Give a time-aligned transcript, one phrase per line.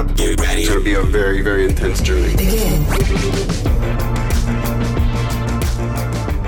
[0.00, 0.16] up.
[0.16, 0.62] Get ready.
[0.62, 2.34] It's gonna be a very, very intense journey.
[2.34, 2.82] Begin.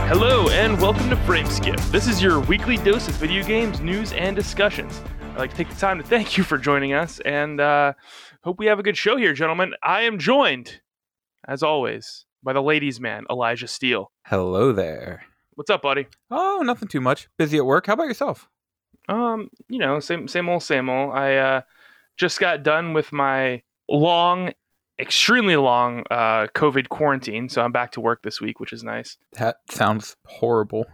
[0.09, 1.79] Hello and welcome to Frameskip.
[1.91, 5.03] This is your weekly dose of video games, news, and discussions.
[5.33, 7.93] I'd like to take the time to thank you for joining us and uh,
[8.43, 9.75] hope we have a good show here, gentlemen.
[9.83, 10.81] I am joined,
[11.47, 14.11] as always, by the ladies' man, Elijah Steele.
[14.27, 15.25] Hello there.
[15.55, 16.07] What's up, buddy?
[16.31, 17.29] Oh, nothing too much.
[17.37, 17.87] Busy at work.
[17.87, 18.49] How about yourself?
[19.09, 21.13] Um, you know, same same old, same old.
[21.15, 21.61] I uh,
[22.23, 24.53] just got done with my long,
[24.99, 29.19] extremely long uh, COVID quarantine, so I'm back to work this week, which is nice.
[29.33, 30.87] That sounds horrible.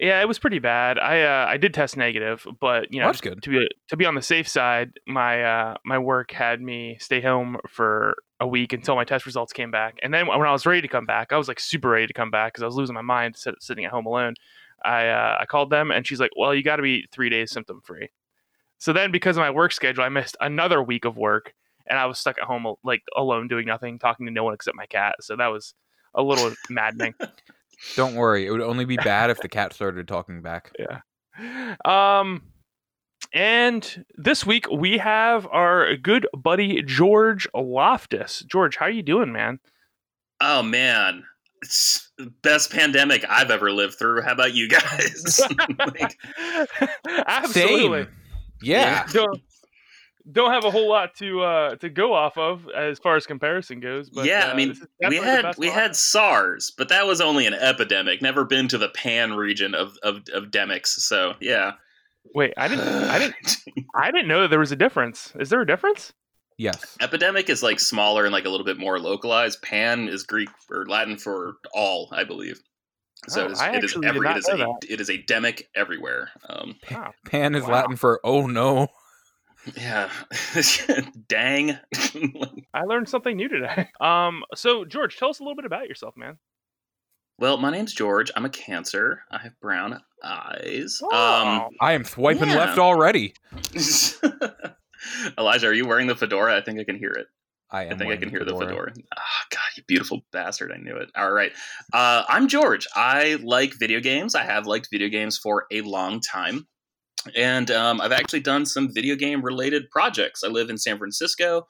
[0.00, 0.98] Yeah, it was pretty bad.
[0.98, 3.42] I uh, I did test negative, but you know, that's good.
[3.42, 7.20] to be to be on the safe side, my uh, my work had me stay
[7.20, 9.98] home for a week until my test results came back.
[10.02, 12.14] And then when I was ready to come back, I was like super ready to
[12.14, 14.34] come back because I was losing my mind sitting at home alone.
[14.84, 17.52] I uh, I called them and she's like, "Well, you got to be three days
[17.52, 18.08] symptom free."
[18.82, 21.54] So then, because of my work schedule, I missed another week of work,
[21.86, 24.76] and I was stuck at home like alone doing nothing, talking to no one except
[24.76, 25.14] my cat.
[25.20, 25.74] So that was
[26.16, 27.14] a little maddening.
[27.94, 28.44] Don't worry.
[28.44, 30.72] It would only be bad if the cat started talking back.
[30.80, 31.76] Yeah.
[31.84, 32.42] Um,
[33.32, 38.40] and this week we have our good buddy George Loftus.
[38.48, 39.60] George, how are you doing, man?
[40.40, 41.22] Oh man,
[41.62, 44.22] it's the best pandemic I've ever lived through.
[44.22, 45.40] How about you guys?
[45.78, 46.18] Like,
[47.28, 48.02] Absolutely.
[48.06, 48.12] Same.
[48.62, 49.06] Yeah.
[49.12, 49.42] Don't,
[50.30, 53.80] don't have a whole lot to uh, to go off of as far as comparison
[53.80, 54.08] goes.
[54.08, 54.76] But yeah, uh, I mean,
[55.08, 55.76] we had we one.
[55.76, 58.22] had SARS, but that was only an epidemic.
[58.22, 60.86] Never been to the pan region of of, of demics.
[60.86, 61.72] So yeah,
[62.34, 62.88] Wait, I didn't.
[62.88, 63.56] I didn't.
[63.94, 65.32] I didn't know that there was a difference.
[65.38, 66.12] Is there a difference?
[66.58, 66.96] Yes.
[67.00, 69.62] epidemic is like smaller and like a little bit more localized.
[69.62, 72.60] Pan is Greek or Latin for all, I believe.
[73.28, 74.84] So Oh, it is, I it is every it is a that.
[74.88, 76.30] it is a demic everywhere.
[76.48, 77.12] Um, Wow.
[77.26, 77.70] Pan is Wow.
[77.70, 78.88] Latin for oh no.
[79.76, 80.10] yeah,
[81.28, 81.78] dang.
[82.74, 83.88] I learned something new today.
[84.00, 86.38] Um, so George, tell us a little bit about yourself, man.
[87.38, 88.30] Well, my name's George.
[88.36, 89.22] I'm a Cancer.
[89.30, 91.00] I have brown eyes.
[91.02, 91.68] Oh.
[91.80, 92.56] I am swiping Yeah.
[92.56, 93.34] left already.
[93.52, 94.32] Um,
[95.38, 96.56] Elijah, are you wearing the fedora?
[96.56, 97.26] I think I can hear it.
[97.72, 98.68] I I think I can hear the fedora.
[98.68, 98.92] fedora.
[99.16, 100.72] Ah, God, you beautiful bastard!
[100.72, 101.10] I knew it.
[101.16, 101.52] All right,
[101.92, 102.86] uh, I'm George.
[102.94, 104.34] I like video games.
[104.34, 106.66] I have liked video games for a long time,
[107.34, 110.44] and um, I've actually done some video game related projects.
[110.44, 111.66] I live in San Francisco.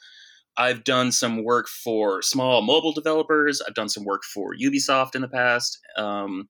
[0.56, 3.62] I've done some work for small mobile developers.
[3.66, 5.78] I've done some work for Ubisoft in the past.
[5.96, 6.48] Um,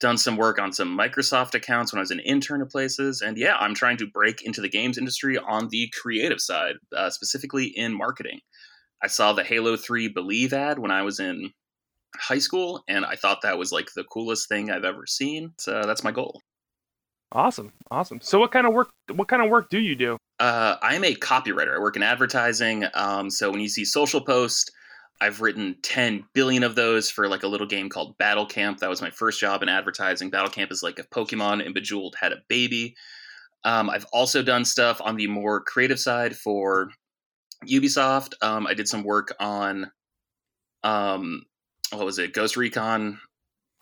[0.00, 3.20] done some work on some Microsoft accounts when I was an intern at places.
[3.20, 7.10] And yeah, I'm trying to break into the games industry on the creative side, uh,
[7.10, 8.40] specifically in marketing.
[9.02, 11.50] I saw the Halo 3 Believe ad when I was in
[12.16, 15.52] high school, and I thought that was like the coolest thing I've ever seen.
[15.58, 16.40] So that's my goal.
[17.32, 18.20] Awesome, awesome.
[18.20, 18.90] So what kind of work?
[19.14, 20.16] What kind of work do you do?
[20.40, 21.76] Uh, I'm a copywriter.
[21.76, 22.84] I work in advertising.
[22.94, 24.70] Um, so when you see social posts,
[25.20, 28.78] I've written 10 billion of those for like a little game called Battle Camp.
[28.78, 30.30] That was my first job in advertising.
[30.30, 32.96] Battle Camp is like if Pokemon and Bejeweled had a baby.
[33.64, 36.90] Um, I've also done stuff on the more creative side for
[37.66, 38.32] Ubisoft.
[38.40, 39.90] Um, I did some work on,
[40.82, 41.44] um,
[41.92, 43.20] what was it, Ghost Recon,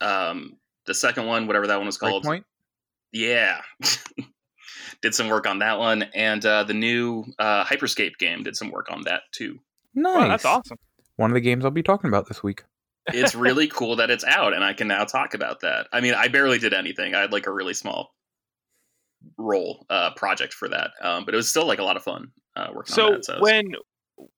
[0.00, 2.24] um, the second one, whatever that one was called.
[2.24, 2.44] Breakpoint?
[3.12, 3.60] Yeah.
[5.02, 6.02] did some work on that one.
[6.14, 9.60] And uh, the new uh, Hyperscape game did some work on that too.
[9.94, 10.16] Nice.
[10.16, 10.78] Wow, that's awesome.
[11.18, 12.62] One of the games I'll be talking about this week.
[13.08, 15.88] It's really cool that it's out and I can now talk about that.
[15.92, 17.12] I mean, I barely did anything.
[17.12, 18.14] I had like a really small
[19.36, 20.92] role uh, project for that.
[21.02, 23.24] Um, but it was still like a lot of fun uh, working So on that.
[23.24, 23.72] So when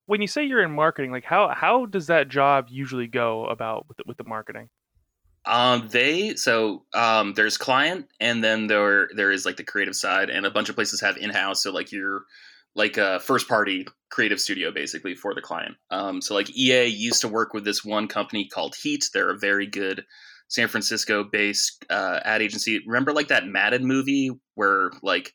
[0.06, 3.86] when you say you're in marketing, like how how does that job usually go about
[3.86, 4.70] with the, with the marketing?
[5.44, 10.30] Um, they so um, there's client, and then there there is like the creative side,
[10.30, 11.62] and a bunch of places have in house.
[11.62, 12.24] So like you're
[12.74, 15.76] like a first party creative studio basically for the client.
[15.90, 19.08] Um, so like EA used to work with this one company called Heat.
[19.12, 20.04] They're a very good
[20.48, 22.80] San Francisco based uh, ad agency.
[22.86, 25.32] Remember like that Madden movie where like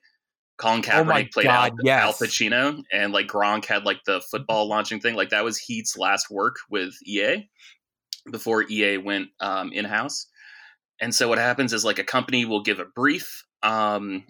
[0.58, 2.04] Colin Oh Kaepernick played God, Al, yes.
[2.04, 5.16] Al Pacino, and like Gronk had like the football launching thing.
[5.16, 7.50] Like that was Heat's last work with EA
[8.32, 10.28] before EA went um, in house.
[11.02, 13.44] And so what happens is like a company will give a brief.
[13.64, 14.24] Um,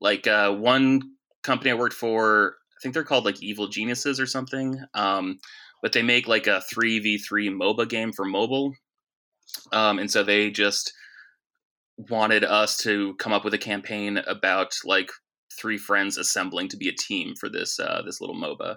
[0.00, 1.02] like uh, one
[1.42, 4.78] company I worked for, I think they're called like Evil Geniuses or something.
[4.94, 5.38] Um,
[5.82, 8.74] but they make like a three v three MOBA game for mobile.
[9.72, 10.92] Um, and so they just
[12.10, 15.10] wanted us to come up with a campaign about like
[15.58, 18.76] three friends assembling to be a team for this uh, this little MOBA.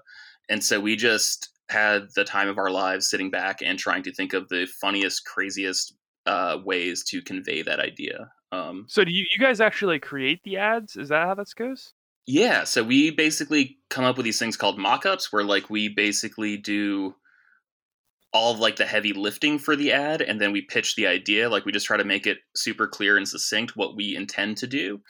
[0.49, 4.13] And so we just had the time of our lives sitting back and trying to
[4.13, 8.29] think of the funniest, craziest uh, ways to convey that idea.
[8.51, 10.97] Um, So do you, you guys actually like create the ads?
[10.97, 11.93] Is that how this goes?
[12.27, 16.55] Yeah, so we basically come up with these things called mock-ups where like we basically
[16.57, 17.15] do
[18.33, 21.49] all of like the heavy lifting for the ad and then we pitch the idea
[21.49, 24.67] like we just try to make it super clear and succinct what we intend to
[24.67, 25.01] do.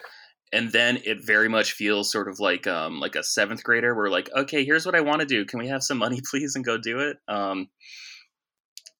[0.52, 4.10] And then it very much feels sort of like um like a seventh grader we're
[4.10, 5.44] like okay here's what i want to do.
[5.44, 7.18] Can we have some money please and go do it?
[7.28, 7.68] Um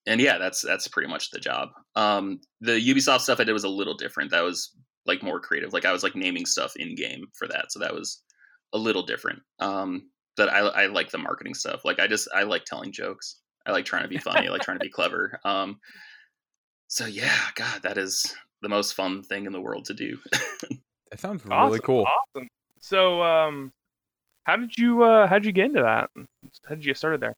[0.07, 1.71] and yeah that's that's pretty much the job.
[1.97, 4.31] Um the ubisoft stuff i did was a little different.
[4.31, 4.73] That was
[5.07, 7.95] like more creative like i was like naming stuff in game for that so that
[7.95, 8.23] was
[8.73, 12.43] a little different um but i i like the marketing stuff like i just i
[12.43, 15.39] like telling jokes i like trying to be funny i like trying to be clever
[15.45, 15.79] um
[16.89, 20.17] so yeah god that is the most fun thing in the world to do
[21.13, 22.07] That sounds Awesome, really cool.
[22.07, 22.49] Awesome.
[22.81, 23.71] So, um,
[24.45, 26.09] how did you uh, how did you get into that?
[26.65, 27.35] How did you get started there?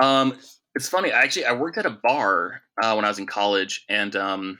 [0.00, 0.38] Um,
[0.76, 1.10] it's funny.
[1.10, 4.58] Actually, I worked at a bar uh, when I was in college, and um,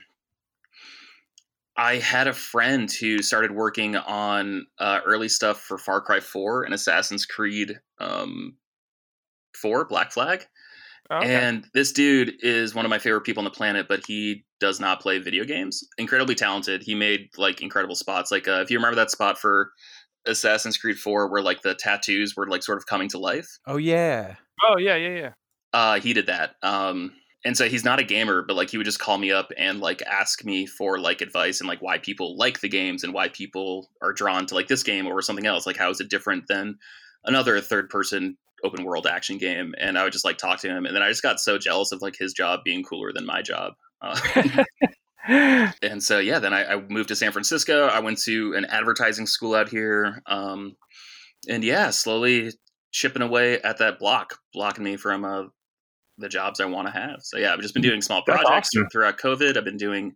[1.77, 6.63] I had a friend who started working on uh, early stuff for Far Cry Four
[6.63, 8.57] and Assassin's Creed um,
[9.55, 10.45] Four Black Flag.
[11.09, 11.33] Oh, okay.
[11.33, 14.79] And this dude is one of my favorite people on the planet, but he does
[14.79, 15.83] not play video games.
[15.97, 16.83] Incredibly talented.
[16.83, 18.31] He made like incredible spots.
[18.31, 19.71] Like uh, if you remember that spot for
[20.25, 23.47] Assassin's Creed 4 where like the tattoos were like sort of coming to life.
[23.67, 24.35] Oh yeah.
[24.63, 25.31] oh yeah, yeah, yeah.
[25.73, 26.55] Uh he did that.
[26.61, 29.51] Um and so he's not a gamer, but like he would just call me up
[29.57, 33.13] and like ask me for like advice and like why people like the games and
[33.13, 35.65] why people are drawn to like this game or something else.
[35.65, 36.77] Like how is it different than
[37.25, 39.73] another third person open world action game?
[39.79, 41.91] And I would just like talk to him, and then I just got so jealous
[41.91, 43.73] of like his job being cooler than my job.
[44.01, 44.63] Uh,
[45.81, 47.87] and so yeah, then I, I moved to San Francisco.
[47.87, 50.75] I went to an advertising school out here, um,
[51.49, 52.51] and yeah, slowly
[52.91, 55.43] chipping away at that block, blocking me from uh,
[56.21, 57.17] the jobs I want to have.
[57.21, 58.87] So yeah, I've just been doing small That's projects awesome.
[58.91, 59.57] throughout COVID.
[59.57, 60.15] I've been doing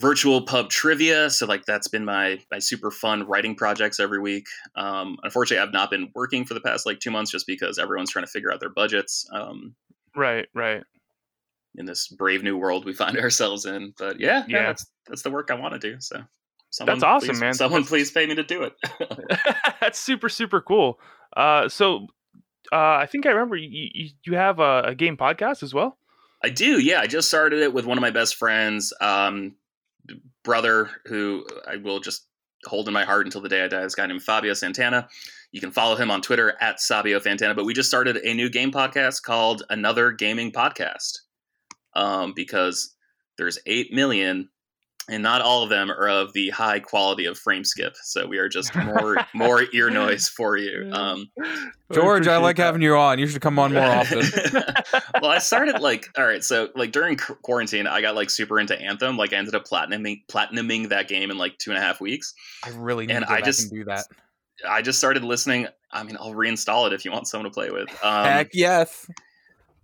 [0.00, 4.46] virtual pub trivia, so like that's been my my super fun writing projects every week.
[4.76, 8.10] Um, unfortunately, I've not been working for the past like two months just because everyone's
[8.10, 9.26] trying to figure out their budgets.
[9.32, 9.74] Um,
[10.16, 10.82] right, right.
[11.76, 13.94] in this brave new world we find ourselves in.
[13.98, 14.66] But yeah, yeah, Yeah.
[14.66, 15.96] that's that's the work I want to do.
[16.00, 16.22] So
[16.70, 17.54] someone, That's awesome, please- man.
[17.54, 18.72] Someone please pay me to do it.
[19.80, 20.98] That's super super cool.
[21.36, 22.06] Uh, so
[22.72, 25.98] uh, I think I remember you you, have a, a game podcast as well.
[26.42, 27.00] I do, yeah.
[27.00, 29.56] I just started it with one of my best friends, um,
[30.42, 32.26] brother, who I will just
[32.66, 33.82] hold in my heart until the day I die.
[33.82, 35.08] This guy named Fabio Santana.
[35.52, 37.54] You can follow him on Twitter at Sabio Fantana.
[37.54, 41.20] But we just started a new game podcast called Another Gaming Podcast
[41.94, 42.94] um, because
[43.38, 44.48] there's eight million,
[45.08, 47.94] and not all of them are of the high quality of frame skip.
[48.02, 50.90] So we are just more more ear noise for you.
[50.92, 51.30] Um,
[51.92, 52.64] George, I like that.
[52.64, 53.18] having you on.
[53.18, 54.22] You should come on more often.
[55.20, 58.80] well, I started like all right, so like during quarantine, I got like super into
[58.80, 59.16] Anthem.
[59.16, 62.32] Like I ended up platinuming platinuming that game in like two and a half weeks.
[62.64, 64.04] I really need And to I just- do that.
[64.68, 65.66] I just started listening.
[65.92, 67.88] I mean, I'll reinstall it if you want someone to play with.
[68.04, 69.08] Um, Heck yes.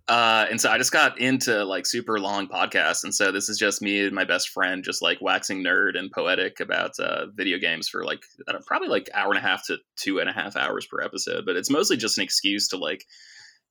[0.07, 3.57] Uh, and so I just got into like super long podcasts, and so this is
[3.57, 7.57] just me and my best friend, just like waxing nerd and poetic about uh, video
[7.57, 10.33] games for like I don't, probably like hour and a half to two and a
[10.33, 11.45] half hours per episode.
[11.45, 13.05] But it's mostly just an excuse to like,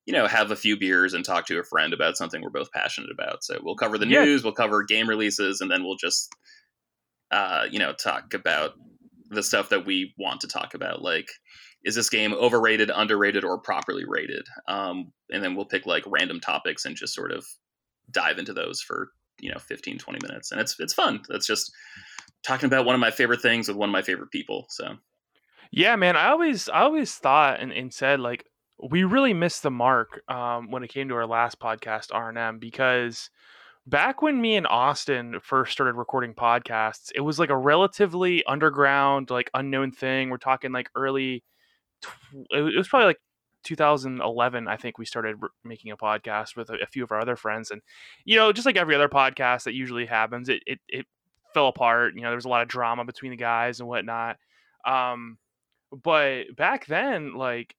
[0.06, 2.72] you know, have a few beers and talk to a friend about something we're both
[2.72, 3.44] passionate about.
[3.44, 4.24] So we'll cover the Yeah.
[4.24, 6.32] news, we'll cover game releases, and then we'll just,
[7.30, 8.72] uh, you know, talk about
[9.28, 11.28] the stuff that we want to talk about, like
[11.84, 14.46] is this game overrated, underrated, or properly rated?
[14.68, 17.46] Um, and then we'll pick like random topics and just sort of
[18.10, 19.10] dive into those for
[19.40, 21.72] you know 15 20 minutes and it's it's fun that's just
[22.42, 24.96] talking about one of my favorite things with one of my favorite people so
[25.70, 26.16] Yeah, man.
[26.16, 28.44] I always I always thought and, and said like
[28.82, 32.38] we really missed the mark um, when it came to our last podcast R and
[32.38, 33.30] M because
[33.86, 39.30] back when me and Austin first started recording podcasts, it was like a relatively underground,
[39.30, 40.30] like unknown thing.
[40.30, 41.44] We're talking like early.
[42.50, 43.20] It was probably like
[43.64, 44.68] 2011.
[44.68, 47.70] I think we started making a podcast with a, a few of our other friends,
[47.70, 47.82] and
[48.24, 51.06] you know, just like every other podcast that usually happens, it it, it
[51.54, 52.14] fell apart.
[52.14, 54.36] You know, there was a lot of drama between the guys and whatnot.
[54.86, 55.38] Um,
[55.92, 57.74] but back then like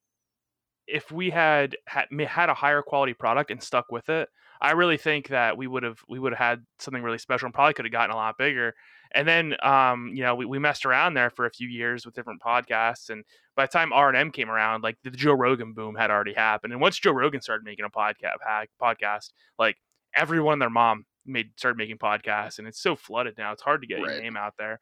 [0.88, 4.30] if we had had, had a higher quality product and stuck with it
[4.62, 7.54] i really think that we would have we would have had something really special and
[7.54, 8.74] probably could have gotten a lot bigger
[9.14, 12.16] and then um you know we, we messed around there for a few years with
[12.16, 13.24] different podcasts and
[13.56, 16.82] by the time r&m came around like the joe rogan boom had already happened and
[16.82, 18.36] once joe rogan started making a podcast
[18.82, 19.78] podcast like
[20.16, 23.82] everyone and their mom made started making podcasts and it's so flooded now it's hard
[23.82, 24.80] to get your name out there.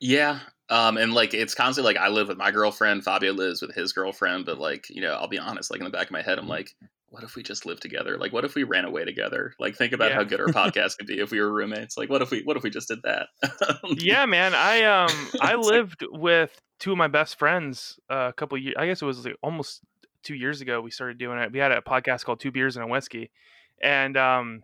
[0.00, 0.40] Yeah
[0.70, 3.92] um and like it's constantly like i live with my girlfriend fabio lives with his
[3.92, 6.38] girlfriend but like you know i'll be honest like in the back of my head
[6.38, 6.74] i'm like
[7.14, 8.18] what if we just lived together?
[8.18, 9.54] Like, what if we ran away together?
[9.60, 10.16] Like, think about Yeah.
[10.16, 11.96] how good our podcast could be if we were roommates.
[11.96, 13.28] Like, what if we what if we just did that?
[13.98, 14.52] yeah, man.
[14.52, 18.74] I um I like- lived with two of my best friends uh, a couple years.
[18.76, 19.80] I guess it was like almost
[20.24, 20.80] two years ago.
[20.80, 21.52] We started doing it.
[21.52, 23.30] We had a podcast called Two Beers and a Whiskey,
[23.82, 24.60] and um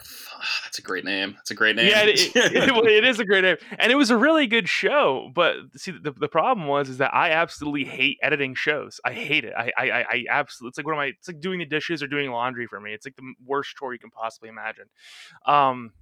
[0.65, 1.33] That's a great name.
[1.35, 1.89] That's a great name.
[1.89, 4.69] yeah, it, it, well, it is a great name, and it was a really good
[4.69, 5.31] show.
[5.35, 9.01] But see, the, the problem was is that I absolutely hate editing shows.
[9.05, 9.53] I hate it.
[9.57, 10.71] I I, I- I absolutely.
[10.71, 11.07] It's like one of my.
[11.07, 12.93] It's like doing the dishes or doing laundry for me.
[12.93, 14.87] It's like the worst chore you can possibly imagine.
[15.47, 15.93] Um.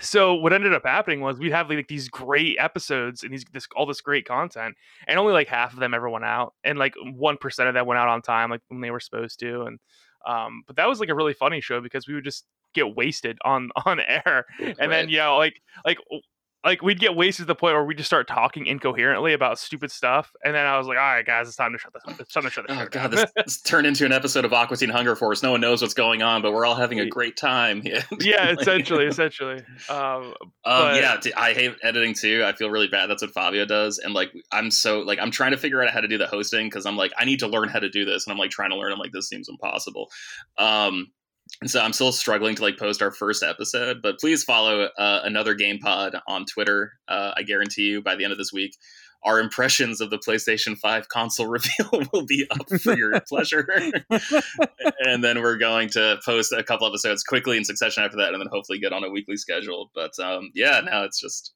[0.00, 3.68] So what ended up happening was we'd have like these great episodes and these this
[3.76, 4.74] all this great content,
[5.06, 7.86] and only like half of them ever went out, and like one percent of them
[7.86, 9.78] went out on time, like when they were supposed to, and
[10.26, 10.62] um.
[10.66, 13.70] But that was like a really funny show because we would just get wasted on
[13.86, 14.46] on air
[14.78, 15.08] and then Right.
[15.08, 15.98] you know like like
[16.64, 19.90] like we'd get wasted to the point where we just start talking incoherently about stupid
[19.90, 22.32] stuff and then i was like all right guys it's time to shut this it's
[22.32, 24.88] time to shut this Oh god, this, this turned into an episode of Aqua Teen
[24.88, 25.42] Hunger Force.
[25.42, 27.82] No one knows what's going on, but we're all having a great time.
[27.92, 32.44] Yeah, yeah essentially essentially um Um, But- yeah, I hate editing too.
[32.44, 33.08] I feel really bad.
[33.10, 36.00] That's what Fabio does, and like I'm so like I'm trying to figure out how
[36.00, 38.26] to do the hosting because I'm like I need to learn how to do this,
[38.26, 38.92] and I'm like trying to learn.
[38.92, 40.10] I'm like this seems impossible.
[40.58, 41.08] Um,
[41.62, 44.02] and so I'm still struggling to like post our first episode.
[44.02, 46.94] But please follow uh, another Game Pod on Twitter.
[47.06, 48.76] Uh, I guarantee you by the end of this week.
[49.22, 53.68] Our impressions of the PlayStation 5 console reveal will be up for your pleasure.
[55.06, 58.40] and then we're going to post a couple episodes quickly in succession after that, and
[58.40, 59.92] then hopefully get on a weekly schedule.
[59.94, 61.54] But um, yeah, now it's just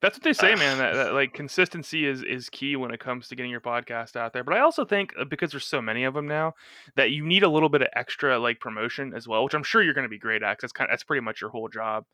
[0.00, 3.28] that's what they say man that, that like consistency is is key when it comes
[3.28, 6.04] to getting your podcast out there but i also think uh, because there's so many
[6.04, 6.54] of them now
[6.96, 9.82] that you need a little bit of extra like promotion as well which i'm sure
[9.82, 11.68] you're going to be great at 'cause that's kind of that's pretty much your whole
[11.68, 12.04] job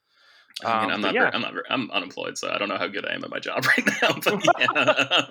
[0.65, 1.31] I mean, Um, I'm not, yeah.
[1.35, 3.67] I'm not, I'm unemployed, so I don't know how good I am at my job
[3.77, 4.13] right now.
[4.23, 5.27] But yeah,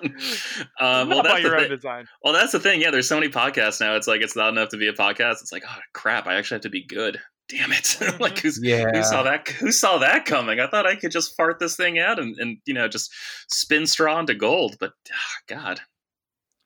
[0.80, 2.82] um, well, that's your own design Well, that's the thing.
[2.82, 3.96] Yeah, there's so many podcasts now.
[3.96, 5.40] It's like it's not enough to be a podcast.
[5.40, 7.20] It's like, oh crap, I actually have to be good.
[7.48, 7.98] Damn it!
[8.20, 8.90] like who's Yeah.
[8.92, 9.48] who saw that?
[9.48, 10.60] Who saw that coming?
[10.60, 13.12] I thought I could just fart this thing out and, and you know just
[13.48, 14.76] spin straw into gold.
[14.80, 15.80] But ah, God,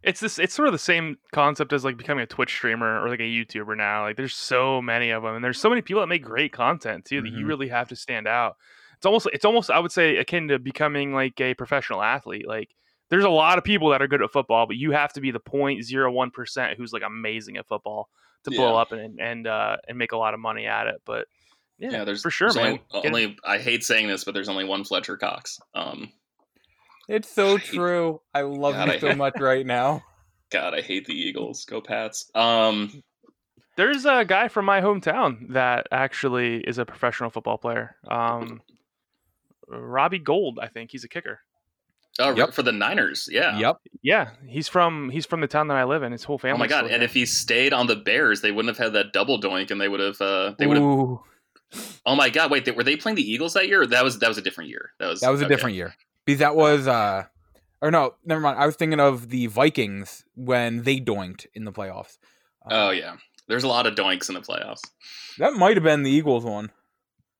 [0.04, 3.08] it's this it's sort of the same concept as like becoming a twitch streamer or
[3.08, 6.00] like a youtuber now like there's so many of them and there's so many people
[6.00, 7.49] that make great content too that you Mhm.
[7.49, 8.54] really have to stand out
[8.97, 12.70] it's almost it's almost i would say akin to becoming like a professional athlete like
[13.11, 15.32] there's a lot of people that are good at football but you have to be
[15.32, 18.08] the 0.01% who's like amazing at football
[18.45, 18.80] to blow Yeah.
[18.80, 21.26] up and and uh and make a lot of money at it but
[21.78, 24.49] yeah, yeah, there's for sure there's man Only, only I hate saying this, but there's
[24.49, 25.61] only one Fletcher Cox.
[25.75, 26.11] Um,
[27.09, 28.21] It's so true.
[28.35, 30.02] I love God, you I- so much right now.
[30.50, 31.64] God, I hate the Eagles.
[31.66, 32.30] Go Pats.
[32.35, 33.02] Um,
[33.76, 38.61] there's a guy from my hometown that actually is a professional football player um
[39.68, 41.40] robbie Gould i think he's a kicker
[42.18, 42.52] oh, Yep.
[42.52, 43.58] for the Niners, yeah.
[43.58, 43.76] Yep.
[44.02, 46.12] Yeah, he's from he's from the town that I live in.
[46.12, 46.56] His whole family.
[46.56, 46.90] Oh my god!
[46.90, 49.80] And if he stayed on the Bears, they wouldn't have had that double doink, and
[49.80, 50.20] they would have.
[50.20, 50.84] Uh, they would have.
[52.06, 52.50] Oh my god!
[52.50, 53.82] Wait, they, were they playing the Eagles that year?
[53.82, 54.90] Or that was that was a different year.
[54.98, 55.54] That was that was a okay.
[55.54, 55.94] different year.
[56.25, 57.25] Because that was uh
[57.80, 58.58] or no, never mind.
[58.58, 62.18] I was thinking of the Vikings when they doinked in the playoffs.
[62.70, 63.16] Oh Uh, yeah,
[63.48, 64.80] there's a lot of doinks in the playoffs.
[65.38, 66.70] That might have been the Eagles one.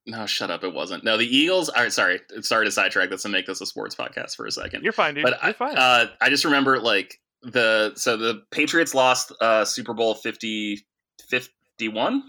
[0.09, 0.65] No, shut up!
[0.65, 1.05] It wasn't.
[1.05, 1.69] No, the Eagles.
[1.69, 3.11] All right, sorry, sorry to sidetrack.
[3.11, 4.83] Let's make this a sports podcast for a second.
[4.83, 5.23] you're fine, dude.
[5.23, 5.77] but you're I, fine.
[5.77, 10.85] uh, I just remember like the so the Patriots lost uh, Super Bowl 50,
[11.29, 12.23] 51?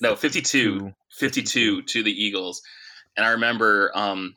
[0.00, 0.92] No, 52.
[1.12, 2.60] 52 to the Eagles.
[3.16, 4.34] And I remember um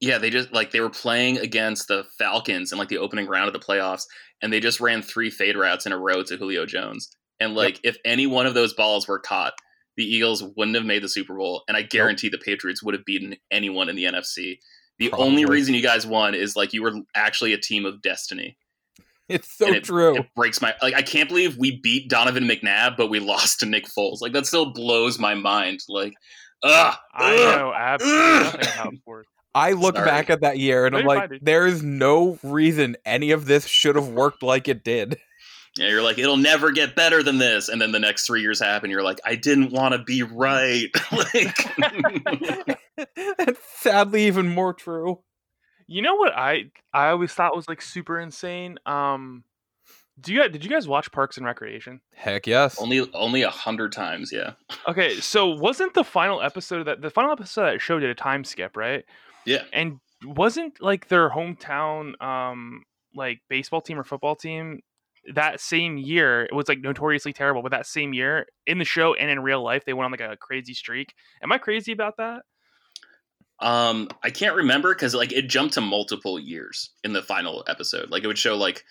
[0.00, 3.46] yeah, they just like they were playing against the Falcons in like the opening round
[3.48, 4.02] of the playoffs
[4.42, 7.10] and they just ran three fade routes in a row to Julio Jones.
[7.40, 9.54] And like if any one of those balls were caught,
[9.98, 13.04] the Eagles wouldn't have made the Super Bowl and I guarantee the Patriots would have
[13.04, 14.60] beaten anyone in the NFC.
[15.00, 18.56] The only reason you guys won is like you were actually a team of destiny.
[19.28, 20.16] It's so And it, true.
[20.16, 20.94] It breaks my like.
[20.94, 24.20] I can't believe we beat Donovan McNabb, but we lost to Nick Foles.
[24.22, 25.80] Like that still blows my mind.
[25.88, 26.14] Like,
[26.62, 28.42] ugh, I ugh, know absolutely ugh.
[28.44, 29.28] nothing about sports.
[29.54, 30.08] I look Sorry.
[30.08, 33.96] back at that year and I'm like, there is no reason any of this should
[33.96, 35.18] have worked like it did.
[35.78, 38.60] Yeah, you're like, it'll never get better than this, and then the next three years
[38.60, 38.90] happen.
[38.90, 40.88] You're like, I didn't want to be right.
[41.12, 41.56] like,
[43.38, 45.20] That's sadly even more true.
[45.86, 48.78] You know what I I always thought was like super insane.
[48.84, 49.44] Um,
[50.20, 52.00] do you guys, did you guys watch Parks and Recreation?
[52.14, 52.76] Heck yes.
[52.80, 54.30] only only a hundred times.
[54.32, 54.52] Yeah,
[54.88, 58.10] Okay, so wasn't the final episode of that the final episode of that show did
[58.10, 59.04] a time skip, right?
[59.46, 59.62] yeah.
[59.72, 62.82] And wasn't like their hometown um
[63.14, 64.80] like baseball team or football team
[65.34, 69.14] that same year it was like notoriously terrible, but that same year in the show
[69.14, 71.14] and in real life they went on like a crazy streak.
[71.42, 72.42] Am I crazy about that?
[73.60, 78.10] Um, I can't remember because like it jumped to multiple years in the final episode.
[78.10, 78.84] Like it would show like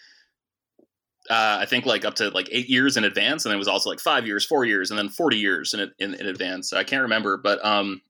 [1.30, 3.90] uh, I think like up to like eight years in advance, and it was also
[3.90, 6.74] like five years, four years, and then forty years in in, in advance.
[6.74, 8.02] I can't remember, but um,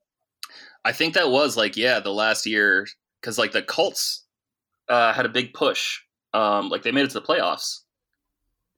[0.84, 2.86] I think that was like yeah, the last year
[3.20, 4.24] because like the Colts
[4.88, 6.00] uh, had a big push.
[6.34, 7.80] Um, like they made it to the playoffs,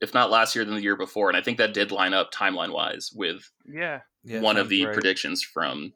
[0.01, 2.33] if not last year, then the year before, and I think that did line up
[2.33, 4.01] timeline wise with Yeah.
[4.23, 4.93] Yeah, one of the right.
[4.93, 5.95] predictions from.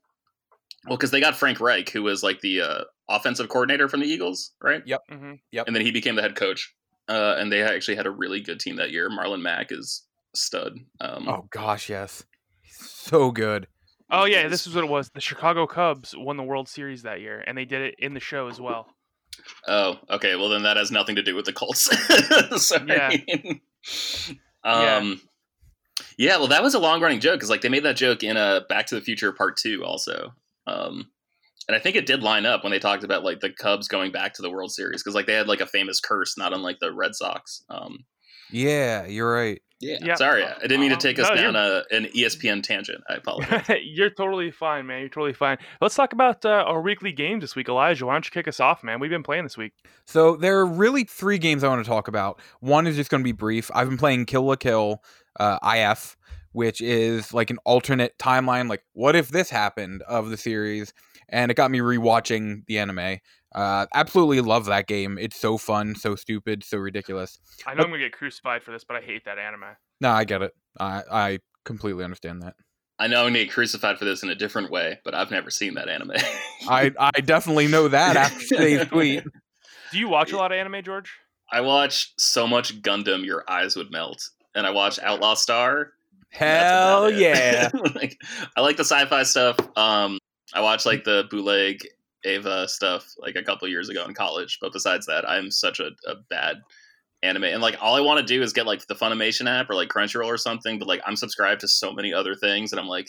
[0.86, 4.06] Well, because they got Frank Reich, who was like the uh, offensive coordinator from the
[4.06, 4.82] Eagles, right?
[5.10, 5.66] hmm yep.
[5.66, 6.74] and then he became the head coach.
[7.06, 9.10] Uh, and they actually had a really good team that year.
[9.10, 10.72] Marlon Mack is a stud.
[11.00, 12.24] Um, Oh gosh, yes,
[12.78, 13.66] so good.
[14.10, 15.10] Oh yeah, this is what it was.
[15.10, 18.20] The Chicago Cubs won the World Series that year, and they did it in the
[18.20, 18.86] show as well.
[19.66, 20.36] oh, okay.
[20.36, 21.90] Well, then that has nothing to do with the Colts.
[22.64, 22.86] Sorry.
[22.88, 23.52] Yeah.
[24.64, 25.20] Um,
[26.18, 26.36] yeah.
[26.36, 28.62] Well, that was a long running joke because like they made that joke in a
[28.68, 30.32] Back to the Future Part Two also.
[30.66, 31.10] Um,
[31.66, 34.12] and I think it did line up when they talked about like the Cubs going
[34.12, 36.78] back to the World Series because like they had like a famous curse, not unlike
[36.80, 37.64] the Red Sox.
[37.70, 38.04] Um,
[38.50, 39.60] Yeah, you're right.
[39.80, 39.98] yeah.
[40.00, 40.14] Yeah.
[40.14, 43.02] Sorry, I didn't mean to Um, take us no, down a, an ESPN tangent.
[43.08, 43.66] I apologize.
[43.84, 45.00] You're totally fine, man.
[45.00, 45.58] You're totally fine.
[45.80, 48.06] Let's talk about uh, our weekly games this week, Elijah.
[48.06, 49.00] Why don't you kick us off, man?
[49.00, 49.72] We've been playing this week.
[50.06, 52.40] So there are really three games I want to talk about.
[52.60, 53.70] One is just going to be brief.
[53.74, 55.02] I've been playing Kill la Kill
[55.38, 56.16] uh, IF,
[56.52, 58.68] which is like an alternate timeline.
[58.70, 60.92] Like, what if this happened of the series?
[61.28, 63.18] And it got me rewatching the anime.
[63.54, 65.16] Uh, absolutely love that game.
[65.18, 67.38] It's so fun, so stupid, so ridiculous.
[67.66, 69.76] I know I'm gonna get crucified for this, but I hate that anime.
[70.00, 70.52] No, I get it.
[70.80, 72.54] I I completely understand that.
[72.98, 75.50] I know I'm gonna get crucified for this in a different way, but I've never
[75.50, 76.12] seen that anime.
[76.68, 79.24] I I definitely know that after today's tweet.
[79.92, 81.12] Do you watch a lot of anime, George?
[81.52, 85.92] I watch so much Gundam, your eyes would melt, and I watch Outlaw Star.
[86.30, 87.70] Hell yeah!
[87.94, 88.20] like,
[88.56, 89.56] I like the sci-fi stuff.
[89.76, 90.18] Um,
[90.52, 91.86] I watch like the bootleg
[92.24, 95.90] Ava stuff like a couple years ago in college, but besides that, I'm such a,
[96.06, 96.56] a bad
[97.22, 97.44] anime.
[97.44, 99.88] And like all I want to do is get like the Funimation app or like
[99.88, 103.06] Crunchyroll or something, but like I'm subscribed to so many other things, and I'm like,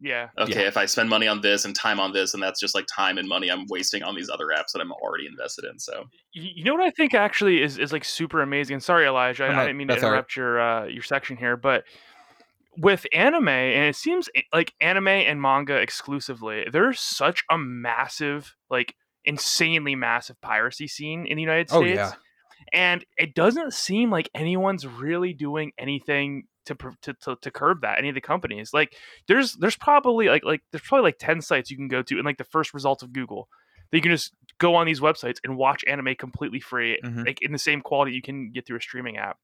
[0.00, 0.28] Yeah.
[0.38, 0.68] okay, Yeah.
[0.68, 3.16] if I spend money on this and time on this, and that's just like time
[3.16, 5.78] and money I'm wasting on these other apps that I'm already invested in.
[5.78, 8.80] So You you know what I think actually is, is like super amazing.
[8.80, 10.16] Sorry, Elijah, I, I didn't mean to that's all right.
[10.16, 11.84] interrupt your uh, your section here, but
[12.76, 18.94] with anime, and it seems like anime and manga exclusively, there's such a massive, like
[19.24, 21.82] insanely massive piracy scene in the United States.
[21.98, 22.12] Oh, yeah.
[22.72, 27.98] and it doesn't seem like anyone's really doing anything to, to to to curb that.
[27.98, 28.96] Any of the companies, like
[29.28, 32.24] there's there's probably like like there's probably like ten sites you can go to, and
[32.24, 33.48] like the first results of Google,
[33.90, 37.26] that you can just go on these websites and watch anime completely free, Mhm.
[37.26, 39.36] like in the same quality you can get through a streaming app.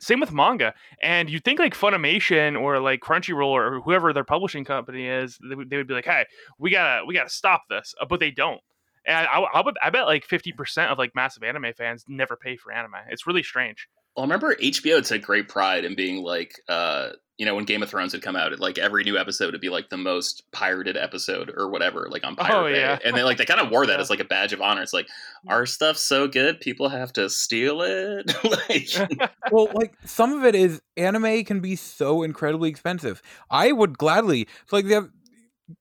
[0.00, 4.64] Same with manga, and you'd think like Funimation or like Crunchyroll or whoever their publishing
[4.64, 6.26] company is, they would, they would be like, "Hey,
[6.58, 8.60] we gotta we gotta stop this," uh, but they don't.
[9.06, 12.56] And I, I, I bet like fifty percent of like massive anime fans never pay
[12.56, 12.94] for anime.
[13.08, 13.88] It's really strange.
[14.20, 17.82] Well, I remember HBO took great pride in being like, uh, you know, when Game
[17.82, 20.42] of Thrones had come out, it, like every new episode would be like the most
[20.52, 22.78] pirated episode or whatever, like on Pirate Oh, Bay.
[22.80, 22.98] yeah.
[23.02, 24.00] And they like they kind of wore that Yeah.
[24.00, 24.82] as like a badge of honor.
[24.82, 25.08] It's like
[25.48, 28.30] our stuff's so good, people have to steal it.
[29.08, 33.22] like, well, like some of it is anime can be so incredibly expensive.
[33.50, 35.10] I would gladly so, like the oth-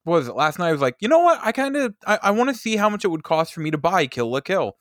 [0.06, 0.70] what was it last night?
[0.70, 1.42] I was like, you know what?
[1.44, 3.72] I kind of I, I want to see how much it would cost for me
[3.72, 4.78] to buy Kill la Kill,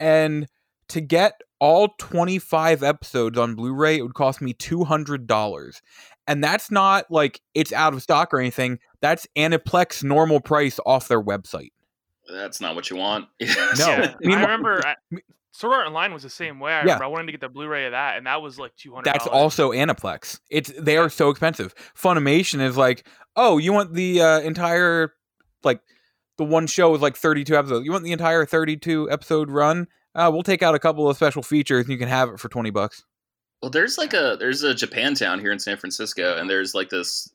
[0.00, 0.48] and
[0.88, 5.26] to get all twenty five episodes on Blu Ray, it would cost me two hundred
[5.26, 5.80] dollars,
[6.26, 8.78] and that's not like it's out of stock or anything.
[9.00, 11.70] That's Aniplex normal price off their website.
[12.32, 13.26] that's not what you want.
[13.40, 13.86] No.
[13.86, 14.14] Yeah.
[14.22, 14.94] I remember I,
[15.52, 16.72] Sword Art Online was the same way.
[16.72, 16.82] I Yeah.
[16.82, 19.06] remember I wanted to get the Blu-ray of that, and that was like two hundred.
[19.06, 20.40] That's also Aniplex.
[20.50, 21.74] It's they are so expensive.
[21.96, 25.14] Funimation is like, oh, you want the uh, entire
[25.64, 25.80] like
[26.36, 27.86] the one show is like 32 episodes.
[27.86, 29.86] You want the entire 32 episode run?
[30.16, 32.48] Uh, we'll take out a couple of special features and you can have it for
[32.48, 33.04] 20 bucks.
[33.62, 37.30] Well, there's like a there's a Japantown here in San Francisco, and there's like this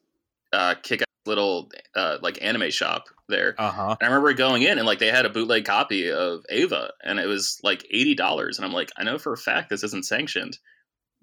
[0.53, 3.55] uh, kick little uh, like anime shop there.
[3.57, 3.95] Uh huh.
[3.99, 7.19] And I remember going in and like they had a bootleg copy of Ava, and
[7.19, 8.57] it was like eighty dollars.
[8.57, 10.57] And I'm like, I know for a fact this isn't sanctioned.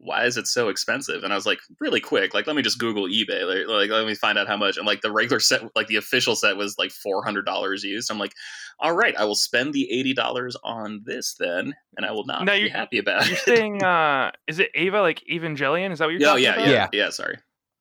[0.00, 1.24] Why is it so expensive?
[1.24, 4.06] And I was like, really quick, like let me just Google eBay, like, like let
[4.06, 4.76] me find out how much.
[4.76, 8.10] And like the regular set, like the official set was like four hundred dollars used.
[8.10, 8.32] I'm like,
[8.78, 12.44] all right, I will spend the eighty dollars on this then, and I will not
[12.44, 13.40] No, be happy about You're it.
[13.40, 15.90] saying, uh, is it Ava like Evangelion?
[15.90, 16.64] Is that what you're oh talking yeah, about?
[16.66, 16.88] yeah, Yeah.
[16.92, 17.36] yeah, Sorry,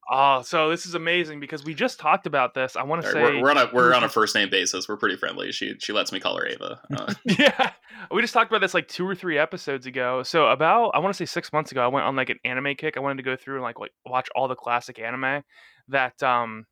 [0.10, 2.78] Oh, so this is amazing because we just talked about this.
[2.78, 4.88] I want to say we're, we're on a we're on a first name basis.
[4.88, 5.52] We're pretty friendly.
[5.52, 6.80] She she lets me call her Ava.
[6.96, 7.72] Uh, yeah,
[8.10, 10.24] we just talked about this like two or three episodes ago.
[10.24, 12.76] So about I want to say six months ago, I went on like an anime
[12.76, 12.96] kick.
[12.96, 15.44] I wanted to go through and like, like watch all the classic anime
[15.90, 16.66] that um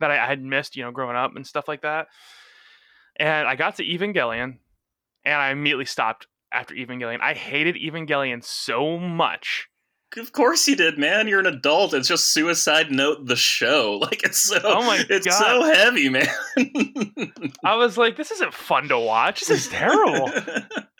[0.00, 2.08] that I, I had missed, you know, growing up and stuff like that.
[3.16, 4.58] And I got to Evangelion,
[5.24, 7.20] and I immediately stopped after Evangelion.
[7.22, 9.68] I hated Evangelion so much.
[10.16, 11.26] Of course you did, man.
[11.26, 11.94] You're an adult.
[11.94, 13.98] It's just Suicide Note the show.
[14.02, 15.38] Like it's so Oh my it's God.
[15.38, 16.26] so heavy, man.
[17.64, 19.40] I was like, this isn't fun to watch.
[19.40, 20.30] This is terrible.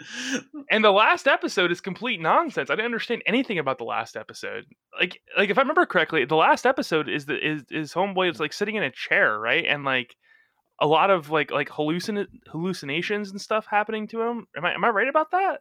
[0.70, 2.70] and the last episode is complete nonsense.
[2.70, 4.64] I didn't understand anything about the last episode.
[4.98, 8.40] Like, like if I remember correctly, the last episode is the is is homeboy is
[8.40, 9.64] like sitting in a chair, right?
[9.66, 10.16] And like
[10.80, 14.46] a lot of like like hallucin hallucinations and stuff happening to him.
[14.56, 15.60] Am I am I right about that?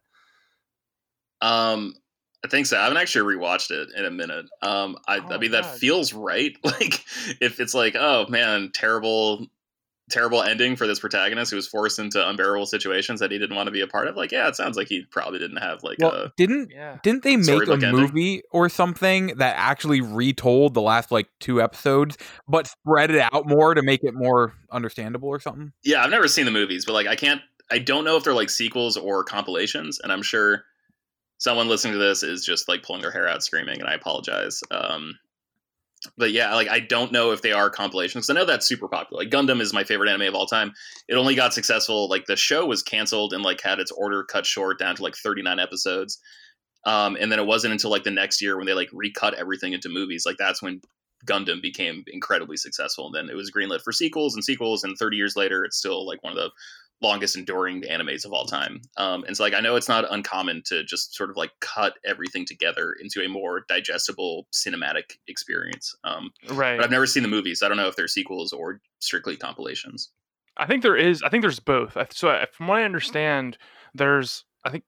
[1.42, 1.96] um
[2.44, 2.78] I think so.
[2.80, 4.46] I haven't actually rewatched it in a minute.
[4.62, 6.56] Um, I, Oh, I mean, that feels right.
[6.64, 7.04] Like,
[7.40, 9.46] if it's like, oh man, terrible,
[10.10, 13.68] terrible ending for this protagonist who was forced into unbearable situations that he didn't want
[13.68, 14.16] to be a part of.
[14.18, 16.98] Like, yeah, it sounds like he probably didn't have like Well, a didn't Yeah.
[17.04, 18.02] didn't they make a Storybook ending?
[18.02, 23.48] movie or something that actually retold the last like two episodes, but spread it out
[23.48, 25.72] more to make it more understandable or something?
[25.84, 28.34] Yeah, I've never seen the movies, but like I can't I don't know if they're
[28.34, 30.64] like sequels or compilations, and I'm sure
[31.42, 34.62] someone listening to this is just like pulling their hair out screaming, and I apologize.
[34.70, 35.16] Um
[36.18, 38.30] but yeah, like I don't know if they are compilations.
[38.30, 39.24] I know that's super popular.
[39.24, 40.72] Like Gundam is my favorite anime of all time.
[41.08, 44.46] It only got successful like the show was canceled and like had its order cut
[44.46, 46.20] short down to like 39 episodes.
[46.86, 49.74] Um, and then it wasn't until like the next year when they like recut everything
[49.74, 50.26] into movies.
[50.26, 50.82] Like that's when
[51.26, 53.08] Gundam became incredibly successful.
[53.08, 54.84] And then it was greenlit for sequels and sequels.
[54.84, 56.52] And 30 years later, it's still like one of the
[57.02, 58.82] longest enduring animes of all time.
[58.98, 61.98] Um, and so like I know it's not uncommon to just sort of like cut
[62.06, 65.96] everything together into a more digestible cinematic experience.
[66.04, 66.78] Um, Right.
[66.78, 67.64] but I've never seen the movies.
[67.64, 70.12] I don't know if they're sequels or strictly compilations.
[70.58, 71.24] I think there is.
[71.24, 71.98] I think there's both.
[71.98, 73.58] I- So from what I understand,
[73.94, 74.84] there's I think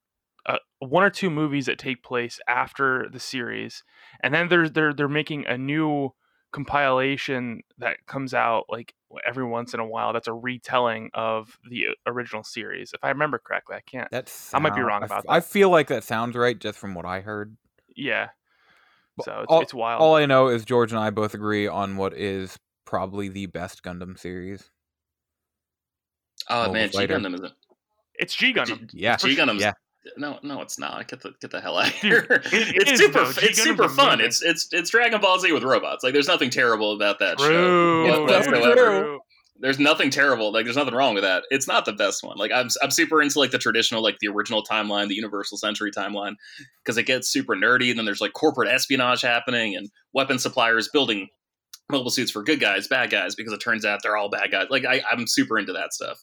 [0.46, 3.84] uh, one or two movies that take place after the series,
[4.22, 6.10] and then there's they're they're making a new
[6.54, 8.94] compilation that comes out like
[9.28, 10.14] every once in a while.
[10.14, 12.92] That's a retelling of the uh, original series.
[12.94, 14.08] If I remember correctly, I can't.
[14.12, 15.46] That's I might be wrong I, about f- I that.
[15.46, 17.58] I feel like that sounds right just from what I heard.
[17.96, 18.30] Yeah.
[19.18, 20.02] But So it's, all- it's wild.
[20.02, 23.84] All I know is George and I both agree on what is probably the best
[23.84, 24.70] Gundam series.
[26.50, 27.52] Oh Mobile man, G Gundam is it
[28.16, 28.90] it's G Gundam.
[28.94, 29.60] Yeah, G Gundam.
[29.60, 29.74] yeah.
[30.18, 31.08] No, no, it's not.
[31.08, 32.26] Get the get the hell out of here.
[32.30, 33.20] it- it it's is, super.
[33.24, 33.30] though.
[33.30, 34.14] It's Gundam's super fun.
[34.20, 34.26] amazing.
[34.26, 36.04] It's it's it's Dragon Ball Z with robots.
[36.04, 38.06] Like there's nothing terrible about that True.
[38.08, 38.76] show That's whatsoever.
[39.02, 39.20] true.
[39.60, 40.52] There's nothing terrible.
[40.52, 41.44] Like there's nothing wrong with that.
[41.50, 42.38] It's not the best one.
[42.38, 45.92] Like I'm I'm super into like the traditional like the original timeline, the Universal Century
[45.92, 46.34] timeline,
[46.84, 47.90] because it gets super nerdy.
[47.90, 51.30] And then there's like corporate espionage happening and weapon suppliers building
[51.90, 54.68] mobile suits for good guys, bad guys, because it turns out they're all bad guys.
[54.70, 56.20] Like I, I'm super into that stuff.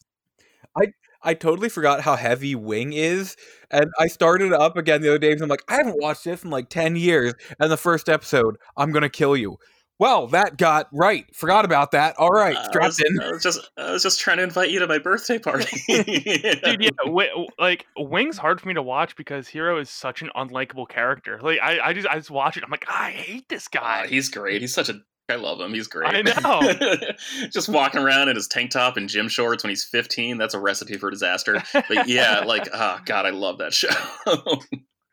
[0.76, 0.86] I
[1.34, 3.36] totally forgot how heavy Wing is,
[3.70, 5.32] and I started up again the other day.
[5.32, 7.34] And I'm like, I haven't watched this in like ten years.
[7.58, 9.56] And the first episode, I'm gonna kill you.
[9.98, 11.26] Well, that got right.
[11.36, 12.16] Forgot about that.
[12.16, 13.20] All right, Uh, I strapped was, in.
[13.20, 15.66] I was just I was just trying to invite you to my birthday party.
[15.88, 17.28] Dude, yeah, wi-
[17.58, 21.38] like Wing's hard for me to watch because Heero is such an unlikable character.
[21.42, 22.64] Like I, I just, I just watch it.
[22.64, 24.04] I'm like, I hate this guy.
[24.04, 24.62] Uh, he's great.
[24.62, 24.94] He's such a.
[25.30, 25.72] I love him.
[25.72, 26.12] He's great.
[26.14, 27.06] I know.
[27.50, 30.36] Just walking around in his tank top and gym shorts when he's 15.
[30.38, 31.62] That's a recipe for disaster.
[31.72, 33.88] But yeah, like, oh god, I love that show.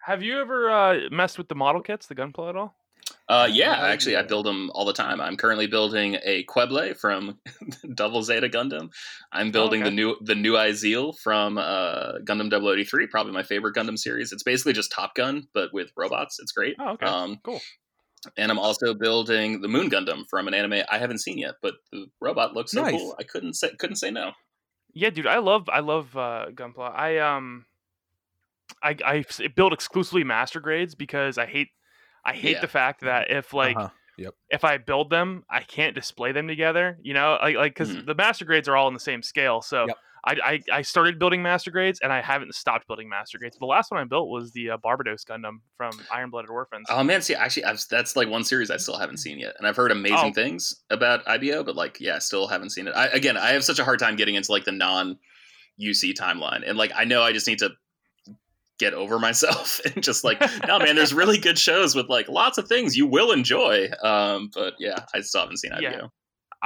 [0.03, 2.75] Have you ever uh, messed with the model kits, the Gunpla at all?
[3.29, 5.19] uh, yeah, Oh, actually, I build them all the time.
[5.19, 7.37] I'm currently building a Qubeley from
[7.93, 8.89] Double Zeta Gundam.
[9.33, 9.89] I'm building okay.
[9.89, 14.31] the new the new Izeel from uh, Gundam 083, probably my favorite Gundam series.
[14.31, 16.39] It's basically just Top Gun, but with robots.
[16.39, 16.75] It's great.
[16.79, 17.59] Oh, okay, Um, cool.
[18.37, 21.75] And I'm also building the Moon Gundam from an anime I haven't seen yet, but
[21.91, 22.91] the robot looks so Nice.
[22.91, 23.15] cool.
[23.19, 24.33] I couldn't say couldn't say no.
[24.93, 26.91] Yeah, dude, I love, I love uh, Gunpla.
[26.93, 27.65] I um,
[28.83, 31.69] I I s- build exclusively master grades because I hate,
[32.25, 32.61] I hate Yeah.
[32.61, 33.89] the fact that if like Uh-huh.
[34.49, 36.99] if I build them, I can't display them together.
[37.01, 38.05] You know, like like because Mhm.
[38.05, 39.61] the master grades are all on the same scale.
[39.61, 39.97] So Yep.
[40.27, 43.57] I, I I started building master grades and I haven't stopped building master grades.
[43.57, 46.87] The last one I built was the uh, Barbados Gundam from Iron Blooded Orphans.
[46.89, 49.65] Oh man, see, actually, I've, that's like one series I still haven't seen yet, and
[49.67, 50.33] I've heard amazing Oh.
[50.33, 52.91] things about IBO, but like, yeah, still haven't seen it.
[52.91, 55.17] I, again, I have such a hard time getting into like the non
[55.81, 57.69] UC timeline, and like, I know I just need to
[58.79, 62.57] get over myself and just like, no, man, there's really good shows with like lots
[62.57, 63.89] of things you will enjoy.
[64.03, 65.81] Um, but yeah, I still haven't seen IBO.
[65.81, 66.07] Yeah.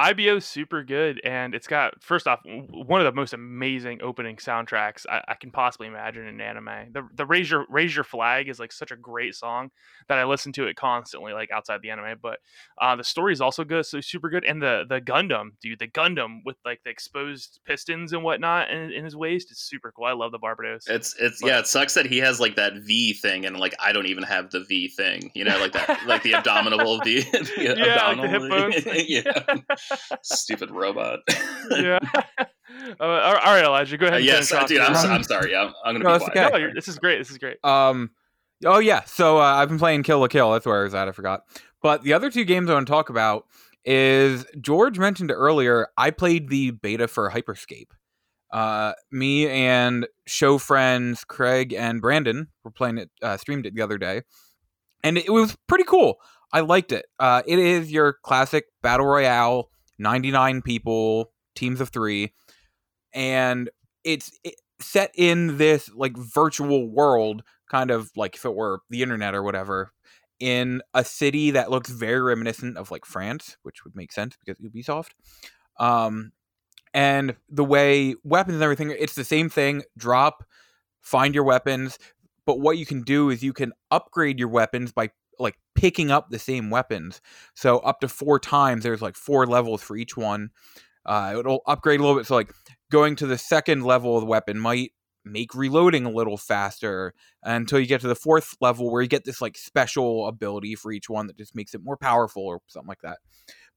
[0.01, 4.37] IBO is super good, and it's got first off one of the most amazing opening
[4.37, 6.91] soundtracks I, I can possibly imagine in anime.
[6.91, 9.69] The the raise your raise your flag is like such a great song
[10.09, 12.17] that I listen to it constantly, like outside the anime.
[12.21, 12.39] But
[12.81, 15.87] uh, the story is also good, so super good, and the the Gundam, dude, the
[15.87, 20.05] Gundam with like the exposed pistons and whatnot in, in his waist is super cool.
[20.05, 20.85] I love the Barbados.
[20.87, 23.75] It's it's But- yeah, it sucks that he has like that V thing and like
[23.79, 25.31] I don't even have the V thing.
[25.35, 27.23] You know, like that like the abdominal V.
[27.57, 28.85] Yeah, like the hip bones.
[29.07, 29.90] yeah.
[30.23, 31.19] Stupid robot.
[31.71, 31.99] yeah.
[32.99, 34.19] Uh, all right, Elijah, go Uh, ahead.
[34.19, 34.79] and yes, dude.
[34.81, 35.55] I'm, so, I'm sorry.
[35.55, 36.53] I'm, I'm gonna No, be quiet.
[36.53, 36.63] okay.
[36.67, 37.17] No, this is great.
[37.19, 37.57] This is great.
[37.63, 38.11] Um,
[38.65, 39.03] oh yeah.
[39.05, 40.51] So uh, I've been playing Kill la Kill.
[40.51, 41.07] That's where I was at.
[41.07, 41.41] I forgot.
[41.81, 43.45] But the other two games I want to talk about
[43.85, 45.87] is George mentioned earlier.
[45.97, 47.89] I played the beta for Hyperscape.
[48.53, 53.09] Uh, me and show friends Craig and Brandon were playing it.
[53.21, 54.21] Uh, streamed it the other day,
[55.03, 56.15] and it was pretty cool.
[56.53, 57.05] I liked it.
[57.17, 59.69] Uh, it is your classic battle royale,
[60.01, 62.33] ninety nine people, teams of three,
[63.13, 63.69] and
[64.03, 69.01] it's it, set in this like virtual world kind of like if it were the
[69.01, 69.91] internet or whatever
[70.41, 74.59] in a city that looks very reminiscent of like France, which would make sense because
[74.59, 75.11] Ubisoft.
[75.79, 76.31] Um,
[76.93, 79.83] and the way weapons and everything, it's the same thing.
[79.97, 80.43] Drop,
[80.99, 81.99] find your weapons,
[82.45, 85.11] but what you can do is you can upgrade your weapons by
[85.41, 87.21] like picking up the same weapons.
[87.55, 90.49] So up to four times, there's like four levels for each one.
[91.05, 92.27] Uh, it'll upgrade a little bit.
[92.27, 92.53] So like
[92.91, 94.91] going to the second level of the weapon might
[95.23, 99.23] make reloading a little faster until you get to the fourth level where you get
[99.23, 102.87] this like special ability for each one that just makes it more powerful or something
[102.87, 103.19] like that.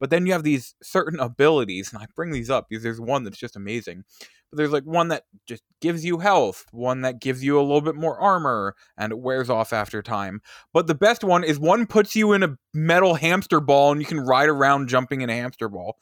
[0.00, 3.24] But then you have these certain abilities, and I bring these up because there's one
[3.24, 4.04] that's just amazing.
[4.50, 7.80] But there's like one that just gives you health, one that gives you a little
[7.80, 10.42] bit more armor, and it wears off after time.
[10.72, 14.06] But the best one is one puts you in a metal hamster ball, and you
[14.06, 15.96] can ride around jumping in a hamster ball.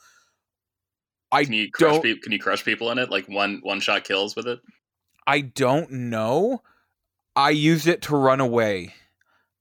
[1.31, 2.23] I Can you crush don't- people?
[2.23, 3.11] Can you crush people in it?
[3.11, 4.61] Like one one shot kills with it?
[5.27, 6.63] I don't know.
[7.37, 8.95] I used it to run away.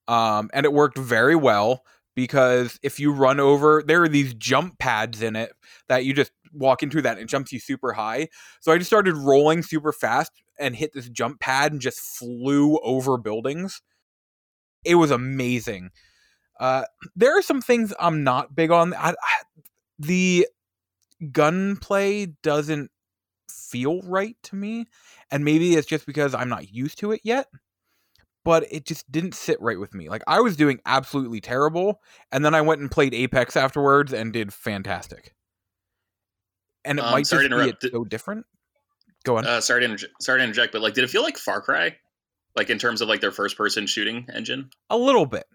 [0.08, 4.78] Um, and it worked very well because if you run over, there are these jump
[4.80, 5.54] pads in it
[5.88, 8.28] that you just walk into that and it jumps you super high.
[8.60, 12.78] So I just started rolling super fast and hit this jump pad and just flew
[12.80, 13.82] over buildings.
[14.84, 15.92] It was amazing.
[16.60, 16.84] Uh,
[17.16, 18.94] there are some things I'm not big on.
[18.94, 19.44] I, I,
[19.98, 20.48] the
[21.32, 22.92] gunplay doesn't
[23.50, 24.86] feel right to me
[25.30, 27.48] and maybe it's just because I'm not used to it yet.
[28.44, 30.10] But it just didn't sit right with me.
[30.10, 32.02] Like I was doing absolutely terrible,
[32.32, 35.36] and then I went and played Apex afterwards and did fantastic.
[36.84, 37.84] And it Um, might sorry just to be interrupt.
[37.84, 38.46] it's so different.
[39.24, 39.46] Go on.
[39.46, 41.96] Uh, sorry to interj- sorry to interject, but like, did it feel like Far Cry?
[42.56, 44.72] Like in terms of like their first person shooting engine?
[44.90, 45.46] a little bit.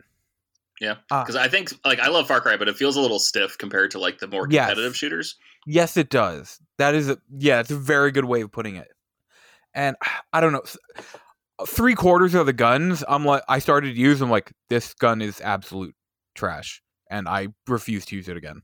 [0.80, 1.22] Yeah, Ah.
[1.24, 3.90] because I think like I love Far Cry, but it feels a little stiff compared
[3.92, 4.66] to like the more Yes.
[4.68, 5.34] competitive shooters.
[5.66, 6.60] Yes, it does.
[6.78, 8.88] That is a yeah, it's a very good way of putting it.
[9.74, 9.96] And
[10.32, 10.62] I don't know,
[11.66, 15.22] three quarters of the guns, I'm like, I started to use them like this gun
[15.22, 15.94] is absolute
[16.34, 18.62] trash, and I refuse to use it again.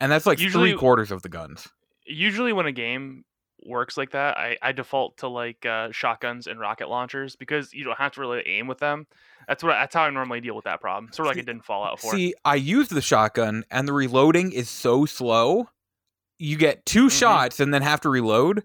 [0.00, 1.68] And that's like Usually- three quarters of the guns.
[2.06, 3.24] Usually, when a game
[3.66, 7.84] works like that, I, I default to like uh, shotguns and rocket launchers because you
[7.84, 9.06] don't have to really aim with them.
[9.46, 11.12] That's what that's how I normally deal with that problem.
[11.12, 12.12] Sort of like it didn't fall out for.
[12.14, 15.68] See, I used the shotgun, and the reloading is so slow.
[16.38, 17.18] You get 2 Mhm.
[17.18, 18.62] shots and then have to reload,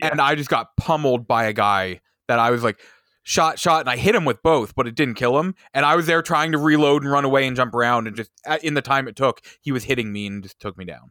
[0.00, 0.08] Yeah.
[0.12, 2.78] and I just got pummeled by a guy that I was like,
[3.26, 5.56] shot, shot, and I hit him with both, but it didn't kill him.
[5.74, 8.30] And I was there trying to reload and run away and jump around, and just
[8.62, 11.10] in the time it took, he was hitting me and just took me down.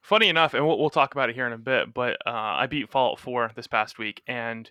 [0.00, 2.68] Funny enough, and we'll, we'll talk about it here in a bit, but uh, I
[2.68, 4.70] beat Fallout 4 this past week, and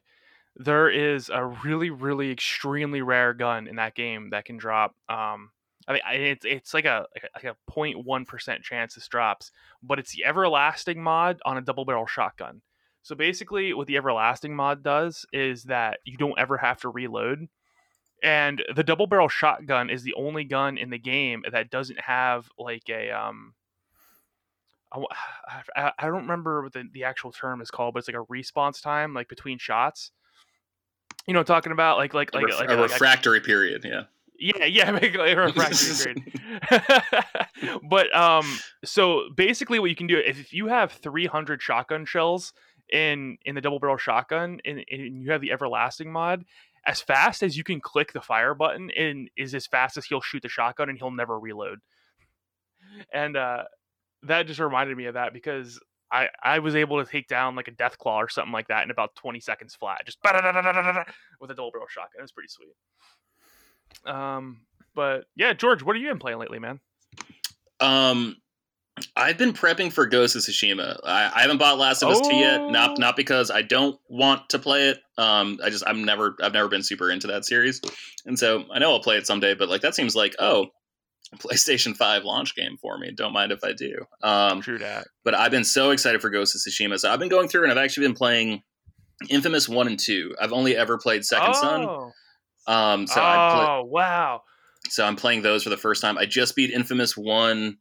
[0.55, 4.95] there is a really, really extremely rare gun in that game that can drop.
[5.09, 5.49] Um,
[5.87, 9.51] I mean, it's it's like a like a, like a 0.1 percent chance this drops,
[9.83, 12.61] but it's the everlasting mod on a double barrel shotgun.
[13.05, 17.47] So basically, what the everlasting mod does is that you don't ever have to reload.
[18.23, 22.49] And the double barrel shotgun is the only gun in the game that doesn't have
[22.57, 23.53] like a um
[24.91, 28.81] I, don't remember what the, the actual term is called, but it's like a response
[28.81, 30.09] time, like between shots.
[31.27, 33.85] You know, talking about like like A, like, ref- like, a like- refractory period.
[33.85, 34.05] Yeah.
[34.39, 36.15] yeah, yeah, make like a refractory
[36.71, 37.79] period.
[37.87, 38.47] but um,
[38.83, 42.51] so basically, what you can do if, if you have 300 shotgun shells
[42.91, 46.45] in in the double barrel shotgun, and, and you have the everlasting mod,
[46.85, 50.21] as fast as you can click the fire button, and is as fast as he'll
[50.21, 51.79] shoot the shotgun, and he'll never reload.
[53.11, 53.63] And uh,
[54.23, 55.79] that just reminded me of that because
[56.11, 58.91] I I was able to take down like a Deathclaw or something like that in
[58.91, 62.19] about 20 seconds flat, just with a double barrel shotgun.
[62.19, 62.75] It was pretty sweet.
[64.05, 64.61] Um,
[64.93, 66.79] but yeah, George, what have you been playing lately, man?
[67.79, 68.37] Um,
[69.15, 70.97] I've been prepping for Ghost of Tsushima.
[71.03, 72.61] I, I haven't bought Last of Us Two yet.
[72.61, 72.69] Oh.
[72.69, 74.99] Not not because I don't want to play it.
[75.17, 77.81] Um, I just I'm never I've never been super into that series,
[78.25, 79.53] and so I know I'll play it someday.
[79.53, 80.67] But like that seems like oh,
[81.37, 83.11] PlayStation Five launch game for me.
[83.15, 83.95] Don't mind if I do.
[84.23, 85.07] Um, True that.
[85.25, 86.97] but I've been so excited for Ghost of Tsushima.
[86.97, 88.61] So I've been going through and I've actually been playing
[89.29, 90.33] Infamous One and Two.
[90.41, 91.85] I've only ever played Second Son.
[91.85, 92.11] oh,
[92.67, 94.41] Um, so I play, oh wow.
[94.87, 96.17] so I'm playing those for the first time.
[96.17, 97.77] I just beat Infamous One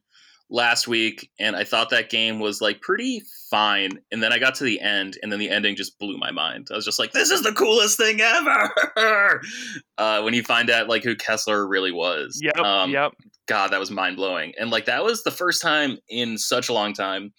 [0.49, 3.99] last week, and I thought that game was like pretty fine.
[4.11, 6.67] And then I got to the end, and then the ending just blew my mind.
[6.71, 9.41] I was just like, "This is the coolest thing ever!"
[9.97, 12.39] uh, when you find out like who Kessler really was.
[12.41, 12.57] Yep.
[12.57, 13.13] Um, yep.
[13.47, 14.53] God, that was mind blowing.
[14.59, 17.33] And like that was the first time in such a long time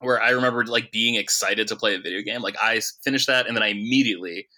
[0.00, 2.42] where I remember like being excited to play a video game.
[2.42, 4.48] Like I finished that, and then I immediately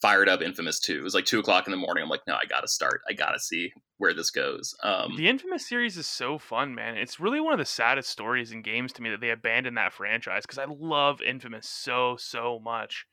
[0.00, 0.98] fired up Infamous 2.
[0.98, 2.02] It was like two o'clock in the morning.
[2.02, 3.02] I'm like, no, I gotta start.
[3.08, 3.72] I gotta see
[4.02, 4.74] where this goes.
[4.82, 6.96] Um, The Infamous series is so fun, man.
[6.96, 9.92] It's really one of the saddest stories in games to me that they abandoned that
[9.92, 13.06] franchise because I love Infamous so so much.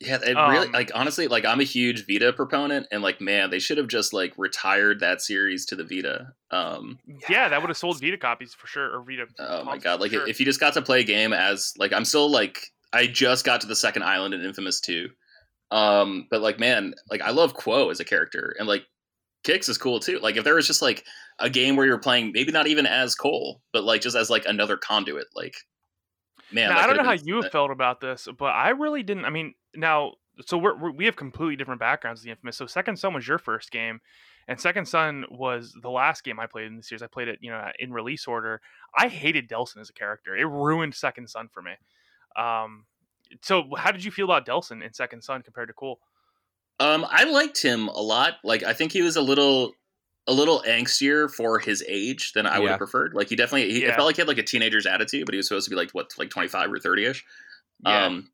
[0.00, 3.50] yeah, it really Um, like honestly, like I'm a huge Vita proponent, and like man,
[3.50, 6.32] they should have just like retired that series to the Vita.
[6.52, 9.26] Um, Yeah, that would have sold Vita copies for sure, or Vita.
[9.40, 10.28] oh my god, like sure.
[10.28, 12.58] if you just got to play a game as like I'm still like
[12.92, 15.08] I just got to the second island in Infamous 2.
[15.72, 18.84] Um, but like man, like I love Kuo as a character, and like
[19.46, 20.18] Nix is cool too.
[20.18, 21.04] Like if there was just like
[21.38, 24.44] a game where you're playing maybe not even as Cole, but like just as like
[24.46, 25.54] another conduit, like
[26.50, 29.24] man, Now, I don't know how you have felt about this, but I really didn't.
[29.24, 30.12] I mean, now,
[30.44, 32.22] so we're, we're, we have completely different backgrounds.
[32.22, 32.56] The Infamous.
[32.56, 34.00] So Second Son was your first game,
[34.48, 37.02] and Second Son was the last game I played in the series.
[37.02, 38.60] I played it, you know, in release order.
[38.96, 40.36] I hated Delsin as a character.
[40.36, 41.72] It ruined Second Son for me.
[42.36, 42.84] Um,
[43.42, 46.00] so how did you feel about Delsin in Second Son compared to Cole?
[46.78, 48.34] Um, I liked him a lot.
[48.44, 49.72] Like I think he was a little
[50.28, 52.70] a little angstier for his age than I would Yeah.
[52.72, 53.14] have preferred.
[53.14, 53.96] Like he definitely he, it Yeah.
[53.96, 55.90] felt like he had like a teenager's attitude, but he was supposed to be like
[55.92, 57.22] what like 25 or 30ish.
[57.84, 58.04] Yeah.
[58.06, 58.30] Um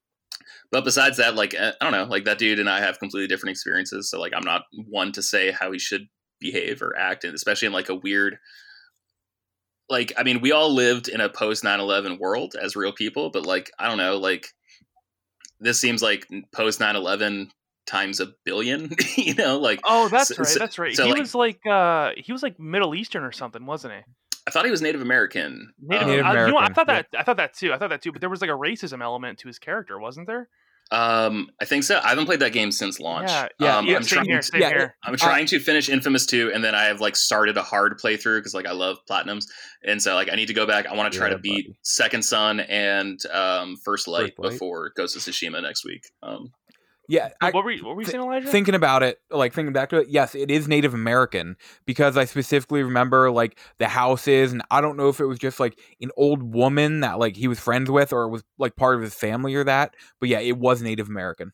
[0.71, 3.51] but besides that, like I don't know, like that dude and I have completely different
[3.53, 4.09] experiences.
[4.11, 6.09] So like I'm not one to say how he should
[6.41, 8.39] behave or act, and especially in like a weird
[9.91, 13.45] like I mean, we all lived in a post 9-11 world as real people, but
[13.45, 14.49] like I don't know, like
[15.61, 17.51] this seems like post 9-11
[17.87, 20.57] times a billion, you know, like Oh, that's So- right.
[20.59, 20.95] that's right.
[20.95, 24.01] so, he like- was like uh he was like Middle Eastern or something, wasn't he?
[24.47, 25.73] I thought he was Native American.
[25.81, 27.03] Native, Um, Native I, you know, I American, thought yeah.
[27.13, 27.73] that I thought that too.
[27.73, 28.13] I thought that too.
[28.13, 30.49] But there was like a racism element to his character, wasn't there?
[30.91, 32.01] Um, I think so.
[32.05, 33.31] I haven't played that game since launch.
[33.31, 33.97] Yeah, Yeah, um, yeah.
[33.97, 34.27] I'm trying.
[34.27, 34.43] here.
[34.43, 34.95] Same yeah, here.
[35.05, 38.41] I'm trying to finish Infamous 2, and then I have like started a hard playthrough
[38.41, 39.47] because like I love platinums,
[39.85, 40.87] and so like I need to go back.
[40.87, 41.79] I want to try Yeah, to beat buddy.
[41.83, 44.51] Second Son and um, First Light First Light.
[44.51, 46.03] before Ghost of Tsushima next week.
[46.23, 46.53] Um,
[47.13, 48.49] Yeah, I, what were you, what were you thi- saying, Elijah?
[48.49, 52.25] thinking about it, like thinking back to it, yes, it is Native American because I
[52.25, 56.11] specifically remember like the houses, and I don't know if it was just like an
[56.17, 59.55] old woman that like he was friends with, or was like part of his family
[59.55, 59.95] or that.
[60.21, 61.53] But yeah, it was Native American.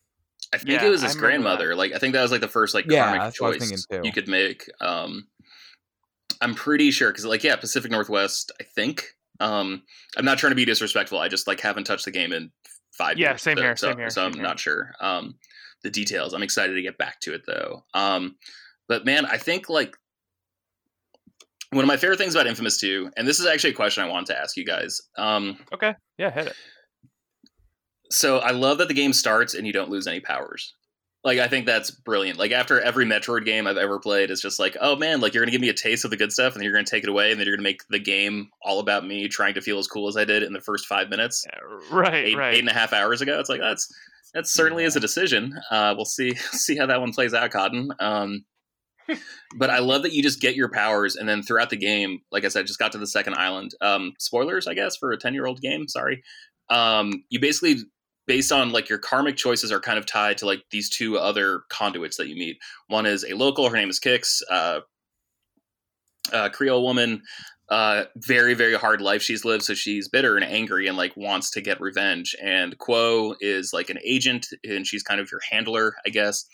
[0.53, 1.27] I think Yeah, it was his remember that.
[1.27, 1.75] grandmother.
[1.75, 4.01] Like I think that was like the first like Yeah, karmic that's what choice too.
[4.05, 4.63] you could make.
[4.79, 5.27] Um,
[6.39, 8.53] I'm pretty sure because like yeah, Pacific Northwest.
[8.61, 9.03] I think.
[9.41, 9.83] Um,
[10.15, 11.19] I'm not trying to be disrespectful.
[11.19, 12.49] I just like haven't touched the game in
[12.93, 13.41] five Yeah, years.
[13.41, 14.43] same so, here, So, same here, so same I'm here.
[14.43, 14.93] not sure.
[15.01, 15.35] Um,
[15.83, 16.33] the details.
[16.33, 17.83] I'm excited to get back to it though.
[17.93, 18.35] Um,
[18.87, 19.95] but man, I think like
[21.71, 24.07] one of my favorite things about Infamous 2, and this is actually a question I
[24.09, 24.99] wanted to ask you guys.
[25.17, 25.93] Um, okay.
[26.17, 26.55] Yeah, hit it.
[28.11, 30.73] so I love that the game starts and you don't lose any powers.
[31.23, 32.39] Like I think that's brilliant.
[32.39, 35.43] Like after every Metroid game I've ever played, it's just like, oh man, like you're
[35.43, 37.09] gonna give me a taste of the good stuff, and then you're gonna take it
[37.09, 39.85] away, and then you're gonna make the game all about me trying to feel as
[39.87, 41.59] cool as I did in the first five minutes, Yeah,
[41.91, 42.53] right, eight, right.
[42.53, 43.37] eight and a half hours ago.
[43.37, 43.93] It's like that's
[44.33, 45.59] that certainly is a decision.
[45.71, 47.91] Uh, we'll see see how that one plays out, Cotton.
[47.99, 48.45] Um,
[49.55, 52.45] but I love that you just get your powers, and then throughout the game, like
[52.45, 53.71] I said, just got to the second island.
[53.81, 55.87] Um, spoilers, I guess, for a ten year old game.
[55.87, 56.23] Sorry.
[56.69, 57.77] Um, you basically
[58.29, 61.63] based on like your karmic choices are kind of tied to like these two other
[61.69, 62.59] conduits that you meet.
[62.87, 64.81] One is a local, her name is Nix, uh,
[66.31, 67.23] a Creole woman,
[67.69, 71.51] uh, very very hard life she's lived, so she's bitter and angry and like wants
[71.51, 72.35] to get revenge.
[72.41, 76.45] And Kuo is like an agent, and she's kind of your handler, I guess,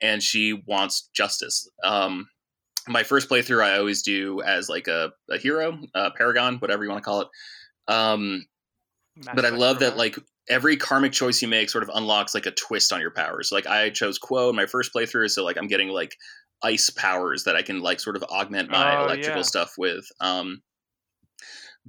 [0.00, 1.68] and she wants justice.
[1.84, 2.28] Um,
[2.88, 6.90] my first playthrough, I always do as like a, a hero, a paragon, whatever you
[6.90, 7.28] want to call it.
[7.88, 8.46] Um,
[9.34, 12.50] but I love that like every karmic choice you make sort of unlocks like a
[12.52, 13.50] twist on your powers.
[13.50, 16.16] Like I chose Kuo in my first playthrough, so like I'm getting like
[16.62, 19.42] ice powers that I can like sort of augment my Oh, electrical yeah.
[19.42, 20.04] stuff with.
[20.20, 20.62] Um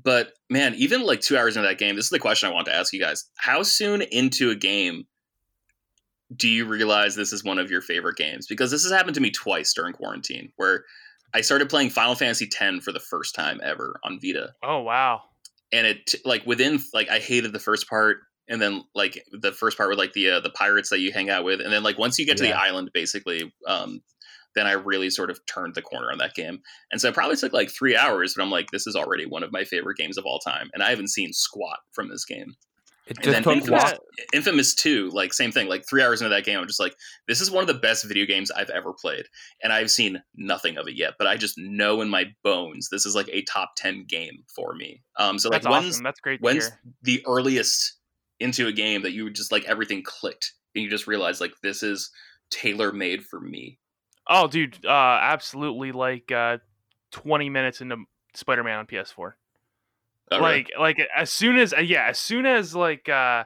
[0.02, 2.68] but man, even like 2 hours into that game, this is the question I want
[2.68, 3.26] to ask you guys.
[3.38, 5.06] How soon into a game
[6.36, 8.48] do you realize this is one of your favorite games?
[8.48, 10.84] Because this has happened to me twice during quarantine where
[11.34, 15.22] I started playing Final Fantasy X for the first time ever on Vita Oh wow.
[15.72, 18.18] and it like within like I hated the first part,
[18.50, 21.30] and then like the first part with like the uh, the pirates that you hang
[21.30, 24.02] out with, and then like once you get to the island, basically, um,
[24.56, 26.60] then I really sort of turned the corner on that game,
[26.92, 29.44] and so it probably took like three hours, but I'm like, this is already one
[29.44, 32.56] of my favorite games of all time, and I haven't seen squat from this game.
[33.08, 33.94] It And just took Infamous.
[34.34, 35.68] Infamous 2, like same thing.
[35.68, 36.96] Like three hours into that game, I'm just like,
[37.28, 39.26] this is one of the best video games I've ever played.
[39.64, 43.06] And I've seen nothing of it yet, but I just know in my bones this
[43.06, 45.02] is like a top 10 game for me.
[45.18, 46.04] Um, so like That's when's awesome.
[46.04, 46.80] That's great when's hear.
[47.04, 47.98] the earliest
[48.40, 51.84] into a game that you just like everything clicked and you just realized like this
[51.84, 52.12] is
[52.52, 53.80] tailor made for me.
[54.30, 55.92] Oh, dude, uh, absolutely.
[55.92, 56.58] Like uh,
[57.12, 57.98] 20 minutes into
[58.34, 59.34] Spider-Man on PS4.
[60.30, 60.42] Oh, really?
[60.42, 63.46] like, like as soon as uh, yeah, as soon as like uh,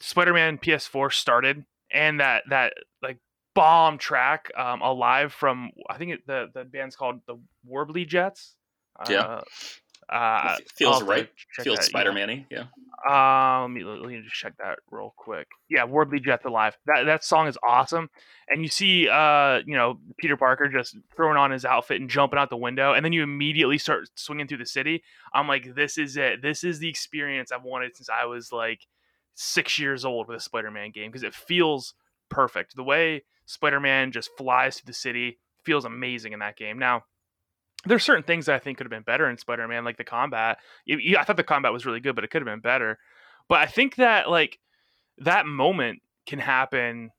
[0.00, 3.18] Spider-Man PS4 started, and that that like
[3.54, 7.36] bomb track, um, alive from I think it, the the band's called the
[7.68, 8.54] Warbly Jets.
[9.10, 9.40] Yeah.
[10.12, 11.30] Uh, uh, feels I'll have to right.
[11.64, 11.84] Feels.
[11.84, 12.46] Spider-Man-y.
[12.50, 12.66] Yeah.
[13.08, 15.48] Uh, let me let me just check that real quick.
[15.68, 16.76] Yeah, Warbly Jets Alive.
[16.86, 18.08] That that song is awesome,
[18.48, 22.38] and you see, uh, you know, Peter Parker just throwing on his outfit and jumping
[22.38, 25.02] out the window, and then you immediately start swinging through the city.
[25.34, 26.40] I'm like, this is it.
[26.40, 28.86] This is the experience I've wanted since I was like
[29.34, 31.94] six years old with a Spider-Man game because it feels
[32.28, 32.76] perfect.
[32.76, 36.78] The way Spider-Man just flies through the city feels amazing in that game.
[36.78, 37.04] Now.
[37.86, 40.58] There's certain things that I think could have been better in Spider-Man, like the combat.
[40.90, 42.98] I thought the combat was really good, but it could have been better.
[43.48, 44.58] But I think that like
[45.18, 47.10] that moment can happen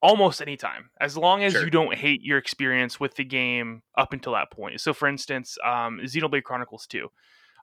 [0.00, 1.64] almost anytime as long as Sure.
[1.64, 4.80] you don't hate your experience with the game up until that point.
[4.80, 7.08] So for instance, um Xenoblade Chronicles 2.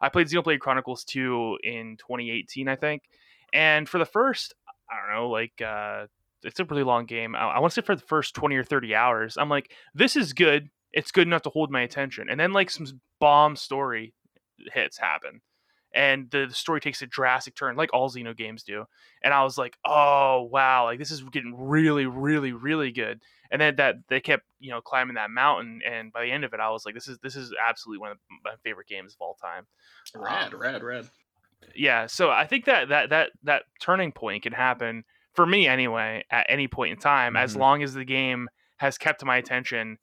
[0.01, 3.03] I played Xenoblade Chronicles 2 in 2018, I think.
[3.53, 4.55] And for the first,
[4.89, 6.07] I don't know, like uh
[6.43, 7.35] it's a really long game.
[7.35, 10.15] I, I want to say for the first 20 or 30 hours, I'm like, this
[10.15, 10.69] is good.
[10.93, 12.29] It's good enough to hold my attention.
[12.29, 12.85] And then like some
[13.19, 14.13] bomb story
[14.73, 15.41] hits happen
[15.93, 18.85] and the, the story takes a drastic turn like all xeno games do
[19.23, 23.19] and i was like oh wow like this is getting really really really good
[23.51, 26.53] and then that they kept you know climbing that mountain and by the end of
[26.53, 29.17] it i was like this is this is absolutely one of my favorite games of
[29.21, 29.65] all time
[30.15, 31.09] Rad, Um, rad, rad.
[31.75, 36.23] yeah so i think that that that that turning point can happen for me anyway
[36.31, 37.59] at any point in time as Mhm.
[37.59, 39.97] long as the game has kept my attention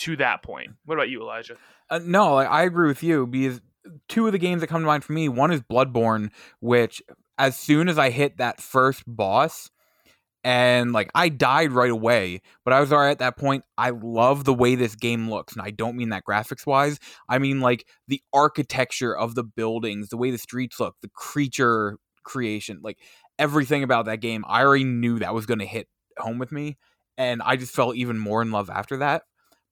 [0.00, 1.56] to that point what about you elijah
[1.90, 3.60] Uh, no, I, agree with you because
[4.08, 6.30] two of the games that come to mind for me, one is Bloodborne,
[6.60, 7.02] which
[7.38, 9.70] as soon as I hit that first boss,
[10.42, 13.64] and like I died right away, but I was alright at that point.
[13.76, 16.98] I love the way this game looks, and I don't mean that graphics wise.
[17.28, 21.98] I mean like the architecture of the buildings, the way the streets look, the creature
[22.22, 22.98] creation, like
[23.38, 24.44] everything about that game.
[24.48, 25.88] I already knew that was going to hit
[26.18, 26.78] home with me,
[27.18, 29.22] and I just fell even more in love after that.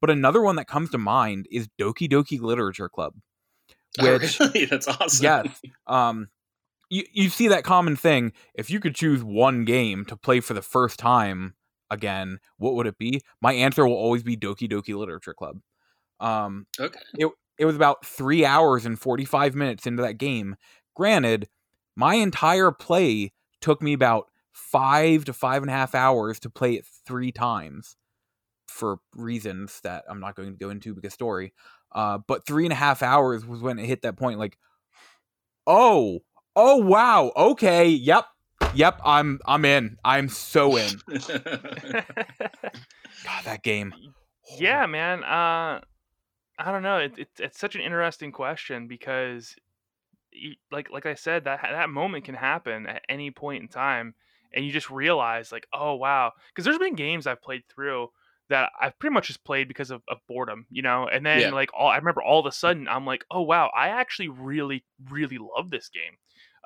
[0.00, 3.14] But another one that comes to mind is Doki Doki Literature Club.
[4.00, 4.64] Which, really?
[4.66, 5.24] That's awesome.
[5.24, 6.28] yes, um,
[6.90, 8.32] you you see that common thing.
[8.54, 11.54] If you could choose one game to play for the first time
[11.90, 13.22] again, what would it be?
[13.40, 15.60] My answer will always be Doki Doki Literature Club.
[16.20, 17.00] Um, Okay.
[17.58, 20.54] it was about three hours and 45 minutes into that game.
[20.94, 21.48] Granted,
[21.96, 26.74] my entire play took me about five to five and a half hours to play
[26.74, 27.96] it three times
[28.68, 31.52] for reasons that I'm not going to go into because story.
[31.90, 34.58] Uh, but three and a half hours was when it hit that point like,
[35.66, 36.20] oh,
[36.54, 38.26] oh wow, okay, yep,
[38.74, 39.96] yep, I'm I'm in.
[40.04, 41.00] I'm so in.
[43.24, 43.94] God, that game.
[44.58, 45.80] yeah man uh
[46.58, 49.56] i don't know it, it, it's such an interesting question because
[50.32, 54.14] you, like like i said that that moment can happen at any point in time
[54.52, 58.08] and you just realize like oh wow because there's been games i've played through
[58.48, 61.50] that i've pretty much just played because of, of boredom you know and then Yeah.
[61.50, 64.84] like all i remember all of a sudden i'm like oh wow i actually really
[65.10, 66.12] really love this game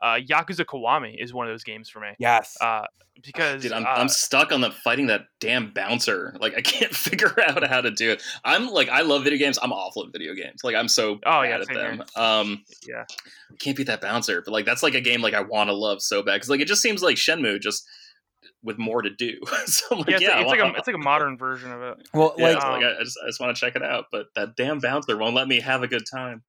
[0.03, 2.57] uh yakuza kiwami is one of those games for me Yes.
[2.61, 2.87] uh
[3.23, 6.35] because Dude, I'm, uh, I'm stuck on the fighting that damn bouncer.
[6.41, 8.23] Like I can't figure out how to do it.
[8.43, 9.59] I'm like I love video games.
[9.63, 10.63] I'm awful at video games.
[10.65, 11.95] Like I'm so Oh, bad yeah, at them.
[11.97, 12.05] here.
[12.25, 13.05] Um, yeah
[13.61, 14.41] can't beat that bouncer.
[14.43, 16.61] But like that's like a game like I want to love so bad because like
[16.61, 17.87] it just seems like Shenmue just
[18.63, 19.39] with more to do.
[19.67, 21.37] so I'm like, yeah, it's, yeah, like, I it's like a it's like a modern
[21.37, 23.57] version of it well, yeah, like it's like, um, I, I just I just want
[23.57, 24.07] to check it out.
[24.11, 26.43] But that damn bouncer won't let me have a good time.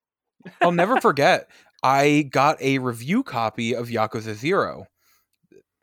[0.61, 1.49] I'll never forget.
[1.83, 4.87] I got a review copy of Yakuza Zero.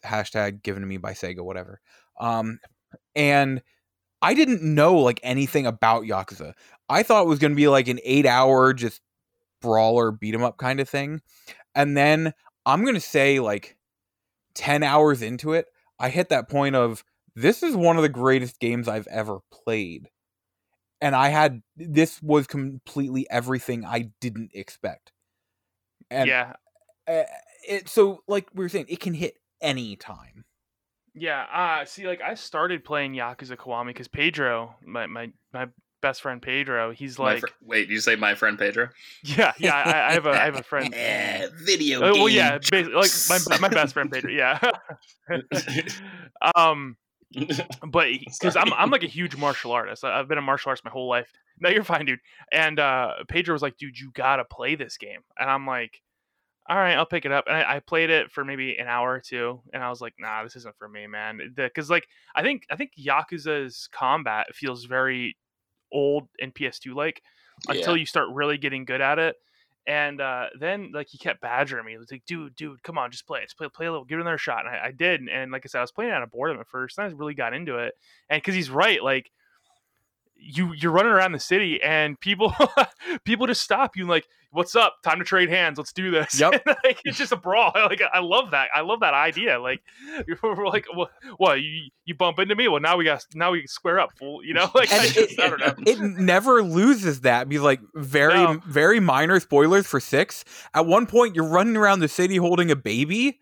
[0.05, 1.81] Hashtag given to me by Sega, whatever.
[2.19, 2.59] Um,
[3.15, 3.63] and
[4.23, 6.55] I didn't know like anything about Yakuza.
[6.89, 9.01] I thought it was going to be like an eight-hour just
[9.61, 11.21] brawler beat 'em up kind of thing.
[11.75, 12.33] And then
[12.67, 13.77] I'm going to say like
[14.55, 15.67] ten hours into it,
[16.01, 17.05] I hit that point of
[17.37, 20.09] this is one of the greatest games I've ever played.
[21.01, 25.13] And I had this was completely everything I didn't expect.
[26.11, 26.55] And yeah
[27.67, 30.45] it so like we were saying, it can hit any time.
[31.15, 35.69] Yeah, uh see like I started playing Yakuza Kiwami because Pedro, my, my my
[36.01, 38.89] best friend Pedro, he's like, fr- wait, did you say my friend Pedro?
[39.23, 40.95] yeah, yeah, I, I have a I have a friend.
[40.95, 44.59] Eh, video Uh, well, yeah, basically, like my my best friend Pedro, yeah.
[46.57, 46.97] um,
[47.89, 48.09] but
[48.41, 50.05] because I'm I'm like a huge martial artist.
[50.05, 51.31] I've been a martial artist my whole life.
[51.61, 52.21] No, you're fine, dude.
[52.53, 55.21] And uh, Pedro was like, dude, you gotta play this game.
[55.39, 56.01] And I'm like,
[56.69, 57.45] all right, I'll pick it up.
[57.47, 60.15] And I, I played it for maybe an hour or two, and I was like,
[60.19, 61.41] nah, this isn't for me, man.
[61.55, 65.37] Because like I think I think Yakuza's combat feels very
[65.93, 67.23] old and PS2 like
[67.69, 69.37] until you start really getting good at it.
[69.87, 71.93] And uh, then like he kept badgering me.
[71.93, 73.45] He was like, dude, dude, come on, just play it.
[73.45, 74.67] Just play, play a little, give it another shot.
[74.67, 75.27] And I, I did.
[75.29, 76.99] And like I said, I was playing out of boredom at first.
[76.99, 77.95] And I really got into it.
[78.29, 79.31] And because he's right, like
[80.41, 82.55] you you're running around the city and people
[83.25, 84.97] people just stop you and like, what's up?
[85.05, 85.79] Time to trade hands.
[85.79, 86.41] Let's do this.
[86.41, 86.63] Yep.
[86.67, 87.73] And, like it's just a brawl.
[87.77, 88.69] Like I love that.
[88.75, 89.59] I love that idea.
[89.61, 89.81] Like
[90.43, 91.11] we're like, what?
[91.37, 92.69] what you you bump into me?
[92.69, 94.11] Well, now we got now we square up.
[94.19, 94.45] Fool.
[94.45, 95.75] You know, like I, And just, I don't know.
[95.87, 98.61] it never loses that be like very No.
[98.67, 102.77] very minor spoilers for six at one point you're running around the city holding a
[102.77, 103.39] baby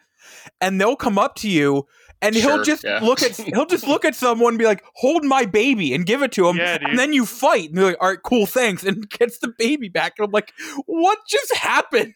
[0.61, 1.87] and they'll come up to you
[2.23, 3.01] and he'll just yeah.
[3.01, 6.23] look at he'll just look at someone and be like hold my baby and give
[6.23, 8.83] it to him Yeah, and then you fight and they're like all right cool thanks
[8.85, 10.53] and gets the baby back and i'm like
[10.87, 12.15] what just happened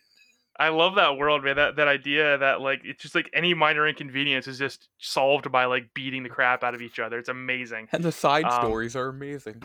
[0.61, 1.57] I love that world, man.
[1.57, 5.65] That that idea that like it's just like any minor inconvenience is just solved by
[5.65, 7.19] like beating the crap out of each other.
[7.19, 7.89] It's amazing.
[7.91, 9.63] and the side Um, stories are amazing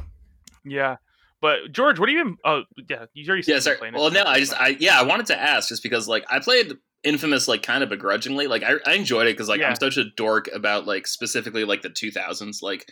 [0.65, 0.95] Yeah.
[1.39, 2.38] But George, what do you even?
[2.43, 3.75] Oh, yeah, you already said Yeah, you sorry.
[3.75, 4.53] were playing it, Well, no, I just.
[4.59, 6.73] I yeah, I wanted to ask just because like I played
[7.03, 8.47] Infamous like kind of begrudgingly.
[8.47, 9.69] Like I, I enjoyed it because like Yeah.
[9.69, 12.61] I'm such a dork about like specifically like the 2000s.
[12.61, 12.85] Like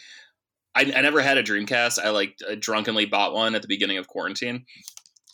[0.76, 2.04] I, I never had a Dreamcast.
[2.04, 4.66] I like drunkenly bought one at the beginning of quarantine.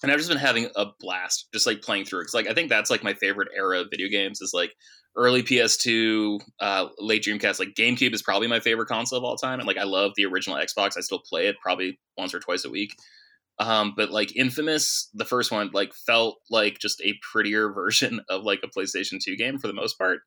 [0.03, 2.21] And I've just been having a blast, just like playing through.
[2.21, 4.73] Because like I think that's like my favorite era of video games is like
[5.15, 7.59] early PS2, uh, late Dreamcast.
[7.59, 10.25] Like GameCube is probably my favorite console of all time, and like I love the
[10.25, 10.97] original Xbox.
[10.97, 12.95] I still play it probably once or twice a week.
[13.59, 18.43] Um, but like Infamous, the first one, like felt like just a prettier version of
[18.43, 20.21] like a PlayStation 2 game for the most part.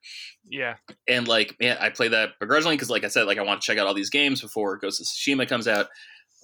[0.47, 0.75] yeah,
[1.07, 3.65] And like, man, I play that begrudgingly because, like I said, like I want to
[3.65, 5.87] check out all these games before Ghost of Tsushima comes out.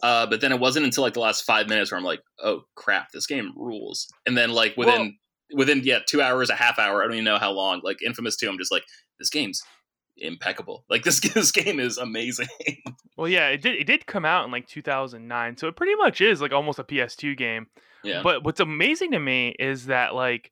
[0.03, 2.63] Uh, but then it wasn't until like the last five minutes where I'm like, oh
[2.75, 4.07] crap, this game rules.
[4.25, 5.17] And then like within
[5.53, 7.81] within yeah two hours, a half hour, I don't even know how long.
[7.83, 8.83] Like Infamous 2, I'm just like,
[9.19, 9.61] this game's
[10.17, 10.85] impeccable.
[10.89, 12.47] Like this this game is amazing.
[13.17, 13.75] well, yeah, it did.
[13.75, 16.83] It did come out in like 2009, so it pretty much is like almost a
[16.83, 17.67] PS2 game.
[18.03, 18.21] yeah.
[18.23, 20.51] But what's amazing to me is that like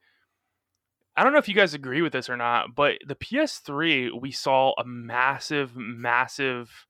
[1.16, 4.32] I don't know if you guys agree with this or not, but the PS3 we
[4.32, 6.86] saw a massive massive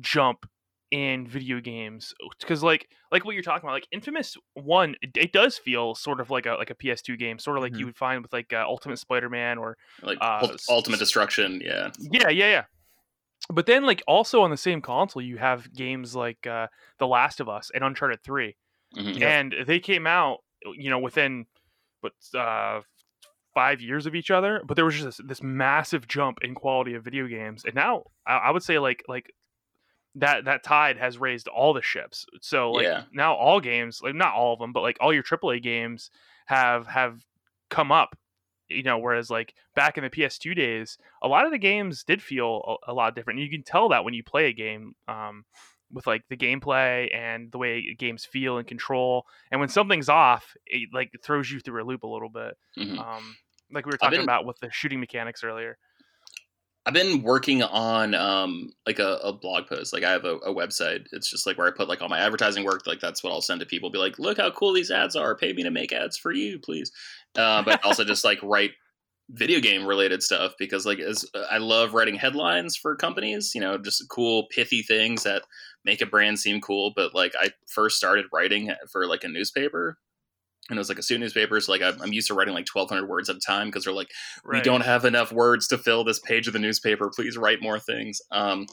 [0.00, 0.46] jump
[0.90, 5.32] in video games because like like what you're talking about like infamous 1 it, it
[5.32, 7.78] does feel sort of like a like a ps2 game sort of like Mhm.
[7.78, 11.90] you would find with like uh, ultimate spider-man or like uh, Ultimate Destruction, yeah.
[12.00, 12.64] yeah yeah yeah
[13.52, 16.66] but then like also on the same console you have games like uh
[16.98, 18.56] the last of us and uncharted 3
[18.96, 19.22] Mhm.
[19.22, 20.38] and they came out
[20.74, 21.46] you know within
[22.02, 22.80] but uh
[23.54, 26.94] five years of each other but there was just this, this massive jump in quality
[26.94, 29.32] of video games and now I, I would say like like
[30.16, 33.04] that that tide has raised all the ships so like Yeah.
[33.12, 36.10] now all games like not all of them but like all your aaa games
[36.46, 37.24] have have
[37.70, 38.16] come up
[38.68, 42.22] you know whereas like back in the ps2 days a lot of the games did
[42.22, 45.44] feel a, a lot different you can tell that when you play a game um
[45.92, 50.54] with like the gameplay and the way games feel and control and when something's off
[50.66, 52.98] it like throws you through a loop a little bit Mhm.
[52.98, 53.36] um
[53.72, 55.78] like we were talking been- about with the shooting mechanics earlier
[56.86, 59.92] I've been working on um like a, a blog post.
[59.92, 61.06] Like I have a, a website.
[61.12, 62.86] It's just like where I put like all my advertising work.
[62.86, 63.90] Like that's what I'll send to people.
[63.90, 65.36] Be like, look how cool these ads are.
[65.36, 66.90] Pay me to make ads for you, please.
[67.36, 68.70] Uh, but also just like write
[69.32, 73.52] video game related stuff because like as I love writing headlines for companies.
[73.54, 75.42] You know, just cool pithy things that
[75.84, 76.92] make a brand seem cool.
[76.96, 79.98] But like I first started writing for like a newspaper.
[80.70, 82.68] And it was like a student newspaper, so like I'm I'm used to writing like
[82.72, 84.10] 1,200 words at a time because they're like
[84.44, 87.10] we don't have enough words to fill this page of the newspaper.
[87.14, 88.20] Please write more things.
[88.30, 88.66] Um,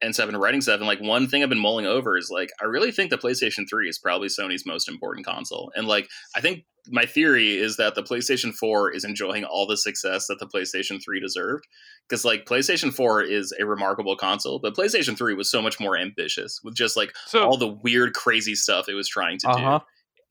[0.00, 0.78] and so I've been writing stuff.
[0.78, 3.68] And like one thing I've been mulling over is like, I really think the PlayStation
[3.68, 5.72] 3 is probably Sony's most important console.
[5.74, 9.76] And like, I think my theory is that the PlayStation 4 is enjoying all the
[9.76, 11.64] success that the PlayStation 3 deserved.
[12.08, 15.98] Because like, PlayStation 4 is a remarkable console, but PlayStation 3 was so much more
[15.98, 19.80] ambitious with just like so all the weird, crazy stuff it was trying to uh-huh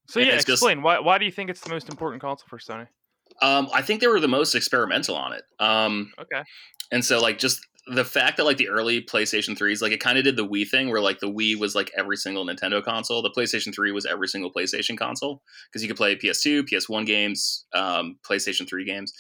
[0.08, 2.48] so yeah it's just- explain why why do you think it's the most important console
[2.50, 2.88] for sony.
[3.42, 5.44] Um, I think they were the most experimental on it.
[5.60, 6.44] Um, okay
[6.92, 10.18] And so like just the fact that like the early PlayStation 3s, like it kind
[10.18, 13.22] of did the Wii thing where like the Wii was like every single Nintendo console.
[13.22, 17.66] The PlayStation 3 was every single PlayStation console because you could play PS2, PS1 games,
[17.74, 19.14] um, PlayStation 3 games.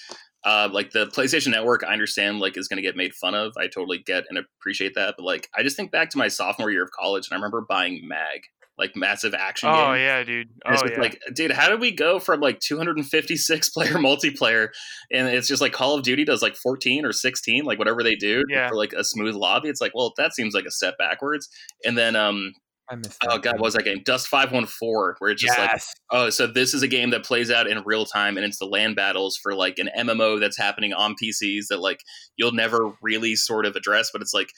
[0.44, 3.54] Uh, like the PlayStation Network, I understand like is going to get made fun of.
[3.58, 5.16] I totally get and appreciate that.
[5.18, 7.66] But like I just think back to my sophomore year of college and I remember
[7.68, 8.42] buying Mag
[8.78, 9.76] like massive action game.
[9.80, 10.02] Oh game.
[10.04, 10.48] yeah, dude.
[10.66, 11.00] And it's Oh yeah.
[11.02, 14.68] like, dude, how did we go from like 256 player multiplayer
[15.12, 18.16] and it's just like Call of Duty does like 14 or 16, like whatever they
[18.16, 18.70] do Yeah.
[18.70, 19.70] for like a smooth lobby?
[19.70, 21.50] It's like, well, that seems like a step backwards.
[21.84, 22.54] And then, um,
[22.90, 23.18] I missed.
[23.26, 23.52] oh god, game.
[23.56, 24.02] what was that game?
[24.06, 27.68] Dust 514, where it's just like, oh, so this is a game that plays out
[27.68, 31.14] in real time and it's the land battles for like an MMO that's happening on
[31.22, 32.00] PCs that like
[32.38, 34.52] you'll never really sort of address, but it's like y-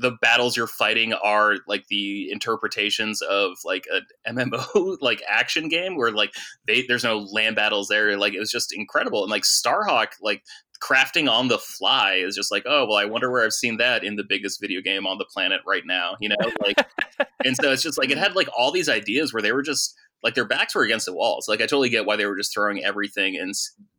[0.00, 5.96] the battles you're fighting are like the interpretations of like a MMO like action game
[5.96, 6.32] where like
[6.66, 8.16] they there's no land battles there.
[8.16, 9.22] Like it was just incredible.
[9.22, 10.42] And like Starhawk, like
[10.82, 14.04] crafting on the fly is just like, oh well, I wonder where I've seen that
[14.04, 16.16] in the biggest video game on the planet right now.
[16.20, 16.76] You know, like
[17.44, 19.94] and so it's just like it had like all these ideas where they were just
[20.22, 21.48] like their backs were against the walls.
[21.48, 23.52] Like I totally get why they were just throwing everything in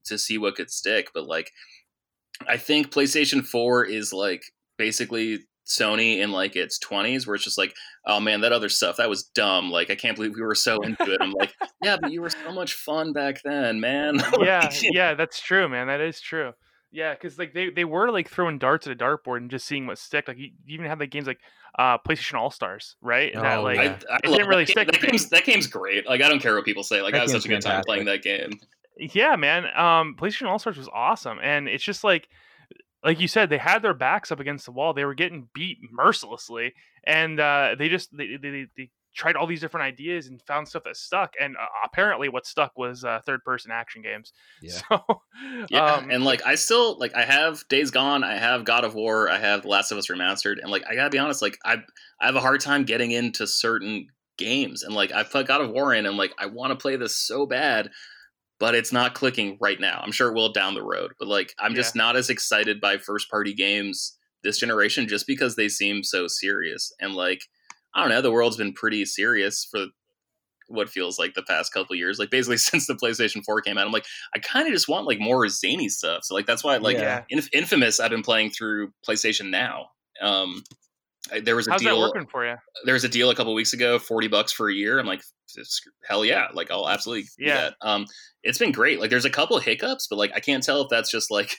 [0.06, 1.52] to see what could stick, but like
[2.48, 4.44] I think PlayStation 4 is like
[4.78, 5.40] basically
[5.78, 7.74] Sony in like its 20s where it's just like
[8.06, 10.82] oh man that other stuff that was dumb like I can't believe we were so
[10.82, 11.22] into it.
[11.22, 11.54] I'm like
[11.84, 14.20] yeah, but you were so much fun back then, man.
[14.40, 15.88] yeah, yeah, that's true, man.
[15.88, 16.54] That is true.
[16.92, 19.88] Yeah, because like they, they were like throwing darts at a dartboard and just seeing
[19.88, 20.28] what stick.
[20.28, 21.40] Like you you even had like games like
[21.80, 23.34] uh PlayStation All Stars, right?
[23.34, 23.86] And that Oh, like I.
[23.86, 24.86] I It didn't really that game.
[24.86, 25.02] stick.
[25.02, 26.06] That game's, that game's great.
[26.08, 27.02] Like I don't care what people say.
[27.02, 28.52] Like That I had such a good time playing that game.
[28.96, 29.66] Yeah, man.
[29.76, 32.30] Um, PlayStation All Stars was awesome, and it's just like,
[33.04, 34.94] like you said, they had their backs up against the wall.
[34.94, 36.74] They were getting beat mercilessly,
[37.06, 40.68] and uh, they just they, they, they, they tried all these different ideas and found
[40.68, 41.34] stuff that stuck.
[41.40, 44.32] And uh, apparently, what stuck was uh, third person action games.
[44.62, 44.80] Yeah.
[44.90, 45.22] So,
[45.70, 48.96] Yeah, um, and like I still like I have Days Gone, I have God of
[48.96, 51.58] War, I have The Last of Us remastered, and like I gotta be honest, like
[51.66, 51.78] I
[52.22, 55.72] I have a hard time getting into certain games, and like I put God of
[55.72, 57.90] War in, and like I want to play this so bad,
[58.60, 60.02] but it's not clicking right now.
[60.04, 62.98] I'm sure it will down the road, but like I'm just not as excited by
[62.98, 67.44] first party games this generation just because they seem so serious, and like
[67.96, 69.86] I don't know, the world's been pretty serious for
[70.68, 73.86] what feels like the past couple years, like basically since the PlayStation 4 came out.
[73.86, 74.06] I'm like.
[74.36, 76.24] I kind of just want like more zany stuff.
[76.24, 77.24] So like that's why like Yeah.
[77.30, 79.90] Inf- Infamous I've been playing through PlayStation Now.
[80.22, 80.78] Um, I,
[81.44, 82.00] there was a how's that deal.
[82.02, 82.56] working for you?
[82.86, 85.00] There was a deal a couple weeks ago, forty bucks for a year.
[85.00, 85.22] I'm like,
[86.08, 86.48] hell yeah!
[86.54, 87.56] Like I'll absolutely Yeah.
[87.56, 87.76] that.
[87.82, 88.06] Um,
[88.44, 89.00] it's been great.
[89.00, 91.56] Like there's a couple hiccups, but like I can't tell if that's just like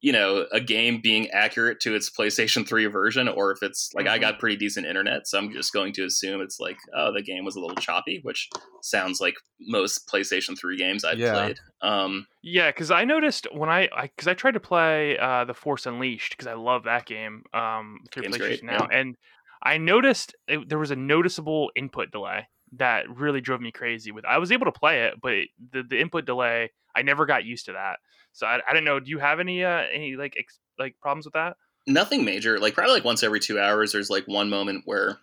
[0.00, 4.06] you know a game being accurate to its PlayStation 3 version or if it's like
[4.06, 4.20] I Mhm.
[4.20, 7.44] got pretty decent internet, so I'm just going to assume it's like oh the game
[7.44, 8.48] was a little choppy, which
[8.82, 11.32] sounds like most PlayStation 3 games I've Yeah.
[11.32, 11.58] played.
[11.82, 15.86] Um, Yeah, because I noticed when I because I, tried to play uh, the Force
[15.86, 18.98] Unleashed because I love that game um, through PlayStation great, now, yeah.
[18.98, 19.16] and
[19.62, 24.12] I noticed it, there was a noticeable input delay that really drove me crazy.
[24.12, 27.26] With I was able to play it, but it, the the input delay I never
[27.26, 27.98] got used to that.
[28.36, 29.00] So I, I don't know.
[29.00, 31.56] Do you have any uh, any like ex, like problems with that?
[31.88, 32.58] nothing major.
[32.58, 35.18] Like probably like once every two hours, there's like one moment where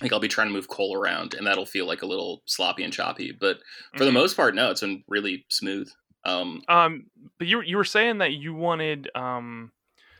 [0.00, 2.82] like I'll be trying to move Cole around, and that'll feel like a little sloppy
[2.84, 3.32] and choppy.
[3.32, 3.58] But
[3.96, 4.14] for the Mhm.
[4.14, 5.90] most part, no, it's been really smooth.
[6.24, 7.06] Um, Um,
[7.38, 9.72] but you were- you were saying that you wanted um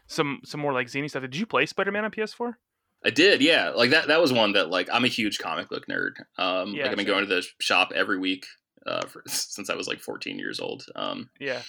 [0.09, 1.22] some some more like zany stuff.
[1.22, 2.55] Did you play Spider Man on PS4?
[3.05, 3.70] I did, yeah.
[3.70, 4.09] Like that.
[4.09, 6.12] That was one that like I'm a huge comic book nerd.
[6.39, 7.14] Um, Yeah, like I've been same.
[7.14, 8.47] going to the shop every week
[8.87, 10.84] uh, for, since I was like 14 years old.
[10.97, 11.62] Um, Yeah.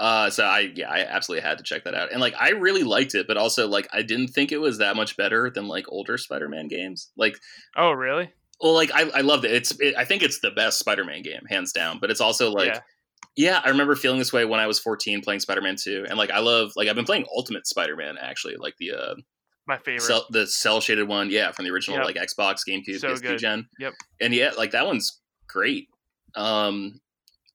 [0.00, 2.82] Uh, so I yeah, I absolutely had to check that out, and like I really
[2.82, 5.84] liked it, but also like I didn't think it was that much better than like
[5.88, 7.10] older Spider-Man games.
[7.18, 7.36] Like,
[7.76, 8.32] Oh, really?
[8.62, 9.52] well, like I, I loved it.
[9.52, 11.98] It's it, I think it's the best Spider-Man game, hands down.
[12.00, 12.80] But it's also like, Yeah.
[13.36, 13.60] yeah.
[13.62, 16.38] I remember feeling this way when I was 14 playing Spider-Man 2, and like I
[16.38, 19.14] love like I've been playing Ultimate Spider-Man actually, like the uh
[19.66, 20.00] My favorite.
[20.00, 22.06] cell, the cell shaded one, yeah, from the original Yep.
[22.06, 23.38] like Xbox, GameCube, So PS2 good.
[23.38, 23.68] gen.
[23.78, 23.92] Yep.
[24.22, 25.88] And yeah, like that one's great.
[26.36, 27.00] Um,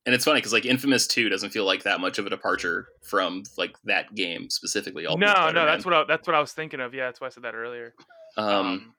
[0.06, 2.88] and it's funny because like Infamous 2 doesn't feel like that much of a departure
[3.02, 5.06] from like that game specifically.
[5.08, 6.94] Ultimate no, no, that's what I, that's what I was thinking of.
[6.94, 7.94] Yeah, that's why I said that earlier.
[8.38, 8.94] Um,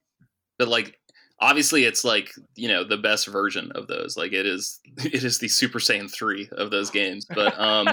[0.59, 0.99] but like
[1.41, 4.17] obviously it's like you know the best version of those.
[4.17, 7.25] Like it is, it is the Super Saiyan 3 of those games.
[7.33, 7.89] But um,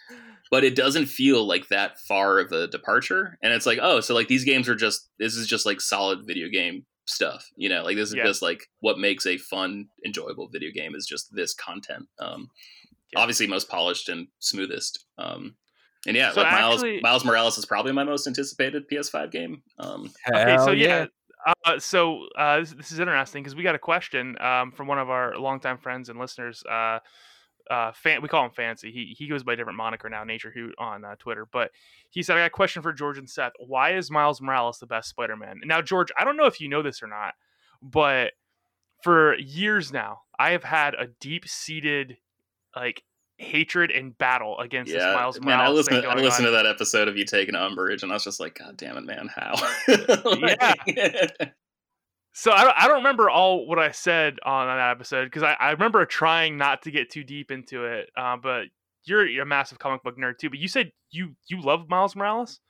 [0.50, 3.38] but it doesn't feel like that far of a departure.
[3.42, 6.26] And it's like oh, so like these games are just this is just like solid
[6.26, 8.24] video game stuff you know like this is Yeah.
[8.24, 12.48] just like what makes a fun enjoyable video game is just this content um
[13.12, 13.20] Yeah.
[13.20, 15.56] obviously most polished and smoothest um
[16.06, 19.62] and yeah So like miles actually- miles morales is probably my most anticipated ps5 game
[19.78, 21.06] um okay, so Hell yeah.
[21.64, 24.98] Uh, so uh, this, this is interesting because we got a question um, from one
[24.98, 26.62] of our longtime friends and listeners.
[26.70, 26.98] Uh,
[27.70, 28.92] uh, fan, we call him Fancy.
[28.92, 31.46] He he goes by a different moniker now, Nature Hoot on uh, Twitter.
[31.50, 31.70] But
[32.10, 33.52] he said, "I got a question for George and Seth.
[33.58, 36.82] Why is Miles Morales the best Spider-Man?" Now, George, I don't know if you know
[36.82, 37.34] this or not,
[37.82, 38.32] but
[39.02, 42.18] for years now, I have had a deep-seated
[42.76, 43.02] like
[43.38, 46.66] hatred and battle against this Miles man Morales i listened to, i listened to that
[46.66, 49.54] episode of you taking umbrage and i was just like god damn it man how
[50.36, 51.26] Yeah.
[52.32, 55.56] So I don't, I don't remember all what I said on that episode because I,
[55.58, 58.10] I remember trying not to get too deep into it.
[58.16, 58.66] Uh, but
[59.04, 60.50] you're, you're a massive comic book nerd too.
[60.50, 62.60] But you said you you love Miles Morales.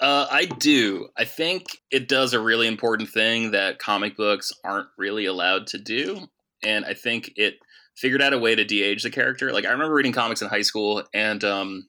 [0.00, 1.08] Uh, I do.
[1.16, 5.78] I think it does a really important thing that comic books aren't really allowed to
[5.78, 6.26] do,
[6.62, 7.54] and I think it
[7.96, 9.52] figured out a way to de-age the character.
[9.52, 11.88] Like I remember reading comics in high school, and um,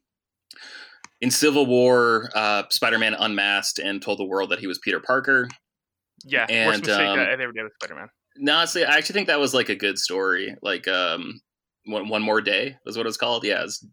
[1.20, 5.49] in Civil War, uh, Spider-Man unmasked and told the world that he was Peter Parker.
[6.24, 8.07] Yeah, And, worst mistake um, I ever did with Spider Man.
[8.38, 10.55] No, honestly, I actually think that was like a good story.
[10.61, 11.39] Like um,
[11.86, 13.43] one, one more day was what it was called.
[13.45, 13.86] Yeah, it was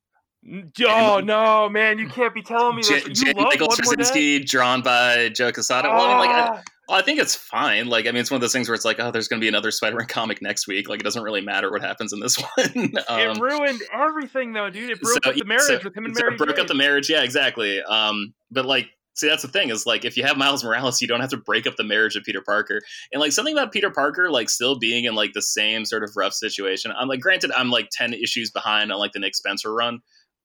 [0.84, 1.98] Oh no, man!
[2.00, 3.20] You can't be telling me J- this.
[3.20, 4.02] J- You love Michael one more day.
[4.02, 5.88] Straczynski, drawn by Joe Quesada.
[5.88, 7.86] Well, I mean, like, I, Ah, well, I think it's fine.
[7.86, 9.44] Like, I mean, it's one of those things where it's like, oh, there's going to
[9.44, 10.88] be another Spider-Man comic next week.
[10.88, 12.66] Like, it doesn't really matter what happens in this one.
[12.66, 14.90] it um, ruined everything, though, dude.
[14.90, 16.34] It broke so- up the marriage so- with him and so Mary.
[16.34, 16.60] it broke Jane.
[16.60, 17.08] up the marriage.
[17.08, 17.80] Yeah, exactly.
[17.82, 21.08] Um, but like, see, that's the thing is like, if you have Miles Morales, you
[21.08, 22.80] don't have to break up the marriage of Peter Parker.
[23.12, 26.10] And like something about Peter Parker, like still being in like the same sort of
[26.16, 26.92] rough situation.
[26.96, 30.00] I'm like, granted, I'm like ten issues behind on like the Nick Spencer run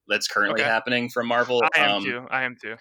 [0.08, 0.70] that's currently Okay.
[0.70, 1.64] happening from Marvel.
[1.76, 2.28] I am Um, too.
[2.32, 2.76] I am too.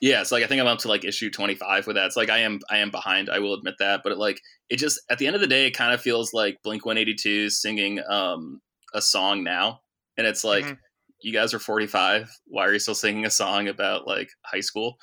[0.00, 2.06] yeah, so like I think I'm up to like issue 25 with that.
[2.06, 3.30] It's like I am I am behind.
[3.30, 5.66] I will admit that, but it, like it just at the end of the day,
[5.66, 8.60] it kind of feels like Blink 182 singing um
[8.92, 9.80] a song now,
[10.18, 10.78] and it's like Mhm.
[11.20, 12.28] you guys are 45.
[12.46, 14.98] Why are you still singing a song about like high school?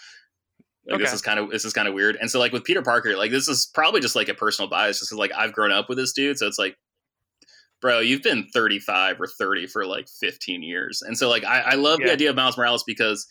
[0.87, 2.17] Like this is kind of this is kind of weird.
[2.19, 4.99] And so like with Peter Parker, like this is probably just like a personal bias,
[4.99, 6.75] Just like I've grown up with this dude, so it's like.
[7.81, 11.01] Bro, you've been 35 or 30 for like 15 years.
[11.01, 13.25] And so like I, I love the idea of Miles Morales because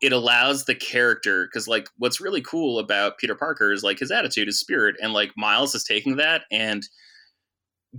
[0.00, 4.10] it allows the character because like what's really cool about peter parker is like his
[4.10, 6.86] attitude his spirit and like miles is taking that and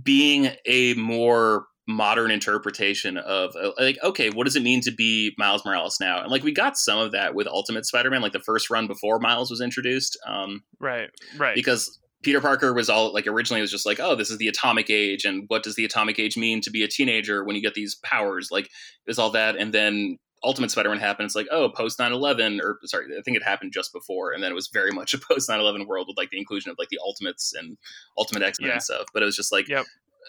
[0.02, 5.32] being a more modern interpretation of uh, like okay what does it mean to be
[5.38, 8.40] miles morales now and like we got some of that with ultimate spider-man like the
[8.40, 11.08] first run before miles was introduced um Right.
[11.36, 11.54] Right.
[11.54, 14.48] because Peter Parker was all like originally it was just like, oh, this is the
[14.48, 17.62] atomic age, and what does the atomic age mean to be a teenager when you
[17.62, 18.48] get these powers?
[18.50, 18.70] Like, it
[19.06, 21.26] was all that, and then Ultimate Spider-Man happened.
[21.26, 24.50] It's like, oh, post 9-11, or sorry, I think it happened just before, and then
[24.50, 26.98] it was very much a post 9-11 world with like the inclusion of like the
[27.04, 27.76] Ultimates and
[28.18, 28.72] Ultimate X-Men Yeah.
[28.74, 29.04] and stuff.
[29.14, 29.84] But it was just like Yep.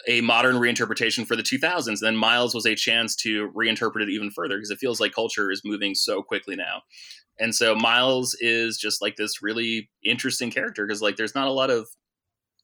[0.06, 1.86] A modern reinterpretation for the 2000s.
[1.88, 5.12] And then Miles was a chance to reinterpret it even further because it feels like
[5.12, 6.82] culture is moving so quickly now.
[7.40, 11.52] And so Miles is just like this really interesting character because like there's not a
[11.52, 11.88] lot of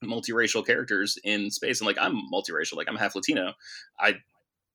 [0.03, 3.55] multiracial characters in space and like I'm multiracial like I'm half Latino
[3.99, 4.16] I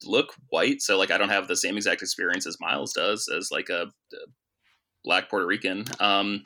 [0.04, 3.50] look white so like I don't have the same exact experience as Miles does as
[3.52, 4.18] like a, a
[5.04, 6.42] black Puerto Rican um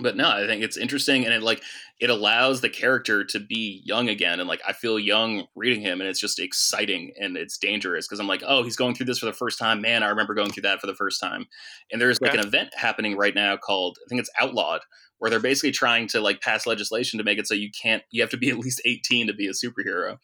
[0.00, 1.62] but no I think it's interesting and it like
[2.00, 6.00] it allows the character to be young again and like I feel young reading him
[6.00, 9.18] and it's just exciting and it's dangerous because I'm like oh he's going through this
[9.18, 9.80] for the first time.
[9.80, 11.46] Man I remember going through that for the first time.
[11.90, 14.80] And there's like an event happening right now called I think it's outlawed
[15.18, 18.22] where they're basically trying to like pass legislation to make it so you can't you
[18.22, 20.18] have to be at least 18 to be a superhero.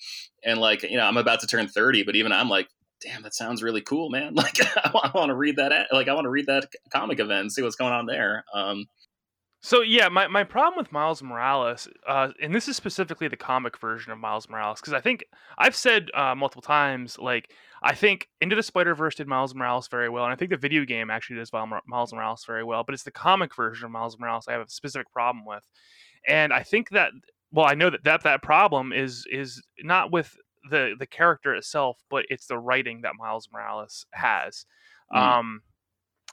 [0.44, 2.68] And like you know i'm about to turn 30 but even i'm like
[3.00, 4.34] damn that sounds really cool man.
[4.44, 7.40] Like i want to read that at, like i want to read that comic event
[7.40, 8.44] and see what's going on there.
[8.54, 8.86] Um
[9.64, 13.80] So yeah, my, my problem with Miles Morales, uh, and this is specifically the comic
[13.80, 15.24] version of Miles Morales, because I think
[15.56, 17.50] I've said uh, multiple times, like
[17.82, 20.58] I think Into the Spider Verse did Miles Morales very well, and I think the
[20.58, 24.18] video game actually does Miles Morales very well, but it's the comic version of Miles
[24.18, 25.66] Morales I have a specific problem with,
[26.28, 27.12] and I think that
[27.50, 30.36] well, I know that that, that problem is is not with
[30.68, 34.66] the the character itself, but it's the writing that Miles Morales has.
[35.10, 35.18] Mm.
[35.18, 35.62] Um,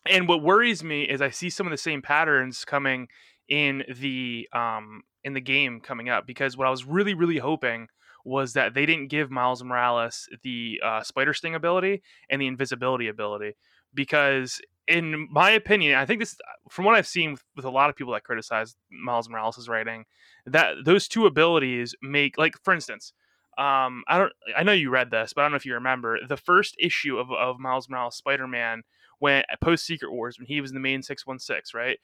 [0.10, 3.08] and what worries me is I see some of the same patterns coming
[3.48, 7.88] in the um in the game coming up because what I was really really hoping
[8.24, 13.08] was that they didn't give Miles Morales the uh, spider sting ability and the invisibility
[13.08, 13.56] ability
[13.94, 16.36] because in my opinion I think this
[16.70, 20.06] from what I've seen with, with a lot of people that criticize Miles Morales' writing
[20.46, 23.14] that those two abilities make like for instance
[23.58, 26.20] um I don't I know you read this but I don't know if you remember
[26.28, 28.84] the first issue of, of Miles Morales Spider-Man
[29.22, 32.00] when uh, post Secret Wars when he was in the main 616 right?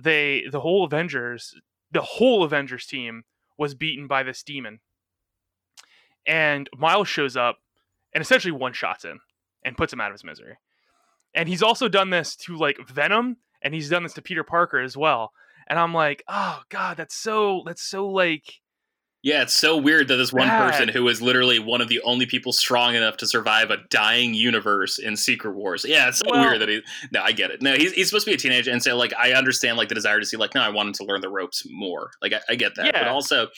[0.00, 1.54] They the whole Avengers
[1.90, 3.24] the whole Avengers team
[3.58, 4.78] was beaten by this demon.
[6.26, 7.58] And Miles shows up
[8.14, 9.20] and essentially one shots him
[9.64, 10.56] and puts him out of his misery.
[11.34, 14.78] And he's also done this to like Venom and he's done this to Peter Parker
[14.78, 15.32] as well.
[15.66, 18.60] And I'm like oh god that's so that's so like
[19.22, 20.70] yeah it's so weird that this one Bad.
[20.70, 24.34] person who is literally one of the only people strong enough to survive a dying
[24.34, 25.84] universe in secret wars.
[25.86, 26.80] Yeah it's so Well- weird that he
[27.12, 27.60] no i get it.
[27.62, 29.94] No he's, he's supposed to be a teenager and so like i understand like the
[29.94, 32.10] desire to see like no i want him to learn the ropes more.
[32.22, 33.48] Like i, I get that but also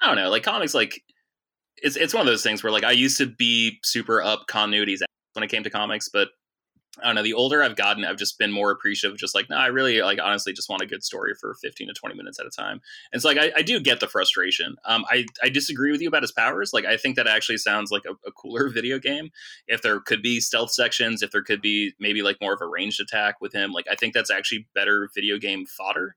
[0.00, 1.00] i don't know like comics like
[1.76, 5.00] it's it's one of those things where like I used to be super up continuities
[5.32, 6.28] when it came to comics, but
[7.00, 7.22] I don't know.
[7.22, 9.16] The older I've gotten, I've just been more appreciative.
[9.18, 11.94] Just like, no, I really like honestly just want a good story for fifteen to
[11.94, 12.82] twenty minutes at a time.
[13.12, 14.76] And so, like, I, I do get the frustration.
[14.84, 16.72] Um, I I disagree with you about his powers.
[16.74, 19.30] Like, I think that actually sounds like a, a cooler video game.
[19.66, 22.66] If there could be stealth sections, if there could be maybe like more of a
[22.66, 26.16] ranged attack with him, like I think that's actually better video game fodder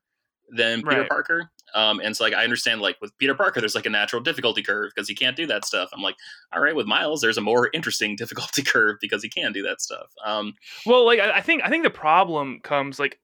[0.50, 1.08] than Peter Right.
[1.08, 1.50] Parker.
[1.74, 4.62] Um, and so like I understand like with Peter Parker, there's like a natural difficulty
[4.62, 5.90] curve because he can't do that stuff.
[5.92, 6.16] I'm like,
[6.52, 9.80] all right, with Miles, there's a more interesting difficulty curve because he can do that
[9.80, 10.12] stuff.
[10.24, 10.54] Um,
[10.84, 13.18] Well, like I think I think the problem comes like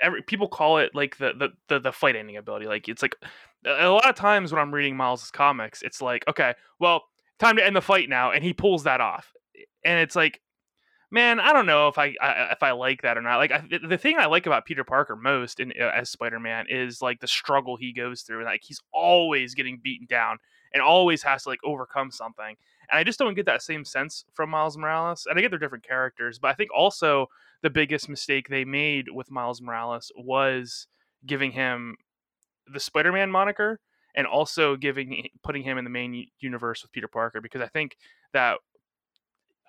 [0.00, 2.66] every people call it like the the the, the fight ending ability.
[2.66, 3.16] Like it's like
[3.64, 7.04] a a lot of times when I'm reading Miles's comics, it's like okay, well,
[7.38, 9.32] time to end the fight now, and he pulls that off,
[9.84, 10.40] and it's like.
[11.14, 13.36] Man, I don't know if I, I if I like that or not.
[13.36, 16.66] Like I, the- thing I like about Peter Parker most in uh, as Spider Man
[16.68, 18.42] is like the struggle he goes through.
[18.42, 20.38] Like he's always getting beaten down
[20.72, 22.56] and always has to like overcome something.
[22.90, 25.28] And I just don't get that same sense from Miles Morales.
[25.30, 27.28] And I get they're different characters, but I think also
[27.62, 30.88] the biggest mistake they made with Miles Morales was
[31.24, 31.96] giving him
[32.66, 33.78] the Spider-Man moniker
[34.16, 37.96] and also giving putting him in the main universe with Peter Parker because I think
[38.32, 38.58] that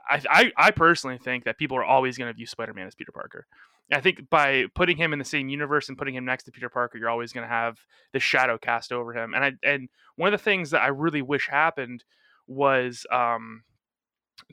[0.10, 3.12] I I, I personally think that people are always going to view Spider-Man as Peter
[3.12, 3.46] Parker.
[3.92, 6.70] I think by putting him in the same universe and putting him next to Peter
[6.70, 7.78] Parker, you're always going to have
[8.14, 9.34] the shadow cast over him.
[9.36, 12.04] And I and one of the things that I really wish happened
[12.48, 13.64] was um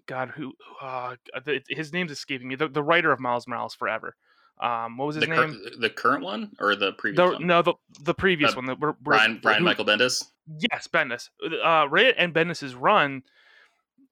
[0.07, 2.55] God, who uh, the, his name's escaping me.
[2.55, 4.15] The, the writer of Miles Morales Forever.
[4.61, 5.61] Um, what was his the, cur- name?
[5.81, 7.47] the current one or the previous The, one?
[7.47, 8.67] no, the the previous Uh, one.
[8.67, 10.23] We're- we're- Brian Brian who- Michael Bendis.
[10.71, 11.31] Yes, Bendis.
[11.65, 13.23] Uh, Ray and Bendis's run,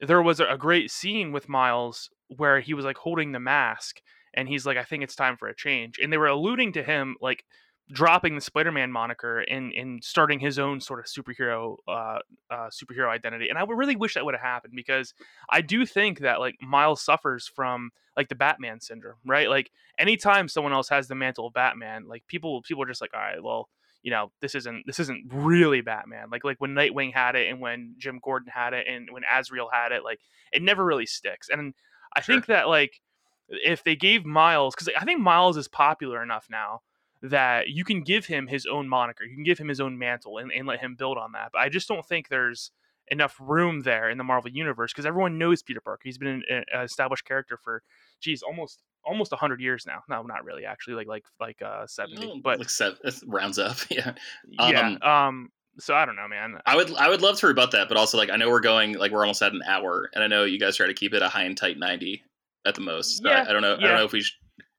[0.01, 4.01] there was a, great scene with Miles where he was like holding the mask,
[4.35, 6.83] and he's like, "I think it's time for a change." And they were alluding to
[6.83, 7.45] him like
[7.93, 12.19] dropping the Spider-Man moniker and and starting his own sort of superhero uh,
[12.51, 13.49] uh, superhero identity.
[13.49, 15.15] And I really wish that would have happened because
[15.51, 19.49] I do think that like Miles suffers from like the Batman syndrome, right?
[19.49, 23.15] Like anytime someone else has the mantle of Batman, like people people are just like,
[23.15, 23.69] all right, well,
[24.03, 26.29] you know, this isn't this isn't really Batman.
[26.31, 29.69] Like like when Nightwing had it and when Jim Gordon had it and when Azrael
[29.73, 30.21] had it, like
[30.53, 31.49] it never really sticks.
[31.49, 31.75] And
[32.17, 32.35] I Sure.
[32.35, 33.01] think that like
[33.49, 36.83] if they gave Miles, because I think Miles is popular enough now
[37.23, 40.39] that you can give him his own moniker, you can give him his own mantle,
[40.39, 41.51] and, and let him build on that.
[41.53, 42.71] But I just don't think there's
[43.11, 46.03] enough room there in the Marvel universe because everyone knows Peter Parker.
[46.05, 47.83] He's been an, an established character for,
[48.21, 50.03] geez, almost almost hundred years now.
[50.09, 52.27] No, not really, actually, like like like uh seventy.
[52.27, 53.77] No, but like seven, rounds up.
[53.91, 54.13] Yeah,
[54.49, 55.53] yeah, um, um.
[55.79, 56.61] So I don't know, man.
[56.67, 58.99] I would I would love to rebut that, but also like I know we're going
[58.99, 61.23] like we're almost at an hour, and I know you guys try to keep it
[61.23, 62.23] a high and tight ninety
[62.67, 63.23] at the most.
[63.23, 63.77] So I- Yeah, I, don't know.
[63.77, 64.37] I don't know if we sh-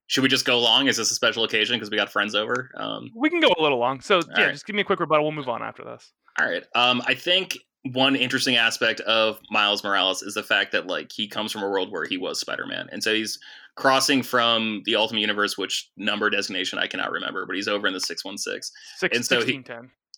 [0.08, 0.88] should we just go long.
[0.88, 2.70] Is this a special occasion because we got friends over?
[2.76, 4.02] Um, We can go a little long.
[4.02, 4.52] So yeah, right.
[4.52, 5.24] just give me a quick rebuttal.
[5.26, 6.12] We'll move on after this.
[6.40, 6.64] All right.
[6.76, 11.28] Um, I think one interesting aspect of Miles Morales is the fact that like he
[11.28, 13.40] comes from a world where he was Spider-Man, and so he's
[13.76, 17.94] crossing from the Ultimate Universe, which number designation I cannot remember, but he's over in
[17.94, 18.72] the six one six.
[18.98, 19.64] Six, And so he- 16,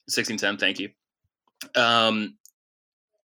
[0.07, 0.89] 1610 thank you.
[1.81, 2.35] Um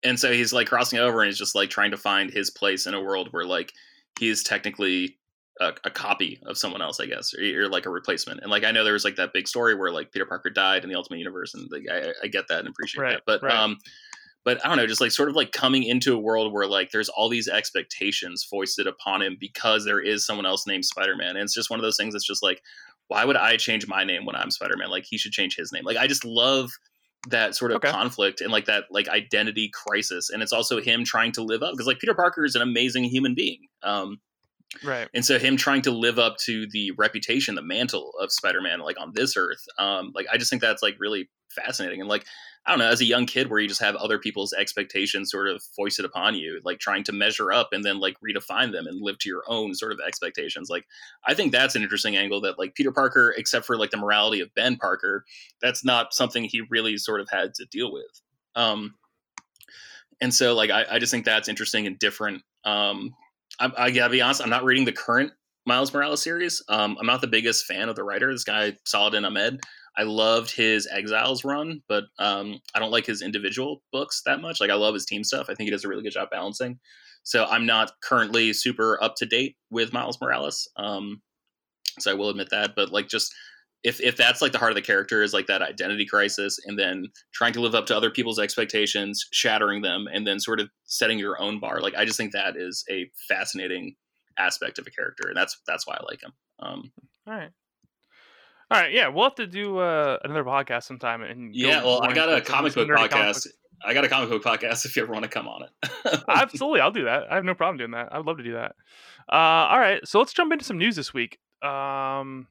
[0.03, 2.85] and so he's like crossing over and he's just like trying to find his place
[2.85, 3.73] in a world where like
[4.19, 5.17] he is technically
[5.59, 8.41] a, a copy of someone else i guess or, or like a replacement.
[8.41, 10.83] And like i know there was like that big story where like peter parker died
[10.83, 13.23] in the ultimate universe and like i, I get that and appreciate Right, that.
[13.25, 13.55] But right.
[13.55, 13.79] um
[14.47, 16.91] but I don't know, just like sort of like coming into a world where like
[16.91, 21.31] there's all these expectations foisted upon him because there is someone else named Spider-Man.
[21.31, 22.61] And it's just one of those things that's just like,
[23.09, 24.89] why would I change my name when I'm Spider-Man?
[24.89, 25.83] Like he should change his name.
[25.83, 26.69] Like I just love
[27.27, 27.91] that sort of Okay.
[27.91, 30.29] conflict and like that like identity crisis.
[30.29, 33.03] And it's also him trying to live up because like Peter Parker is an amazing
[33.03, 33.67] human being.
[33.83, 34.21] Um
[34.81, 35.09] right.
[35.13, 38.97] and so him trying to live up to the reputation, the mantle of Spider-Man, like
[38.97, 41.99] on this earth, um, like I just think that's like really fascinating.
[41.99, 42.25] And like
[42.67, 45.47] I don't know, as a young kid, where you just have other people's expectations sort
[45.47, 49.01] of foisted upon you, like trying to measure up and then like redefine them and
[49.01, 50.69] live to your own sort of expectations.
[50.69, 50.85] Like
[51.25, 54.41] I think that's an interesting angle that like Peter Parker, except for like the morality
[54.41, 55.23] of Ben Parker,
[55.61, 58.21] that's not something he really sort of had to deal with.
[58.55, 58.95] Um,
[60.19, 62.43] and so like I, I just think that's interesting and different.
[62.65, 63.15] Um,
[63.61, 65.31] I, I gotta be honest, I'm not reading the current
[65.65, 66.61] Miles Morales series.
[66.67, 68.31] Um, I'm not the biggest fan of the writer.
[68.31, 69.61] This guy Saladin Ahmed.
[69.97, 74.61] I loved his Exiles run, but um, I don't like his individual books that much.
[74.61, 75.47] Like I love his team stuff.
[75.49, 76.79] I think he does a really good job balancing.
[77.23, 80.69] So I'm not currently super up to date with Miles Morales.
[80.77, 81.21] Um,
[81.99, 82.73] so I will admit that.
[82.75, 83.33] But like just
[83.83, 86.77] if if that's like the heart of the character is like that identity crisis, and
[86.77, 90.69] then trying to live up to other people's expectations, shattering them, and then sort of
[90.85, 91.81] setting your own bar.
[91.81, 93.95] Like I just think that is a fascinating
[94.37, 96.31] aspect of a character, and that's that's why I like him.
[96.59, 96.91] Um,
[97.27, 97.49] All right.
[98.69, 101.21] All right, yeah, we'll have to do uh, another podcast sometime.
[101.21, 103.45] And yeah, well, I got a comic book comic podcast.
[103.45, 103.53] book-
[103.85, 106.23] I got a comic book podcast if you ever want to come on it.
[106.27, 107.31] Absolutely, I'll do that.
[107.31, 108.09] I have no problem doing that.
[108.11, 108.75] I'd love to do that.
[109.31, 109.35] Uh,
[109.71, 111.39] all right, so let's jump into some news this week.
[111.63, 112.47] Um,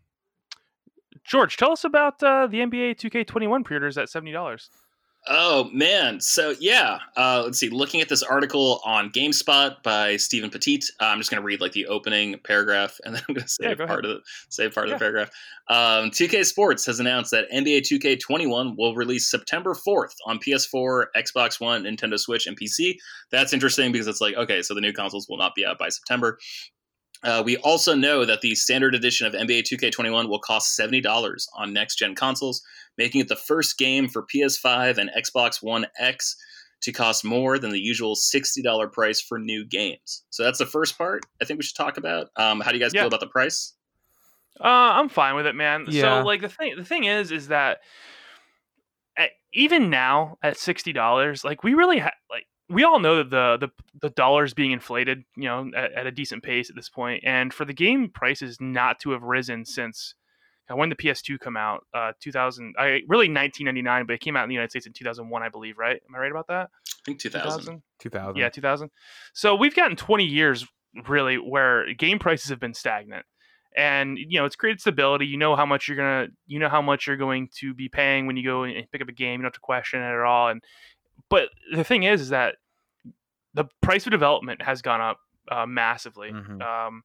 [1.24, 4.70] George, tell us about uh, the NBA 2K21 pre-orders at seventy dollars.
[5.28, 7.68] Oh man, so yeah, uh, let's see.
[7.68, 11.60] Looking at this article on GameSpot by Steven Petite, uh, I'm just going to read
[11.60, 14.20] like the opening paragraph, and then I'm going to say Yeah, part of the,
[14.50, 14.94] say part Yeah.
[14.94, 15.30] of the paragraph.
[15.68, 21.60] Um, 2K Sports has announced that NBA 2K21 will release September 4th on PS4, Xbox
[21.60, 22.94] One, Nintendo Switch, and PC.
[23.32, 25.88] That's interesting because it's like okay, so the new consoles will not be out by
[25.88, 26.38] September.
[27.26, 31.72] Uh, we also know that the standard edition of NBA 2K21 will cost $70 on
[31.72, 32.62] next gen consoles,
[32.96, 36.36] making it the first game for PS5 and Xbox One X
[36.82, 40.22] to cost more than the usual $60 price for new games.
[40.30, 42.28] So that's the first part I think we should talk about.
[42.36, 43.00] Um, how do you guys Yeah.
[43.02, 43.74] feel about the price?
[44.60, 45.86] Uh, I'm fine with it, man.
[45.88, 46.20] Yeah.
[46.20, 47.78] So like the thing, the thing is, is that
[49.16, 53.30] at, even now at sixty dollars, like we really ha- like we all know that
[53.30, 53.68] the the
[54.00, 57.22] the dollars being inflated, you know, at, at a decent pace at this point.
[57.22, 60.14] point, and for the game prices not to have risen since
[60.70, 64.42] uh, when the PS2 come out, uh, 2000, I really 1999, but it came out
[64.42, 66.00] in the United States in 2001, I believe, right?
[66.08, 66.70] Am I right about that?
[66.88, 67.82] I think 2000.
[68.00, 68.36] Two thousand.
[68.36, 68.90] Yeah, 2000.
[69.32, 70.66] So we've gotten 20 years
[71.08, 73.24] really where game prices have been stagnant.
[73.76, 75.26] And you know, it's created stability.
[75.26, 77.90] You know how much you're going to you know how much you're going to be
[77.90, 79.32] paying when you go and pick up a game.
[79.32, 80.48] You don't have to question it at all.
[80.48, 80.64] And
[81.28, 82.56] but the thing is is that
[83.54, 85.18] the price of development has gone up
[85.50, 86.30] uh, massively.
[86.30, 86.62] Mhm.
[86.62, 87.02] Um,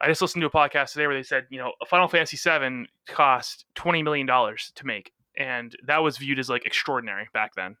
[0.00, 2.36] I just listened to a podcast today where they said, you know, a Final Fantasy
[2.36, 7.54] VII cost twenty million dollars to make, and that was viewed as like extraordinary back
[7.54, 7.76] then.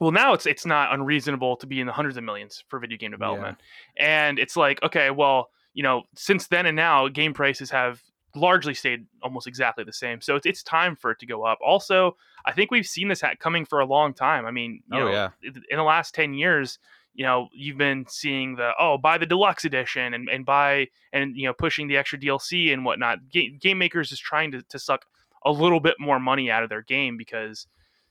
[0.00, 2.98] Well, now it's it's not unreasonable to be in the hundreds of millions for video
[2.98, 3.58] game development,
[3.96, 8.02] and it's like, okay, well, you know, since then and now, game prices have
[8.34, 10.20] largely stayed almost exactly the same.
[10.20, 11.58] So it's it's time for it to go up.
[11.64, 12.16] Also,
[12.46, 14.46] I think we've seen this ha- coming for a long time.
[14.46, 15.28] I mean, you Oh, know, yeah.
[15.42, 16.78] in the last ten years,
[17.14, 21.36] you know, you've been seeing the oh, buy the deluxe edition and, and buy and
[21.36, 23.28] you know pushing the extra DLC and whatnot.
[23.30, 25.04] Game, game makers is trying to, to suck
[25.44, 27.66] a little bit more money out of their game because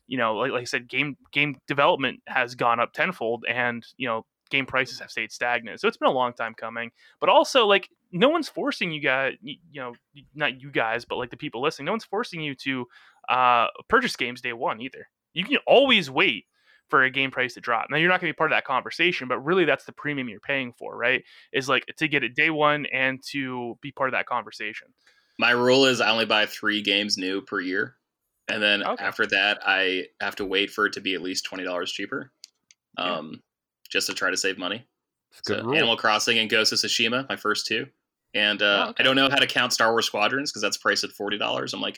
[0.07, 4.07] you know, like, like I said, game game development has gone up tenfold, and you
[4.07, 5.79] know, game prices have stayed stagnant.
[5.79, 6.91] So it's been a long time coming.
[7.19, 9.93] But also, like, no one's forcing you guys, you know,
[10.35, 12.85] not you guys, but like the people listening, no one's forcing you to
[13.29, 15.07] uh, purchase games day one either.
[15.33, 16.45] You can always wait
[16.89, 17.87] for a game price to drop.
[17.89, 20.27] Now you're not going to be part of that conversation, but really that's the premium
[20.27, 21.23] you're paying for, right?
[21.53, 24.89] Is like to get it day one and to be part of that conversation.
[25.39, 27.95] My rule is I only buy three games new per year.
[28.49, 29.05] And then Okay.
[29.05, 32.33] after that, I have to wait for it to be at least $20 cheaper
[32.97, 33.17] Yeah.
[33.19, 33.41] um,
[33.91, 34.85] just to try to save money.
[35.31, 35.73] It's a good So.
[35.73, 37.87] Animal Crossing and Ghost of Tsushima, my first two.
[38.33, 39.03] And uh, Oh, okay.
[39.03, 41.73] I don't know how to count Star Wars Squadrons because that's priced at forty dollars.
[41.73, 41.97] I'm like,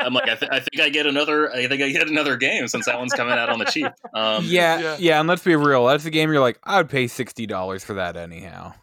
[0.00, 1.50] I'm like, I, th- I think I get another.
[1.52, 3.86] I think I get another game since that one's coming out on the cheap.
[4.14, 4.96] Um, yeah, Yeah.
[5.00, 5.84] yeah, and let's be real.
[5.86, 8.74] That's a game you're like, I would pay sixty dollars for that anyhow.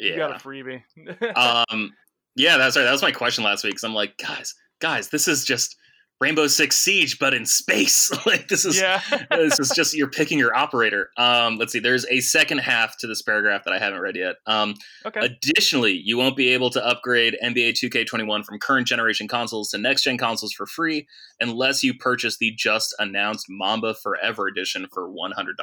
[0.00, 0.82] you got a freebie.
[1.70, 1.92] um,
[2.34, 2.82] yeah, that's right.
[2.82, 3.74] That was my question last week.
[3.74, 5.76] Because I'm like, guys, guys, this is just
[6.22, 8.10] Rainbow Six Siege, but in space.
[8.26, 9.00] like this is yeah.
[9.30, 11.10] this is just you're picking your operator.
[11.16, 11.80] Um, let's see.
[11.80, 14.36] There's a second half to this paragraph that I haven't read yet.
[14.46, 15.20] Um, Okay.
[15.20, 20.02] Additionally, you won't be able to upgrade NBA 2K21 from current generation consoles to next
[20.02, 21.08] gen consoles for free
[21.40, 25.56] unless you purchase the just announced Mamba Forever edition for $100.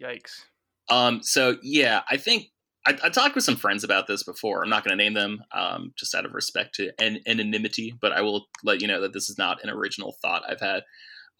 [0.00, 0.44] Yikes.
[0.88, 2.50] Um, so yeah, I think
[2.86, 4.62] I, I talked with some friends about this before.
[4.62, 8.12] I'm not going to name them, um, just out of respect to an- anonymity, but
[8.12, 10.84] I will let you know that this is not an original thought I've had.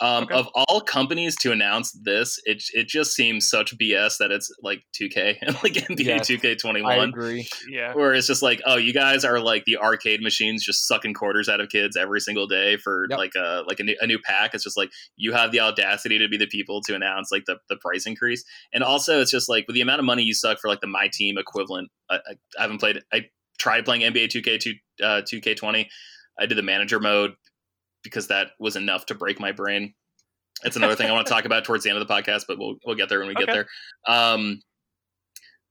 [0.02, 0.34] Um, Okay.
[0.34, 4.82] Of all companies to announce this, it it just seems such BS that it's like
[5.00, 7.46] 2K and like NBA Yes, 2K21 I agree.
[7.68, 7.94] Yeah.
[7.94, 11.48] where it's just like, oh, you guys are like the arcade machines, just sucking quarters
[11.48, 13.18] out of kids every single day for Yep.
[13.18, 14.54] like a like a new, a new pack.
[14.54, 17.56] It's just like you have the audacity to be the people to announce like the,
[17.68, 20.58] the price increase, and also it's just like with the amount of money you suck
[20.60, 21.90] for like the my team equivalent.
[22.08, 22.20] I, I,
[22.58, 23.00] I haven't played.
[23.12, 23.26] I
[23.58, 24.72] tried playing NBA Two K two
[25.02, 25.88] uh, Two K twenty.
[26.38, 27.32] I did the manager mode
[28.02, 29.94] because that was enough to break my brain.
[30.62, 32.58] It's another thing I want to talk about towards the end of the podcast, but
[32.58, 33.66] we'll we'll get there when we get there.
[34.06, 34.60] Um,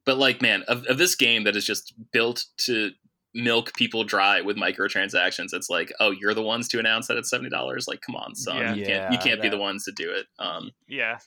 [0.05, 2.89] but like, man, of, of this game that is just built to
[3.35, 7.29] milk people dry with microtransactions, it's like, oh, you're the ones to announce that it's
[7.29, 7.87] seventy dollars.
[7.87, 8.73] Like, come on, son, Yeah.
[8.73, 10.25] you can't you can't be the ones to do it.
[10.39, 11.19] Um, Yeah.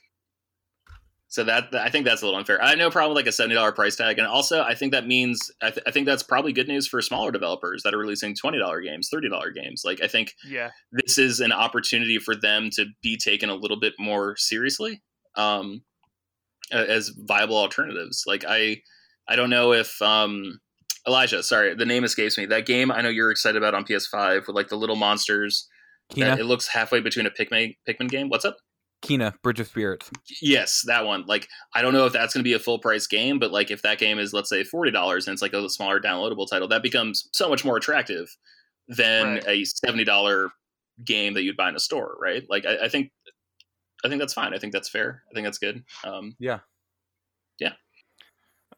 [1.33, 2.63] So that I think that's a little unfair.
[2.63, 4.91] I have no problem with like a seventy dollar price tag, and also I think
[4.91, 7.97] that means I, th- I think that's probably good news for smaller developers that are
[7.97, 9.81] releasing twenty dollar games, thirty dollar games.
[9.83, 10.69] Like I think Yeah.
[10.91, 15.01] this is an opportunity for them to be taken a little bit more seriously
[15.35, 15.81] um,
[16.71, 18.25] as viable alternatives.
[18.27, 18.83] Like I,
[19.27, 20.59] I don't know if um,
[21.07, 22.45] Elijah, sorry, the name escapes me.
[22.45, 25.67] That game I know you're excited about on PS5 with like the little monsters.
[26.13, 28.29] Kena, That it looks halfway between a Pikmin Pikmin game.
[28.29, 28.57] What's up?
[29.03, 30.09] Kena, Bridge of Spirits.
[30.41, 31.25] Yes, that one.
[31.27, 33.69] Like, I don't know if that's going to be a full price game, but like,
[33.69, 36.67] if that game is, let's say, forty dollars and it's like a smaller downloadable title,
[36.69, 38.35] that becomes so much more attractive
[38.87, 39.47] than Right.
[39.47, 40.49] a seventy dollar
[41.03, 42.43] game that you'd buy in a store, right?
[42.49, 43.11] Like, I, I think,
[44.03, 44.53] I think that's fine.
[44.53, 45.23] I think that's fair.
[45.29, 45.83] I think that's good.
[46.03, 46.59] Um, Yeah.
[47.59, 47.73] Yeah,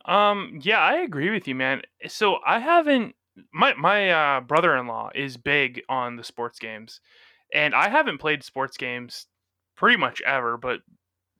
[0.05, 1.81] um, yeah, I agree with you, man.
[2.07, 3.15] So I haven't
[3.53, 6.99] my my uh, brother-in-law is big on the sports games,
[7.53, 9.27] and I haven't played sports games
[9.75, 10.79] pretty much ever, but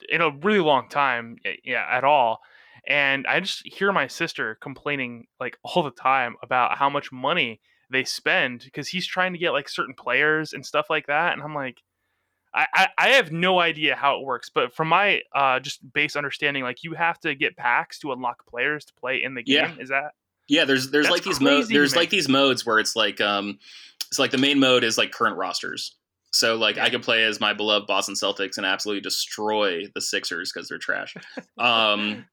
[0.10, 2.40] in a really long time, yeah, at all.
[2.88, 7.62] And I just hear my sister complaining like all the time about how much money
[7.92, 11.42] they spend because he's trying to get like certain players and stuff like that, and
[11.42, 11.78] I'm like.
[12.58, 16.16] I, I, I have no idea how it works, but from my uh, just base
[16.16, 19.74] understanding, like you have to get packs to unlock players to play in the game.
[19.76, 19.76] Yeah.
[19.78, 20.12] Is that
[20.48, 21.68] Yeah, there's there's That's like these modes.
[21.68, 23.60] There's like these modes where it's like um,
[24.08, 25.98] it's like the main mode is like current rosters.
[26.36, 26.90] So like I Yeah.
[26.90, 31.14] could play as my beloved Boston Celtics and absolutely destroy the Sixers because they're trash.
[31.58, 32.26] um,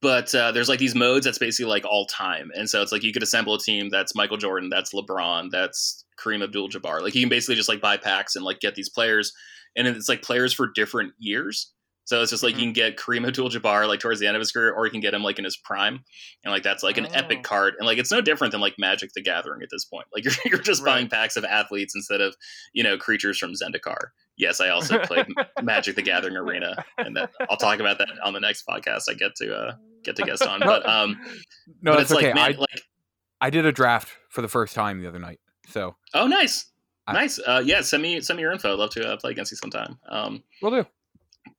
[0.00, 3.02] but uh, there's like these modes that's basically like all time, and so it's like
[3.02, 7.02] you could assemble a team that's Michael Jordan, that's LeBron, that's Kareem Abdul-Jabbar.
[7.02, 9.32] Like you can basically just like buy packs and like get these players,
[9.76, 11.72] and it's like players for different years.
[12.04, 12.58] So it's just like Mhm.
[12.58, 15.00] you can get Kareem Abdul-Jabbar like towards the end of his career, or you can
[15.00, 16.00] get him like in his prime,
[16.44, 17.14] and like that's like an Oh.
[17.14, 20.06] epic card, and like it's no different than like Magic the Gathering at this point.
[20.14, 20.92] Like you're you're just Right.
[20.96, 22.36] buying packs of athletes instead of
[22.72, 24.08] you know creatures from Zendikar.
[24.36, 25.26] Yes, I also played
[25.62, 29.14] Magic the Gathering Arena, and that, I'll talk about that on the next podcast I
[29.14, 30.60] get to uh, get to guest on.
[30.64, 31.18] But um,
[31.80, 32.26] No, but that's it's okay.
[32.28, 32.82] like man, I, like
[33.40, 35.38] I did a draft for the first time the other night.
[35.68, 36.66] So oh nice,
[37.06, 37.38] I- nice.
[37.38, 38.72] Uh, yeah, send me send me your info.
[38.74, 39.98] I'd love to uh, play against you sometime.
[40.08, 40.86] Um, we'll do.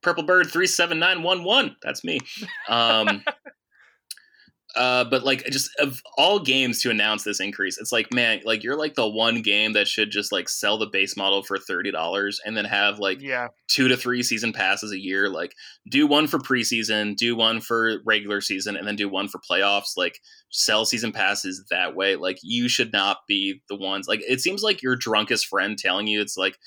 [0.02, 1.76] Purple Bird three seven nine one one.
[1.82, 2.20] That's me.
[2.68, 3.24] Um,
[4.76, 8.62] uh, but like just of all games to announce this increase, it's like man, like
[8.62, 11.90] you're like the one game that should just like sell the base model for thirty
[11.90, 15.30] dollars and then have like yeah, two to three season passes a year.
[15.30, 15.54] Like
[15.90, 19.96] do one for preseason, do one for regular season, and then do one for playoffs.
[19.96, 20.20] Like
[20.50, 22.16] sell season passes that way.
[22.16, 24.06] Like you should not be the ones.
[24.06, 26.58] Like it seems like your drunkest friend telling you it's like.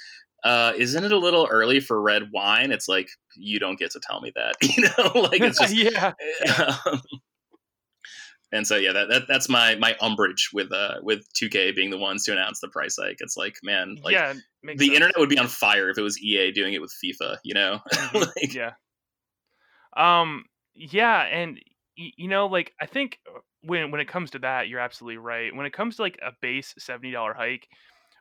[0.44, 2.72] Uh, isn't it a little early for red wine?
[2.72, 5.22] It's like you don't get to tell me that, you know.
[5.30, 6.14] like it's just, yeah,
[6.86, 7.02] um,
[8.52, 11.98] and so yeah, that, that that's my my umbrage with uh with 2K being the
[11.98, 13.18] ones to announce the price hike.
[13.20, 14.34] It's like man, like yeah.
[14.64, 14.92] the sense.
[14.92, 17.80] internet would be on fire if it was EA doing it with FIFA, you know?
[17.92, 18.74] Mhm, like, yeah.
[19.96, 20.46] Um.
[20.74, 21.60] Yeah, and
[21.98, 25.18] y- you know, like I think uh, when when it comes to that, you're absolutely
[25.18, 25.56] right.
[25.56, 27.68] When it comes to like a base seventy dollar hike,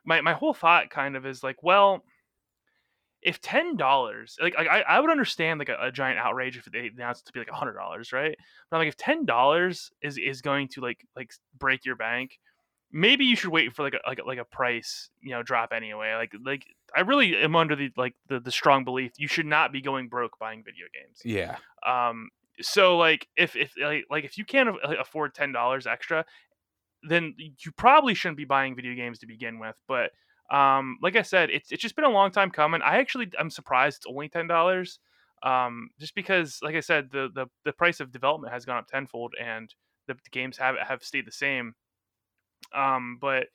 [0.09, 2.03] my my whole thought kind of is like, well,
[3.21, 6.65] if ten dollars, like, like I, I would understand like a, a giant outrage if
[6.65, 8.35] they announced it to be like a hundred dollars, right?
[8.69, 12.39] But I'm like, if ten dollars is is going to like like break your bank,
[12.91, 15.71] maybe you should wait for like a like a, like a price you know drop
[15.71, 16.15] anyway.
[16.15, 16.63] Like like
[16.95, 20.09] I really am under the like the the strong belief you should not be going
[20.09, 21.21] broke buying video games.
[21.23, 21.57] Yeah.
[21.85, 22.29] Um,
[22.61, 26.25] so like if if like, like if you can't afford ten dollars extra,
[27.03, 29.75] then you probably shouldn't be buying video games to begin with.
[29.87, 30.11] But
[30.51, 32.81] um, like I said, it's it's just been a long time coming.
[32.81, 34.99] I actually I'm surprised it's only ten dollars.
[35.41, 38.87] Um, just because, like I said, the the the price of development has gone up
[38.87, 39.73] tenfold, and
[40.07, 41.75] the, the games have have stayed the same.
[42.75, 43.47] Um, but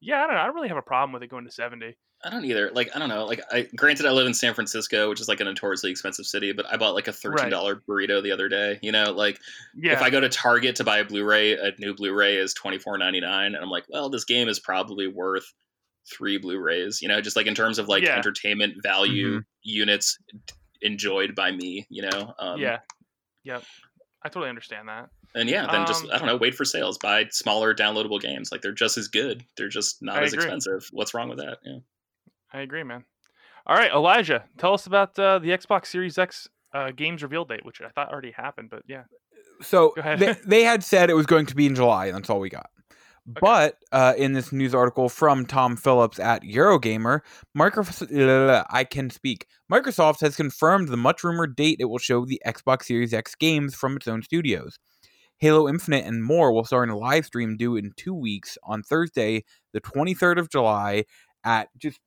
[0.00, 0.40] yeah, I don't know.
[0.40, 1.96] I don't really have a problem with it going to seventy.
[2.24, 2.70] I don't either.
[2.72, 3.24] Like, I don't know.
[3.24, 6.52] Like, I granted, I live in San Francisco, which is like a notoriously expensive city,
[6.52, 8.78] but I bought like a thirteen dollar burrito the other day.
[8.82, 9.38] You know, like
[9.76, 12.78] Yeah, if I go to Target to buy a Blu-ray, a new Blu-ray is twenty
[12.78, 15.52] four ninety nine, and I'm like, well, this game is probably worth
[16.12, 17.00] three Blu-rays.
[17.00, 18.16] You know, just like in terms of like Yeah.
[18.16, 20.18] entertainment value units
[20.82, 21.86] enjoyed by me.
[21.88, 22.78] You know, um, yeah,
[23.44, 23.62] yep.
[24.24, 25.10] I totally understand that.
[25.36, 28.50] And yeah, then just Um, I don't know, wait for sales, buy smaller downloadable games.
[28.50, 29.44] Like they're just as good.
[29.56, 30.46] They're just not I as agree.
[30.46, 30.88] expensive.
[30.90, 31.58] What's wrong with that?
[31.64, 31.78] Yeah.
[32.52, 33.04] I agree, man.
[33.66, 37.64] All right, Elijah, tell us about uh, the Xbox Series X uh, games reveal date,
[37.64, 39.04] which I thought already happened, but yeah.
[39.60, 40.18] So Go ahead.
[40.18, 42.48] they, they had said it was going to be in July, and that's all we
[42.48, 42.70] got.
[43.40, 47.20] But uh, in this news article from Tom Phillips at Eurogamer,
[47.56, 49.46] Microsoft, I can speak.
[49.70, 53.74] Microsoft has confirmed the much rumored date it will show the Xbox Series X games
[53.74, 54.78] from its own studios.
[55.36, 58.82] Halo Infinite and more will start in a live stream due in two weeks on
[58.82, 59.44] Thursday,
[59.74, 61.04] the 23rd of July,
[61.44, 62.00] at just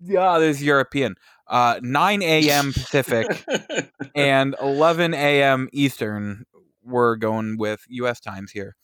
[0.00, 1.16] yeah, this is European,
[1.46, 2.72] uh, 9 a.m.
[2.72, 3.44] Pacific
[4.14, 5.68] and 11 a.m.
[5.72, 6.44] Eastern.
[6.82, 8.20] We're going with U.S.
[8.20, 8.76] times here.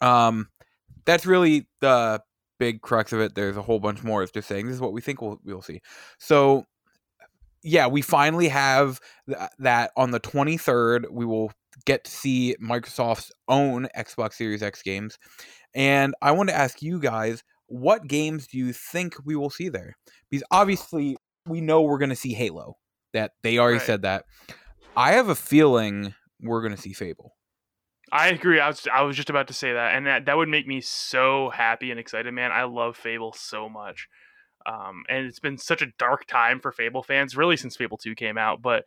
[0.00, 0.48] Um,
[1.06, 2.20] that's really the
[2.58, 3.34] big crux of it.
[3.34, 4.22] There's a whole bunch more.
[4.22, 5.80] It's just saying this is what we think we'll we'll see.
[6.18, 6.64] So,
[7.62, 11.10] yeah, we finally have th- that on the 23rd.
[11.10, 11.52] We will
[11.86, 15.18] get to see Microsoft's own Xbox Series X games,
[15.74, 17.42] and I want to ask you guys.
[17.66, 19.96] What games do you think we will see there?
[20.30, 21.16] Because obviously,
[21.46, 22.76] we know we're going to see Halo.
[23.12, 23.86] That they already Right.
[23.86, 24.24] said that.
[24.96, 27.36] I have a feeling we're going to see Fable.
[28.12, 28.60] I agree.
[28.60, 30.80] I was I was just about to say that, and that that would make me
[30.80, 32.52] so happy and excited, man.
[32.52, 34.08] I love Fable so much,
[34.66, 38.14] um, and it's been such a dark time for Fable fans, really since Fable Two
[38.14, 38.62] came out.
[38.62, 38.84] But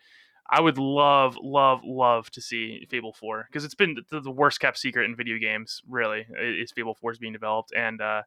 [0.50, 4.60] I would love, love, love to see Fable Four because it's been the, the worst
[4.62, 5.82] kept secret in video games.
[5.90, 8.22] Really, is Fable Four is being developed, and uh,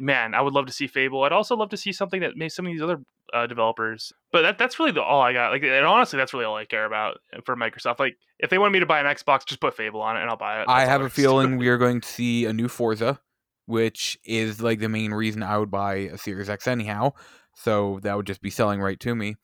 [0.00, 1.22] man, I would love to see Fable.
[1.22, 3.00] I'd also love to see something that made some of these other
[3.32, 4.12] uh, developers.
[4.32, 5.52] But that that's really the, all I got.
[5.52, 7.98] Like, and honestly, that's really all I care about for Microsoft.
[7.98, 10.30] Like, if they want me to buy an Xbox, just put Fable on it, and
[10.30, 10.64] I'll buy it.
[10.68, 13.20] I That's all have a feeling we are going to see a new Forza,
[13.66, 17.12] which is like the main reason I would buy a Series X anyhow.
[17.54, 19.36] So that would just be selling right to me.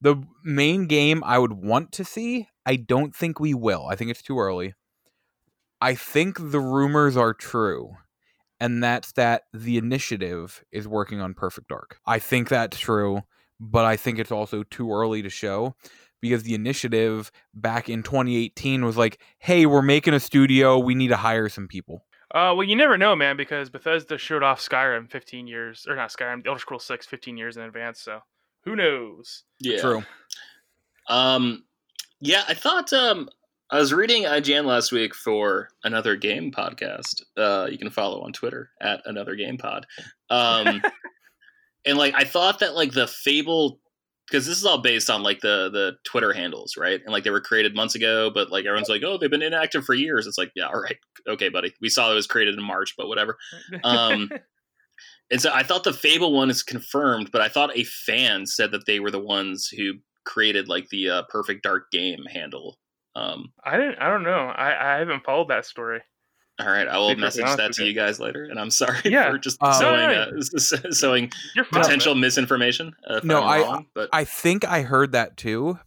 [0.00, 3.86] The main game I would want to see, I don't think we will.
[3.90, 4.74] I think it's too early.
[5.80, 7.96] I think the rumors are true,
[8.60, 11.98] and that's that the initiative is working on Perfect Dark.
[12.06, 13.22] I think that's true,
[13.60, 15.74] but I think it's also too early to show
[16.20, 20.78] because the initiative back in 2018 was like, "Hey, we're making a studio.
[20.78, 24.42] We need to hire some people." Uh, well, you never know, man, because Bethesda showed
[24.42, 28.00] off Skyrim 15 years, or not Skyrim, Elder Scrolls 6 15 years in advance.
[28.00, 28.20] So
[28.64, 29.44] who knows?
[29.60, 29.80] Yeah.
[29.80, 30.02] True.
[31.08, 31.64] Um,
[32.20, 33.28] yeah, I thought um,
[33.74, 37.22] I was reading IGN last week for another game podcast.
[37.36, 39.84] Uh, you can follow on Twitter at another game pod.
[40.30, 40.80] Um,
[41.84, 43.80] and like I thought that like the Fable
[44.28, 47.00] because this is all based on like the the Twitter handles, right?
[47.02, 49.84] And like they were created months ago, but like everyone's like, oh, they've been inactive
[49.84, 50.28] for years.
[50.28, 51.74] It's like, yeah, all right, okay, buddy.
[51.80, 53.36] We saw it was created in March, but whatever.
[53.82, 54.30] Um,
[55.30, 58.72] And so I thought the Fable one is confirmed, but I thought a fan said
[58.72, 59.94] that they were the ones who
[60.26, 62.78] created like the uh, Perfect Dark Game handle.
[63.16, 63.98] Um, I didn't.
[64.00, 64.46] I don't know.
[64.54, 66.00] I, I haven't followed that story.
[66.60, 67.88] all right, I will message that to you.
[67.90, 69.30] you guys later, and I'm sorry Yeah.
[69.30, 72.22] for just Um, sowing, No, uh, sowing You're fine, potential man.
[72.22, 72.94] misinformation.
[73.08, 75.78] Uh, No, I'm wrong, but I think I heard that too,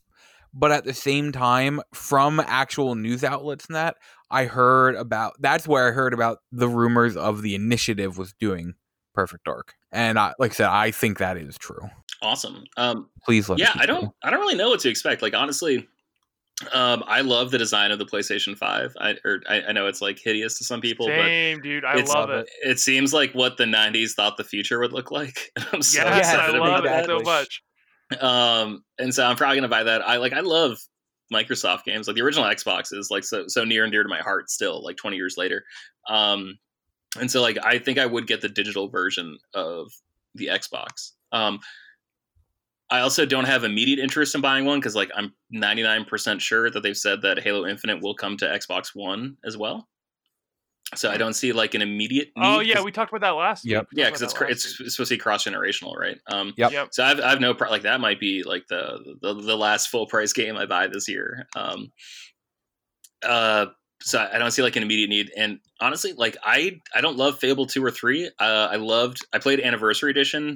[0.54, 3.96] but at the same time, from actual news outlets and that,
[4.30, 8.74] I heard about that's where I heard about the rumors of the initiative was doing
[9.14, 11.90] Perfect Dark, and I, like I said, I think that is true.
[12.22, 12.64] awesome.
[12.78, 15.22] Um, Please let yeah, me I don't, I don't really know what to expect.
[15.22, 15.88] Like honestly,
[16.74, 18.94] um, I love the design of the PlayStation Five.
[19.00, 21.86] I, or I, I know it's like hideous to some people, but dude.
[21.86, 22.50] I love it.
[22.64, 25.52] it seems like what the '90s thought the future would look like.
[25.72, 27.04] I'm so Yes, excited I love that.
[27.04, 27.62] it so much.
[28.22, 30.78] um and so i'm probably gonna buy that i like i love
[31.34, 34.20] microsoft games like the original xbox is like so so near and dear to my
[34.22, 35.66] heart still like 20 years later
[36.10, 36.58] um
[37.20, 39.92] and so like i think i would get the digital version of
[40.36, 41.60] the xbox um
[42.90, 46.82] i also don't have immediate interest in buying one because like i'm 99% sure that
[46.84, 49.88] they've said that halo infinite will come to xbox one as well
[50.96, 53.32] so i don't see like an immediate need Oh yeah, 'cause- we talked about that
[53.32, 53.66] last.
[53.66, 53.88] Yep.
[53.92, 54.00] week.
[54.00, 56.72] Yeah because it's about cr- that it's supposed to be cross generational right um Yep.
[56.72, 56.88] Yep.
[56.92, 60.08] so I've I've no pro- like that might be like the, the the last full
[60.08, 61.46] price game I buy this year.
[61.58, 61.92] Um,
[63.24, 63.66] uh,
[64.02, 65.32] so I don't see like an immediate need.
[65.36, 68.28] And honestly, like I I don't love Fable two or three.
[68.40, 70.56] Uh, I loved I played Anniversary Edition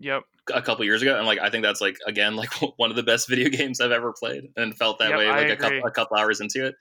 [0.00, 0.24] Yep.
[0.52, 3.02] A couple years ago, and like I think that's like again like one of the
[3.02, 5.90] best video games I've ever played, and felt that Yep, way like a couple a
[5.90, 6.74] couple hours into it.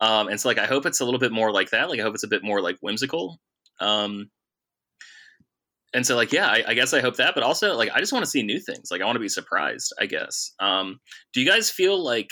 [0.00, 1.88] Um, and so like I hope it's a little bit more like that.
[1.88, 3.40] Like I hope it's a bit more like whimsical.
[3.80, 4.30] Um,
[5.92, 8.12] and so like yeah, I, I guess I hope that, but also like I just
[8.12, 8.90] want to see new things.
[8.90, 9.92] Like I want to be surprised.
[10.00, 10.52] I guess.
[10.58, 11.00] Um,
[11.32, 12.30] do you guys feel like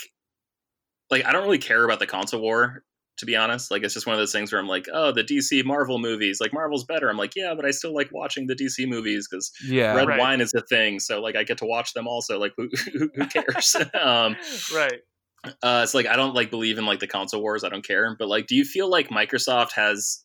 [1.09, 2.83] like I don't really care about the console war?
[3.17, 5.23] To be honest, like it's just one of those things where I'm like, oh, the
[5.23, 7.09] DC Marvel movies, like Marvel's better.
[7.09, 10.17] I'm like, yeah, but I still like watching the DC movies because Yeah, red Right.
[10.17, 13.09] wine is a thing so like i get to watch them also like who, who,
[13.15, 14.35] who cares um
[14.73, 15.01] right.
[15.45, 18.15] uh it's like i don't like believe in like the console wars i don't care
[18.17, 20.23] but like do you feel like microsoft has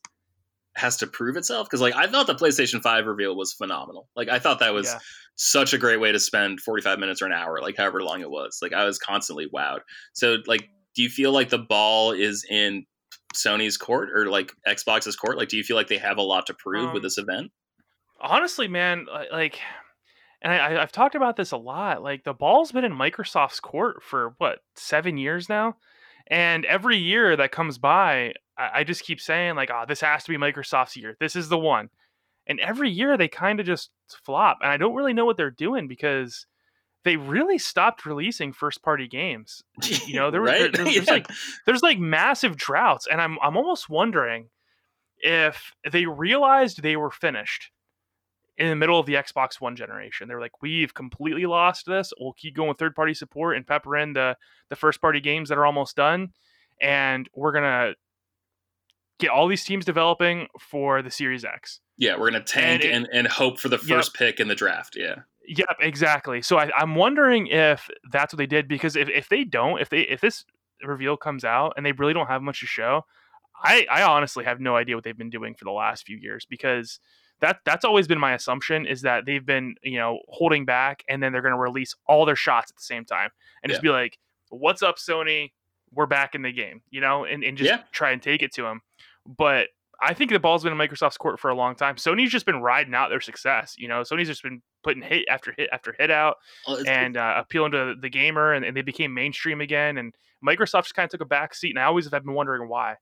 [0.75, 4.29] has to prove itself because like i thought the playstation 5 reveal was phenomenal like
[4.29, 4.99] i thought that was Yeah.
[5.35, 8.29] such a great way to spend 45 minutes or an hour like however long it
[8.29, 9.79] was like i was constantly wowed
[10.13, 12.85] so like do you feel like the ball is in
[13.35, 16.45] sony's court or like xbox's court like do you feel like they have a lot
[16.47, 17.51] to prove with Um, this event
[18.21, 19.59] honestly, man, like,
[20.41, 22.03] and I, I- I've talked about this a lot.
[22.03, 25.77] Like, the ball's been in Microsoft's court for what seven years now,
[26.27, 30.23] and every year that comes by, I, I just keep saying like, "Oh, this has
[30.25, 31.15] to be Microsoft's year.
[31.19, 31.89] This is the one."
[32.47, 33.91] And every year they kind of just
[34.25, 36.47] flop, and I don't really know what they're doing because
[37.05, 39.63] they really stopped releasing first-party games.
[40.07, 41.03] You know, there, were- there- right there's, Yeah.
[41.11, 41.27] like
[41.65, 44.49] there's like massive droughts, and I'm I'm almost wondering
[45.19, 47.71] if they realized they were finished
[48.57, 50.27] in the middle of the Xbox One generation.
[50.27, 52.11] They're like, we've completely lost this.
[52.19, 54.35] We'll keep going with third party support and pepper in the
[54.69, 56.29] the first party games that are almost done,
[56.81, 57.93] and we're gonna
[59.19, 61.79] get all these teams developing for the Series X.
[61.97, 64.95] Yeah, we're gonna tank it- and, and, hope for the first pick in the draft.
[64.97, 65.15] Yeah,
[65.51, 66.43] Yep, exactly.
[66.43, 69.89] So I, I'm wondering if that's what they did because if, if they don't, if
[69.89, 70.45] they if this
[70.83, 73.03] reveal comes out and they really don't have much to show,
[73.63, 76.45] I I honestly have no idea what they've been doing for the last few years
[76.47, 76.99] because
[77.39, 81.23] that that's always been my assumption is that they've been you know holding back and
[81.23, 83.31] then they're going to release all their shots at the same time
[83.63, 84.19] and just be like,
[84.49, 85.51] "What's up, Sony?
[85.91, 87.81] We're back in the game," you know, and and just Yeah.
[87.91, 88.81] try and take it to them.
[89.25, 89.69] But
[90.01, 91.95] I think the ball's been in Microsoft's court for a long time.
[91.95, 93.75] Sony's just been riding out their success.
[93.77, 97.33] You know, Sony's just been putting hit after hit after hit out it's- and uh,
[97.37, 99.97] appealing to the gamer, and, and they became mainstream again.
[99.97, 100.13] And
[100.45, 102.95] Microsoft just kind of took a back seat, and I always have been wondering why.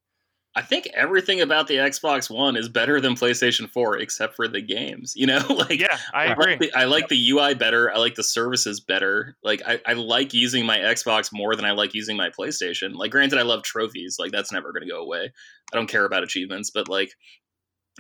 [0.58, 4.60] I think everything about the Xbox One is better than PlayStation 4 except for the
[4.60, 5.14] games.
[5.16, 6.52] You know, like Yeah, I I agree.
[6.54, 7.94] like, the, I like the UI better.
[7.94, 9.38] I like the services better.
[9.44, 12.96] Like I, I like using my Xbox more than I like using my PlayStation.
[12.96, 14.18] Like granted, I love trophies.
[14.18, 15.32] Like that's never going to go away.
[15.72, 17.12] I don't care about achievements, but like,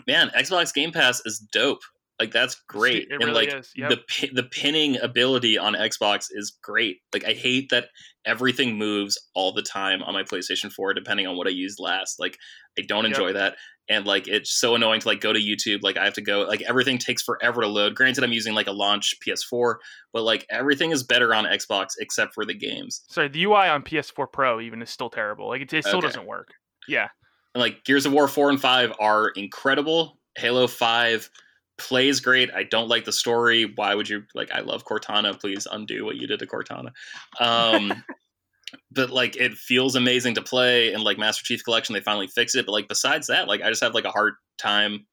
[0.08, 1.82] man, Xbox Game Pass is dope.
[2.20, 3.10] Like that's great.
[3.12, 3.90] And like yep.
[3.90, 6.98] the the pinning ability on Xbox is great.
[7.14, 7.90] Like I hate that
[8.26, 12.20] everything moves all the time on my PlayStation 4 depending on what I used last.
[12.20, 12.38] Like
[12.78, 13.12] I don't Yep.
[13.14, 13.56] enjoy that
[13.88, 16.42] and like it's so annoying to like go to YouTube like I have to go
[16.42, 17.94] like everything takes forever to load.
[17.94, 19.76] Granted I'm using like a launch PS4,
[20.12, 23.04] but like everything is better on Xbox except for the games.
[23.10, 25.50] Sorry, the UI on PS4 Pro even is still terrible.
[25.50, 26.08] Like it, it still Okay.
[26.08, 26.50] doesn't work.
[26.88, 27.10] Yeah,
[27.54, 30.20] And like Gears of War 4 and 5 are incredible.
[30.38, 31.30] Halo 5
[31.78, 32.50] plays great.
[32.54, 33.72] I don't like the story.
[33.76, 35.40] Why would you like I love Cortana.
[35.40, 36.92] Please undo what you did to Cortana.
[37.40, 38.04] Um
[38.92, 42.56] but like it feels amazing to play and like Master Chief Collection they finally fix
[42.56, 45.06] it, but like besides that, like I just have like a hard time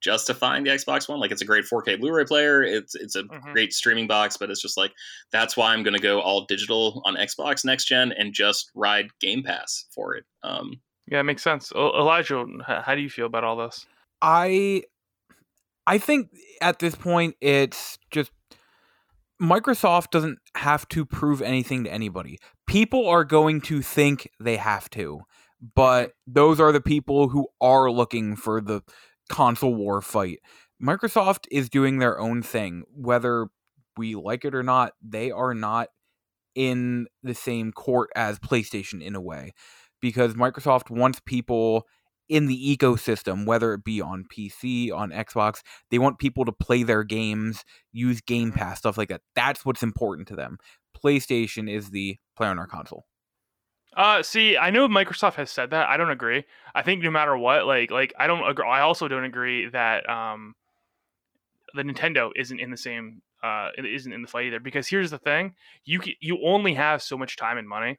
[0.00, 1.18] justifying the Xbox One.
[1.18, 2.62] Like it's a great 4K Blu-ray player.
[2.62, 3.52] It's it's a Mhm.
[3.52, 4.92] great streaming box, but it's just like
[5.32, 9.08] that's why I'm going to go all digital on Xbox next gen and just ride
[9.20, 10.24] Game Pass for it.
[10.42, 11.72] Um yeah, it makes sense.
[11.74, 13.86] El- Elijah, how do you feel about all this?
[14.22, 14.82] I
[15.86, 16.30] I think
[16.60, 18.32] at this point it's just
[19.40, 22.38] Microsoft doesn't have to prove anything to anybody.
[22.66, 25.20] People are going to think they have to,
[25.74, 28.82] but those are the people who are looking for the
[29.28, 30.38] console war fight.
[30.82, 33.48] Microsoft is doing their own thing, whether
[33.96, 34.92] we like it or not.
[35.02, 35.88] They are not
[36.54, 39.52] in the same court as PlayStation in a way
[40.00, 41.86] because Microsoft wants people
[42.28, 45.62] in the ecosystem, whether it be on PC, on Xbox.
[45.90, 49.22] They want people to play their games, use Game Pass, stuff like that.
[49.34, 50.58] That's what's important to them.
[50.96, 53.06] PlayStation is the player on our console.
[53.96, 55.88] Uh, see, I know Microsoft has said that.
[55.88, 56.44] I don't agree.
[56.74, 58.66] I think no matter what, like, like I don't agree.
[58.66, 60.54] I also don't agree that um,
[61.74, 64.60] the Nintendo isn't in the same uh, isn't in the fight either.
[64.60, 65.54] Because here's the thing:
[65.84, 67.98] you you only have so much time and money,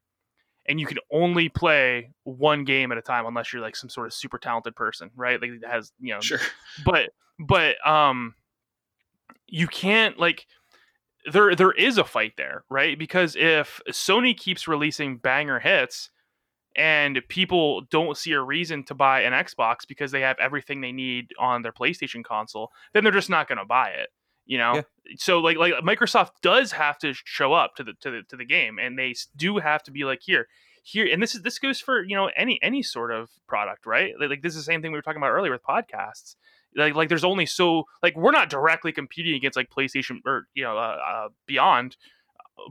[0.67, 4.07] and you can only play one game at a time unless you're like some sort
[4.07, 5.41] of super talented person, right?
[5.41, 6.39] Like that has you know sure.
[6.85, 8.35] but but um
[9.47, 10.45] you can't like
[11.31, 16.09] there there is a fight there right because if sony keeps releasing banger hits
[16.75, 20.91] and people don't see a reason to buy an xbox because they have everything they
[20.91, 24.09] need on their playstation console then they're just not going to buy it
[24.47, 24.75] you know?
[24.75, 24.81] Yeah.
[25.17, 28.45] so like like microsoft does have to show up to the to the to the
[28.45, 30.47] game and they do have to be like here
[30.83, 34.13] here and this is this goes for you know any any sort of product right?
[34.19, 36.35] Like, like this is the same thing we were talking about earlier with podcasts.
[36.75, 40.63] Like like there's only so like we're not directly competing against like PlayStation or you
[40.63, 41.97] know uh, uh, beyond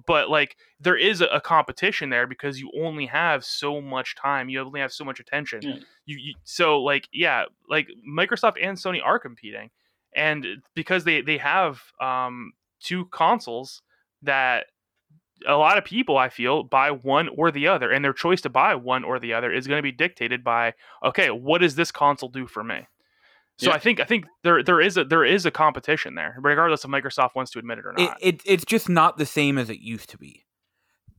[0.07, 4.61] but like there is a, competition there because you only have so much time you
[4.61, 5.63] only have so much attention.
[5.63, 5.75] Yeah.
[6.07, 9.71] you, you so like yeah like Microsoft and Sony are competing
[10.17, 13.83] and because they they have um two consoles
[14.23, 14.67] that
[15.47, 18.49] a lot of people I feel buy one or the other and their choice to
[18.49, 20.75] buy one or the other is going to be dictated by
[21.05, 22.87] okay what does this console do for me
[23.59, 23.77] so Yeah.
[23.77, 26.91] I think I think there there is a there is a competition there regardless if
[26.91, 29.81] Microsoft wants to admit it or not it it's just not the same as it
[29.81, 30.45] used to be.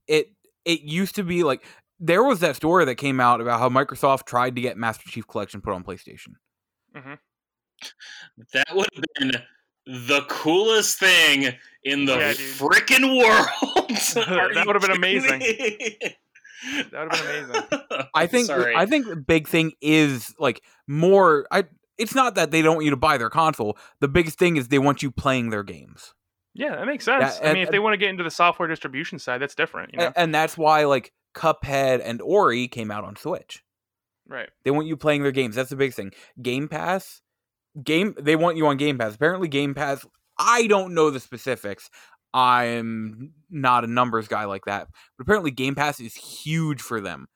[0.07, 0.31] It
[0.65, 1.63] it used to be like
[1.99, 5.27] there was that story that came out about how Microsoft tried to get Master Chief
[5.27, 6.33] Collection put on PlayStation.
[8.53, 9.41] That would have been
[10.07, 12.39] the coolest thing in the Yeah, dude.
[12.55, 13.87] frickin' world.
[14.53, 15.39] That would have been amazing.
[15.39, 18.75] that would have been amazing I think Sorry.
[18.75, 21.65] I think the big thing is like more I
[21.97, 23.75] it's not that they don't want you to buy their console.
[24.01, 26.13] The biggest thing is they want you playing their games.
[26.53, 28.67] yeah that makes sense I and- mean if they want to get into the software
[28.67, 32.89] distribution side that's different you know A- and that's why like Cuphead and Ori came
[32.91, 33.63] out on Switch.
[34.27, 35.55] right They want you playing their games.
[35.55, 36.11] That's the big thing.
[36.41, 37.21] Game Pass,
[37.83, 38.15] game.
[38.19, 39.15] They want you on Game Pass.
[39.15, 40.05] Apparently, Game Pass.
[40.37, 41.89] I don't know the specifics.
[42.33, 44.87] I'm not a numbers guy like that.
[45.17, 47.27] But apparently, Game Pass is huge for them.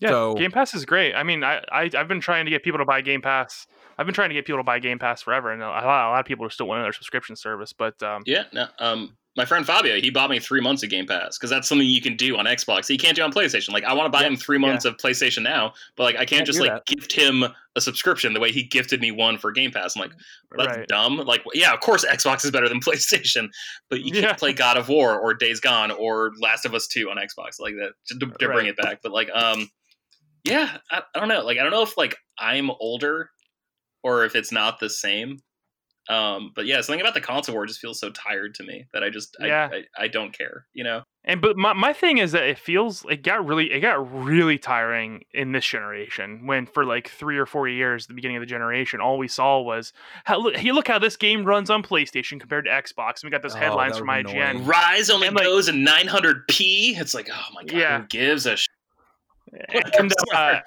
[0.00, 1.14] Yeah, So- Game Pass is great.
[1.14, 3.66] I mean, I, I I've been trying to get people to buy Game Pass
[3.98, 5.86] I've been trying to get people to buy Game Pass forever, and a lot, a
[5.86, 7.72] lot of people are still wanting their subscription service.
[7.72, 11.06] But um, yeah, no, um, my friend Fabio, he bought me three months of Game
[11.06, 13.70] Pass because that's something you can do on Xbox you can't do on PlayStation.
[13.72, 16.18] Like, I want to buy Yeah, him three months of PlayStation now, but like, I
[16.18, 16.84] can't Can't just like that.
[16.86, 17.44] gift him
[17.76, 19.94] a subscription the way he gifted me one for Game Pass.
[19.96, 20.12] I'm like,
[20.56, 20.88] that's right.
[20.88, 21.18] dumb.
[21.18, 23.48] Like, yeah, of course Xbox is better than PlayStation,
[23.88, 24.32] but you can't Yeah.
[24.34, 27.74] play God of War or Days Gone or Last of Us Two on Xbox like
[27.76, 29.00] that to, to bring it back.
[29.02, 29.70] But like, um,
[30.44, 31.44] yeah, I, I don't know.
[31.44, 33.30] Like, I don't know if like I'm older
[34.02, 35.38] or if it's not the same.
[36.08, 39.04] Um, but yeah, something about the console war just feels so tired to me that
[39.04, 39.68] I just Yeah.
[39.72, 40.66] I, I, I don't care.
[40.72, 41.02] You know.
[41.24, 44.56] And but my, my thing is that it feels it got really it got really
[44.56, 48.46] tiring in this generation when for like three or four years the beginning of the
[48.46, 49.92] generation all we saw was
[50.24, 53.20] how look, hey, look how this game runs on PlayStation compared to Xbox.
[53.22, 54.30] And we got those Oh, headlines from IGN.
[54.50, 54.64] annoying.
[54.64, 56.98] Ryse only And, like- goes in 900p.
[56.98, 58.00] It's like, oh my god, Yeah.
[58.00, 58.66] who gives a sh-
[59.98, 60.60] And, uh,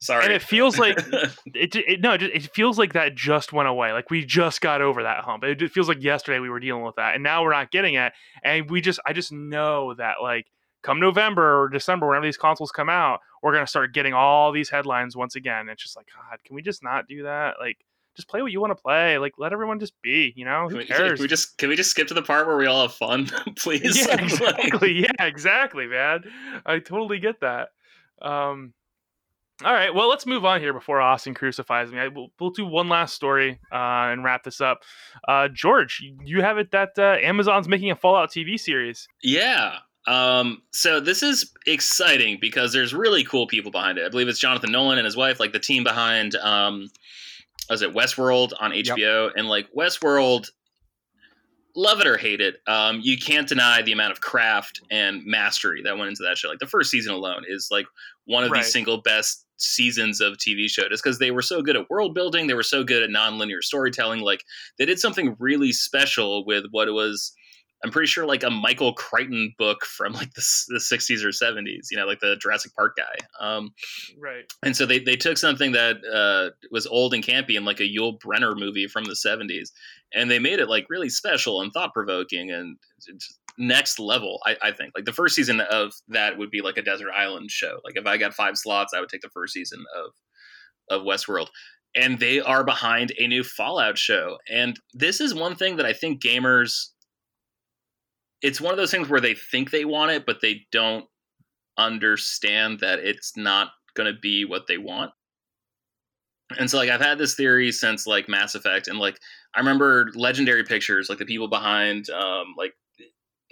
[0.00, 0.24] Sorry.
[0.24, 0.98] and it feels like
[1.46, 3.92] it, it no, it, feels like that just went away.
[3.92, 5.44] Like we just got over that hump.
[5.44, 7.94] It just feels like yesterday we were dealing with that, and now we're not getting
[7.94, 8.12] it.
[8.44, 10.46] And we just, I just know that like
[10.82, 14.70] come November or December, whenever these consoles come out, we're gonna start getting all these
[14.70, 15.68] headlines once again.
[15.68, 17.56] It's just like, God, can we just not do that?
[17.60, 17.78] Like,
[18.16, 19.18] just play what you want to play.
[19.18, 20.32] Like, let everyone just be.
[20.36, 21.20] You know, who we, can cares?
[21.20, 23.26] we just can we just skip to the part where we all have fun,
[23.56, 24.06] please?
[24.06, 25.00] yeah, exactly.
[25.00, 26.24] Yeah, exactly, man.
[26.66, 27.70] I totally get that.
[28.22, 28.74] Um,
[29.62, 31.98] all right, well, let's move on here before Austin crucifies me.
[31.98, 34.82] I, we'll, we'll do one last story uh, and wrap this up.
[35.28, 39.06] Uh, George, you have it that uh, Amazon's making a Fallout TV series.
[39.22, 39.76] Yeah.
[40.06, 44.06] Um, so this is exciting because there's really cool people behind it.
[44.06, 46.88] I believe it's Jonathan Nolan and his wife, like the team behind um
[47.68, 50.50] was it Westworld on HBO and like Westworld
[51.76, 52.56] love it or hate it.
[52.66, 56.48] Um, you can't deny the amount of craft and mastery that went into that show.
[56.48, 57.86] Like the first season alone is like
[58.24, 58.62] one of Right.
[58.62, 62.14] the single best seasons of TV show just because they were so good at world
[62.14, 64.20] building, they were so good at nonlinear storytelling.
[64.20, 64.42] Like
[64.78, 67.32] they did something really special with what it was.
[67.82, 71.86] I'm pretty sure like a Michael Crichton book from like the, the 60s or 70s,
[71.90, 73.16] you know, like the Jurassic Park guy.
[73.40, 73.70] Um,
[74.18, 74.44] Right.
[74.62, 77.88] and so they, they took something that uh, was old and campy and like a
[77.88, 79.70] Yul Brynner movie from the 70s,
[80.12, 82.76] and they made it like really special and thought provoking and
[83.58, 84.40] next level.
[84.46, 87.50] I, I think like the first season of that would be like a desert island
[87.50, 87.78] show.
[87.84, 90.12] Like if I got five slots, I would take the first season of
[90.90, 91.48] of Westworld.
[91.96, 94.38] And they are behind a new Fallout show.
[94.48, 96.88] And this is one thing that I think gamers.
[98.42, 101.04] It's one of those things where they think they want it, but they don't
[101.76, 105.10] understand that it's not going to be what they want.
[106.58, 109.18] And so, like, I've had this theory since like Mass Effect, and like,
[109.54, 112.72] I remember Legendary Pictures, like the people behind, um, like,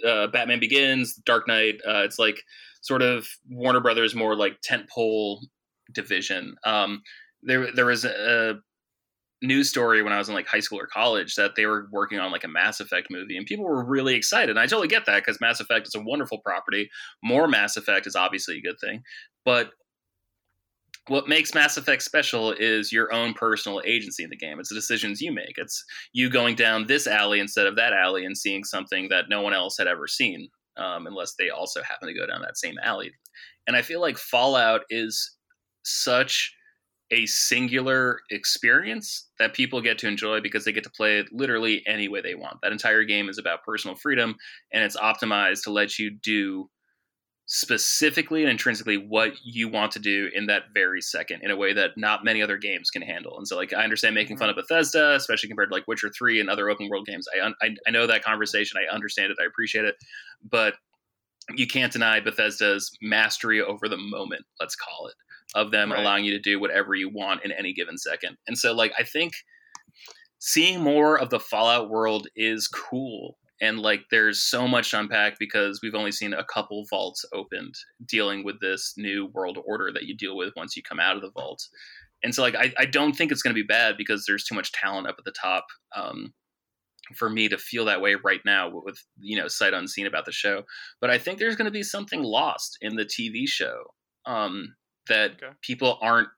[0.05, 1.75] uh, Batman Begins, Dark Knight.
[1.87, 2.41] Uh, it's like
[2.81, 5.39] sort of Warner Brothers, more like tentpole
[5.93, 6.55] division.
[6.65, 7.01] Um,
[7.41, 8.59] there, there was a
[9.41, 12.19] news story when I was in like high school or college that they were working
[12.19, 14.51] on like a Mass Effect movie, and people were really excited.
[14.51, 16.89] And I totally get that because Mass Effect is a wonderful property.
[17.23, 19.03] More Mass Effect is obviously a good thing,
[19.45, 19.71] but
[21.07, 24.59] what makes Mass Effect special is your own personal agency in the game.
[24.59, 25.57] It's the decisions you make.
[25.57, 25.83] It's
[26.13, 29.53] you going down this alley instead of that alley and seeing something that no one
[29.53, 30.47] else had ever seen,
[30.77, 33.11] um, unless they also happen to go down that same alley.
[33.65, 35.35] And I feel like Fallout is
[35.83, 36.53] such
[37.11, 41.83] a singular experience that people get to enjoy because they get to play it literally
[41.87, 42.57] any way they want.
[42.61, 44.35] That entire game is about personal freedom
[44.71, 46.69] and it's optimized to let you do
[47.51, 51.73] specifically and intrinsically what you want to do in that very second in a way
[51.73, 53.39] that not many other games can handle.
[53.39, 54.59] And so like I understand making fun mm-hmm.
[54.59, 57.25] of Bethesda, especially compared to like Witcher 3 and other open world games.
[57.35, 59.95] I un- I, I know that conversation, I understand it, I appreciate it,
[60.47, 60.75] but
[61.55, 65.15] you can't deny Bethesda's mastery over the moment, let's call it,
[65.55, 65.99] of them Right.
[65.99, 68.37] allowing you to do whatever you want in any given second.
[68.47, 69.33] And so like I think
[70.39, 73.37] seeing more of the Fallout world is cool.
[73.61, 77.73] And like there's so much to unpack because we've only seen a couple vaults opened
[78.07, 81.21] dealing with this new world order that you deal with once you come out of
[81.21, 81.61] the vault.
[82.23, 84.71] And so like I, I don't think it's gonna be bad because there's too much
[84.71, 85.65] talent up at the top.
[85.95, 86.33] Um,
[87.15, 90.31] for me to feel that way right now with you know sight unseen about the
[90.31, 90.61] show
[91.01, 93.81] but i think there's going to be something lost in the tv show
[94.27, 94.75] um,
[95.09, 95.51] that Okay.
[95.61, 96.29] people aren't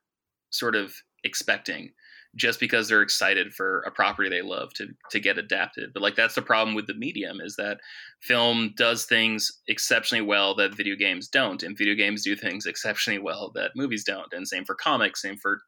[0.52, 1.91] sort of expecting
[2.35, 5.91] just because they're excited for a property they love to to get adapted.
[5.93, 7.80] But like that's the problem with the medium is that
[8.22, 13.19] film does things exceptionally well that video games don't and video games do things exceptionally
[13.19, 15.61] well that movies don't and same for comics same for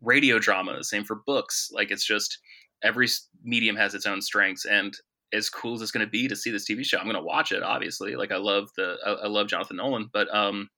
[0.00, 1.70] radio dramas same for books.
[1.72, 2.38] Like it's just
[2.82, 3.08] every
[3.42, 4.94] medium has its own strengths and
[5.32, 7.22] as cool as it's going to be to see this tv show i'm going to
[7.22, 8.16] watch it obviously.
[8.16, 10.68] Like i love the I, I love jonathan nolan but um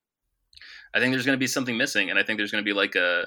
[0.94, 2.72] i think there's going to be something missing and i think there's going to be
[2.74, 3.26] like a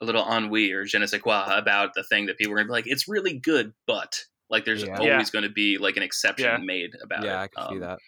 [0.00, 2.66] a little ennui or je ne sais quoi about the thing that people are gonna
[2.66, 4.98] be like, it's really good, but like there's Yeah.
[4.98, 5.24] always Yeah.
[5.32, 6.58] going to be like an exception Yeah.
[6.58, 7.28] made about it.
[7.28, 7.98] Yeah, I can see Um, that.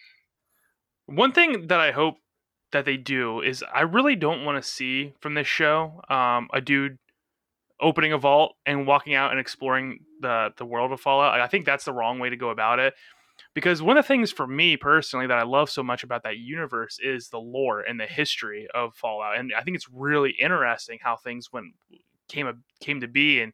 [1.07, 2.17] One thing that I hope
[2.71, 6.61] that they do is I really don't want to see from this show um, a
[6.61, 6.99] dude
[7.79, 11.39] opening a vault and walking out and exploring the the world of Fallout.
[11.41, 12.93] I think that's the wrong way to go about it.
[13.55, 16.37] Because one of the things for me personally that I love so much about that
[16.37, 20.99] universe is the lore and the history of Fallout, and I think it's really interesting
[21.01, 21.73] how things went
[22.27, 23.41] came came to be.
[23.41, 23.53] And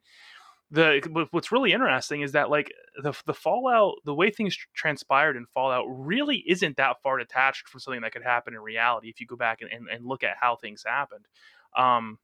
[0.70, 5.46] the what's really interesting is that like the the Fallout, the way things transpired in
[5.54, 9.26] Fallout, really isn't that far detached from something that could happen in reality if you
[9.28, 11.26] go back and, and, and look at how things happened.
[11.78, 12.20] Um,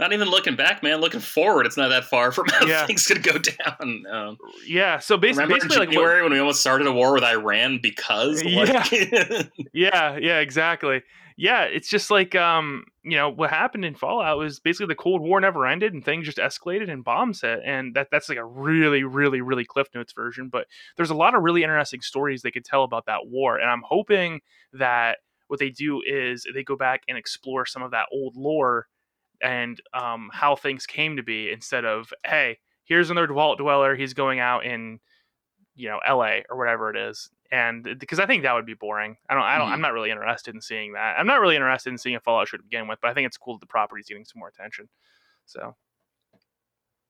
[0.00, 1.00] Not even looking back, man.
[1.00, 2.86] Looking forward, it's not that far from how Yeah.
[2.86, 4.04] things could go down.
[4.10, 7.12] Um, yeah, so basically, remember basically in like January when we almost started a war
[7.12, 8.90] with Iran because, like,
[9.72, 11.02] yeah yeah exactly
[11.36, 15.22] yeah it's just like um you know what happened in fallout was basically the cold
[15.22, 18.44] war never ended and things just escalated and bombs hit and that that's like a
[18.44, 20.66] really really really cliff notes version but
[20.96, 23.82] there's a lot of really interesting stories they could tell about that war and i'm
[23.86, 24.40] hoping
[24.72, 25.18] that
[25.48, 28.86] what they do is they go back and explore some of that old lore
[29.42, 34.14] and um how things came to be instead of hey here's another vault dweller he's
[34.14, 34.98] going out in
[35.74, 39.16] you know LA or whatever it is and because I think that would be boring.
[39.28, 39.72] I don't I don't Mhm.
[39.72, 41.18] I'm not really interested in seeing that.
[41.18, 43.26] I'm not really interested in seeing a Fallout show to begin with, but I think
[43.26, 44.88] it's cool that the property's getting some more attention.
[45.46, 45.74] So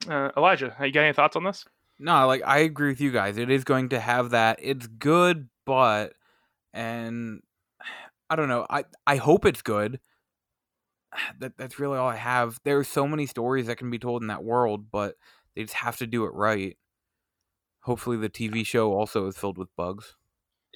[0.09, 1.65] uh, Elijah, you got any thoughts on this?
[1.98, 3.36] No, like I agree with you guys.
[3.36, 4.59] It is going to have that.
[4.62, 6.15] It's good, but
[6.73, 7.43] and
[8.31, 8.66] I don't know.
[8.70, 10.01] I I hope it's good.
[11.39, 12.59] That that's really all I have.
[12.65, 15.16] There's so many stories that can be told in that world, but
[15.55, 16.77] they just have to do it right.
[17.82, 20.16] Hopefully, the TV show also is filled with bugs.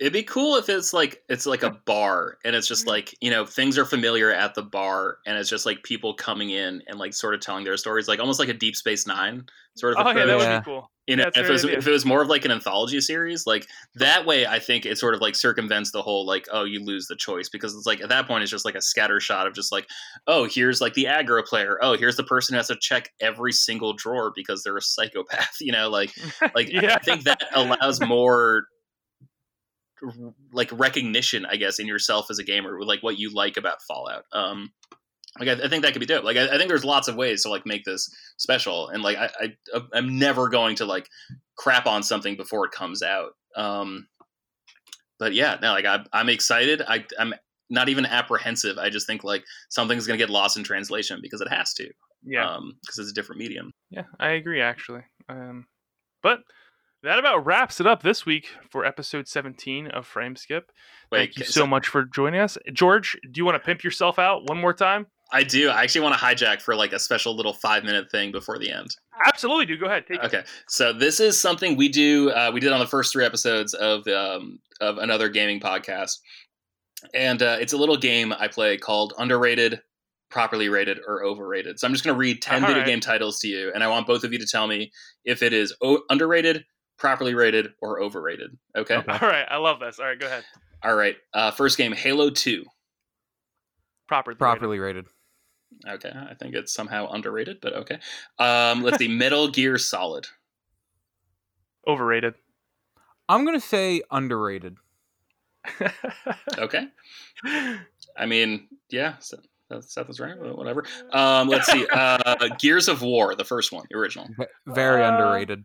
[0.01, 2.73] It'd be cool if it's like it's like a bar and it's Mm-hmm.
[2.73, 6.15] just like, you know, things are familiar at the bar and it's just like people
[6.15, 9.07] coming in and like sort of telling their stories, like almost like a Deep Space
[9.07, 9.45] Nine
[9.77, 10.59] sort of Oh yeah, that would Yeah.
[10.61, 10.91] be cool.
[11.07, 11.79] you know, that's if it was idea.
[11.79, 13.67] if it was more of like an anthology series, like
[13.97, 17.07] that way I think it sort of like circumvents the whole like, oh, you lose
[17.07, 19.55] the choice because it's like at that point it's just like a scatter shot of
[19.55, 19.87] just like,
[20.27, 21.79] oh, here's like the aggro player.
[21.83, 25.57] Oh, here's the person who has to check every single drawer because they're a psychopath,
[25.61, 26.13] you know, like
[26.55, 26.97] like yeah.
[26.97, 28.65] I think that allows more
[30.53, 33.83] like recognition, I guess, in yourself as a gamer with like what you like about
[33.83, 34.25] Fallout.
[34.33, 34.73] Um,
[35.39, 36.25] like I, I think that could be dope.
[36.25, 39.17] Like I, I think there's lots of ways to like make this special, and like
[39.17, 39.31] I,
[39.73, 41.09] I I'm never going to like
[41.57, 43.33] crap on something before it comes out.
[43.57, 44.07] Um,
[45.19, 46.83] but yeah, no, like I, I'm excited.
[46.87, 47.35] I, I'm
[47.71, 48.79] not even apprehensive.
[48.79, 51.89] I just think like something's gonna get lost in translation because it has to.
[52.25, 52.49] yeah.
[52.49, 53.73] Um, because it's a different medium.
[53.91, 55.03] Yeah, I agree actually.
[55.29, 55.67] Um,
[56.23, 56.41] but
[57.05, 60.73] that about wraps it up this week for episode 17 of Frame Skip.
[61.11, 62.57] Thank you so much for joining us.
[62.73, 65.07] George, do you want to pimp yourself out one more time?
[65.31, 65.69] I do.
[65.69, 68.71] I actually want to hijack for like a special little five minute thing before the
[68.71, 68.97] end.
[69.27, 69.77] Absolutely, do.
[69.77, 70.07] Go ahead.
[70.07, 70.25] Take it.
[70.25, 72.31] Okay, so this is something we do.
[72.31, 76.19] Uh, we did on the first three episodes of um, of another gaming podcast,
[77.15, 79.81] and uh, it's a little game I play called Underrated,
[80.31, 81.81] Properly Rated, or Overrated.
[81.81, 82.89] So I'm just going to read ten All video right.
[82.89, 84.93] game titles to you, and I want both of you to tell me
[85.25, 86.65] if it is o- underrated,
[86.99, 88.57] properly rated, or overrated.
[88.77, 88.97] Okay.
[88.97, 89.13] Okay.
[89.13, 89.99] All right, I love this.
[89.99, 90.45] All right, go ahead.
[90.83, 91.17] All right.
[91.33, 92.65] Uh, first game, Halo Two.
[94.09, 94.37] Properly.
[94.37, 95.07] Properly rated.
[95.89, 97.99] Okay, I think it's somehow underrated, but okay.
[98.39, 100.27] Um, let's see, Metal Gear Solid.
[101.87, 102.35] Overrated.
[103.29, 104.77] I'm gonna say underrated.
[106.59, 106.87] Okay.
[108.17, 109.39] I mean, yeah, so
[109.69, 110.35] that's Seth was right.
[110.39, 110.85] Whatever.
[111.13, 111.87] Um, let's see.
[111.93, 114.29] Uh, Gears of War, the first one, the original.
[114.67, 115.65] Very Uh, underrated.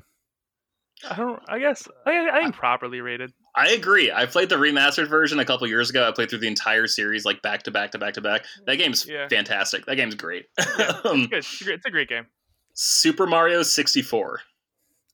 [1.10, 1.40] I don't.
[1.48, 1.88] I guess.
[2.06, 3.32] I, I think properly rated.
[3.56, 4.12] I agree.
[4.12, 6.08] I played the remastered version a couple years ago.
[6.08, 8.44] I played through the entire series, like back to back to back to back.
[8.66, 9.28] That game's Yeah.
[9.30, 9.86] fantastic.
[9.86, 10.46] That game's great.
[10.58, 11.38] Yeah, um, It's good.
[11.38, 12.26] It's a great, it's a great game.
[12.74, 14.42] Super Mario sixty four.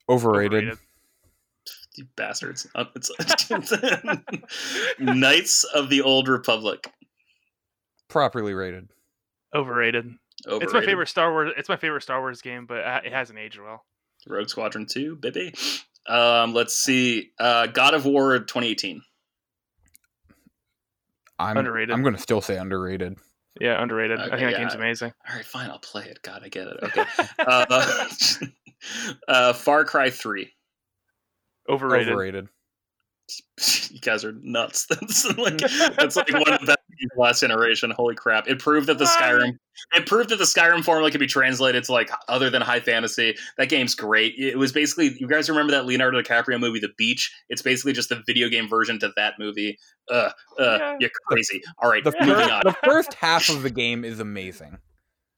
[0.09, 0.77] Overrated.
[1.97, 2.67] You bastards.
[2.75, 3.11] Uh, it's-
[4.99, 6.91] Knights of the Old Republic.
[8.09, 8.89] Properly rated.
[9.53, 10.05] Overrated.
[10.47, 10.63] Overrated.
[10.63, 11.53] It's my favorite Star Wars.
[11.57, 13.83] It's my favorite Star Wars game, but uh, it hasn't aged well.
[14.27, 15.53] Rogue Squadron 2, baby.
[16.07, 17.31] Um, let's see.
[17.39, 19.01] Uh, God of War 2018.
[21.37, 21.93] I'm Underrated.
[21.93, 23.17] I'm gonna still say underrated.
[23.59, 24.19] Yeah, underrated.
[24.19, 25.13] I Okay, think that game's amazing.
[25.27, 25.69] All right, fine.
[25.69, 26.21] I'll play it.
[26.21, 26.77] God, I get it.
[26.83, 27.03] Okay.
[27.39, 28.05] uh,
[29.27, 30.49] uh, Far Cry 3.
[31.69, 32.09] Overrated.
[32.09, 32.47] Overrated.
[33.89, 34.85] you guys are nuts.
[34.89, 37.91] That's like that's like one of the best games of last generation.
[37.91, 38.47] Holy crap!
[38.47, 39.19] It proved that the What?
[39.19, 39.57] Skyrim
[39.93, 43.35] it proved that the Skyrim formula could be translated to like other than high fantasy.
[43.57, 44.35] That game's great.
[44.37, 47.31] It was basically you guys remember that Leonardo DiCaprio movie, The Beach?
[47.49, 49.77] It's basically just the video game version to that movie.
[50.09, 50.95] Uh, uh, Yeah.
[51.01, 51.61] you're crazy.
[51.79, 52.61] All right, The, moving fir- on.
[52.63, 54.77] the first half of the game is amazing.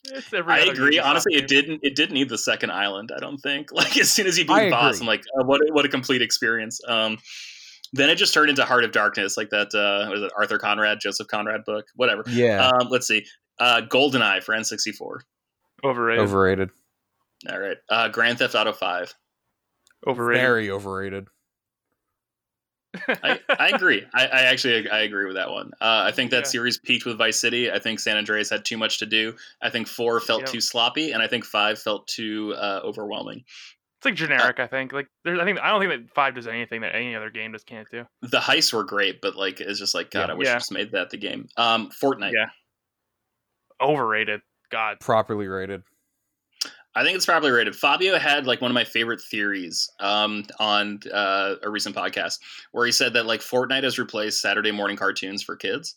[0.05, 0.99] It's every I agree.
[0.99, 1.79] Honestly, it didn't.
[1.83, 3.11] It didn't need the second island.
[3.15, 3.71] I don't think.
[3.73, 5.01] Like as soon as you beat I the boss.
[5.01, 6.79] I'm like, oh, what a, what a complete experience.
[6.87, 7.17] Um,
[7.93, 9.67] then it just turned into Heart of Darkness, like that.
[9.73, 11.85] Uh, was it Arthur Conrad, Joseph Conrad book?
[11.95, 12.23] Whatever.
[12.27, 13.25] Yeah, Um, let's see.
[13.59, 15.19] Uh, GoldenEye for N64.
[15.83, 16.23] Overrated.
[16.23, 16.69] overrated.
[17.49, 17.77] All right.
[17.89, 19.13] Uh, Grand Theft Auto Five.
[20.05, 20.41] Overrated.
[20.41, 21.27] Very overrated.
[23.07, 24.03] I, I agree.
[24.13, 25.71] I, I actually I agree with that one.
[25.79, 26.49] Uh, I think that Yeah.
[26.49, 27.69] series peaked with Vice City.
[27.71, 29.35] I think San Andreas had too much to do.
[29.61, 30.49] I think four felt Yep.
[30.49, 33.43] too sloppy, and I think five felt too uh, overwhelming.
[34.07, 34.59] It's like generic.
[34.59, 34.93] I think.
[34.93, 35.39] Like, there's.
[35.39, 35.59] I think.
[35.59, 38.05] I don't think that five does anything that any other game just can't do.
[38.21, 40.33] The heists were great, but like it's just like God, Yeah.
[40.33, 40.53] I wish Yeah.
[40.53, 41.47] I just made that the game.
[41.57, 42.33] Um, Fortnite.
[42.33, 42.47] Yeah.
[43.81, 44.41] Overrated.
[44.71, 44.99] God.
[44.99, 45.83] Properly rated.
[46.95, 47.75] I think it's probably rated.
[47.75, 52.39] Fabio had like one of my favorite theories um, on uh, a recent podcast
[52.71, 55.95] where he said that like Fortnite has replaced Saturday morning cartoons for kids.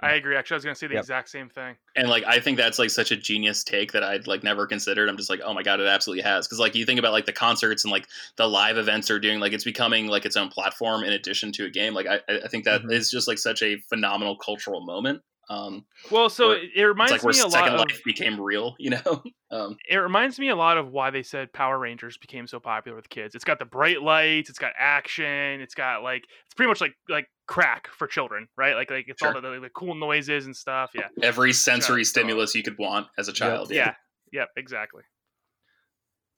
[0.00, 0.36] I agree.
[0.36, 1.02] Actually, I was gonna say the Yep.
[1.02, 1.76] exact same thing.
[1.96, 5.08] And like I think that's like such a genius take that I'd like never considered.
[5.08, 6.46] I'm just like, oh my god, it absolutely has.
[6.46, 9.38] Because like you think about like the concerts and like the live events they're doing,
[9.40, 11.94] like it's becoming like its own platform in addition to a game.
[11.94, 13.10] Like I, I think that is Mhm.
[13.10, 15.22] just like such a phenomenal cultural moment.
[15.48, 17.78] Um, Well, so it, it reminds it's like where me a lot Second of.
[17.90, 19.22] Life became real, you know.
[19.50, 22.96] um, It reminds me a lot of why they said Power Rangers became so popular
[22.96, 23.34] with kids.
[23.34, 24.50] It's got the bright lights.
[24.50, 25.60] It's got action.
[25.60, 28.74] It's got like it's pretty much like like crack for children, right?
[28.74, 29.40] Like like it's all Sure.
[29.40, 30.90] the, the cool noises and stuff.
[30.94, 31.08] Yeah.
[31.22, 32.20] every sensory Child star.
[32.22, 33.70] stimulus you could want as a child.
[33.70, 33.94] Yeah.
[34.32, 34.48] Yep.
[34.56, 35.02] Exactly.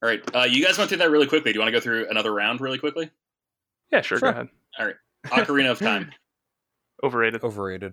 [0.02, 1.52] All right, uh, you guys went through that really quickly.
[1.52, 3.10] Do you want to go through another round really quickly?
[3.90, 4.02] Yeah.
[4.02, 4.18] Sure.
[4.18, 4.30] Sure.
[4.32, 4.48] Go ahead.
[4.78, 4.96] All right.
[5.26, 6.10] Ocarina of Time.
[7.02, 7.42] Overrated.
[7.42, 7.92] Overrated.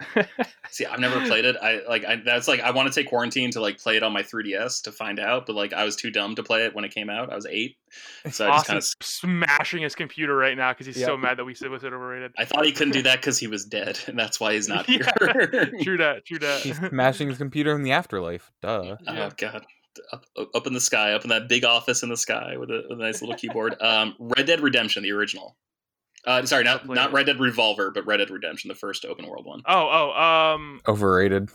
[0.70, 1.56] See, I've never played it.
[1.62, 4.12] I like I, that's like I want to take quarantine to like play it on
[4.12, 6.84] my 3DS to find out, but like I was too dumb to play it when
[6.84, 7.32] it came out.
[7.32, 7.76] I was eight,
[8.30, 11.44] so I just kind of smashing his computer right now because he's so mad that
[11.44, 12.32] we said was it overrated.
[12.36, 14.86] I thought he couldn't do that because he was dead, and that's why he's not
[14.88, 15.10] Yeah.
[15.18, 15.70] here.
[15.82, 16.26] True that.
[16.26, 16.90] True He's that.
[16.90, 18.50] smashing his computer in the afterlife.
[18.62, 18.96] Duh.
[19.02, 19.28] Yeah.
[19.28, 19.64] Oh god,
[20.12, 20.24] up,
[20.54, 22.98] up in the sky, up in that big office in the sky with a, with
[23.00, 23.80] a nice little keyboard.
[23.80, 25.56] Um, Red Dead Redemption, the original.
[26.26, 27.12] Uh, sorry, not not.
[27.12, 29.62] Red Dead Revolver, but Red Dead Redemption, the first open world one.
[29.66, 29.88] oh.
[30.14, 30.20] Oh.
[30.54, 30.80] Um.
[30.88, 31.48] Overrated.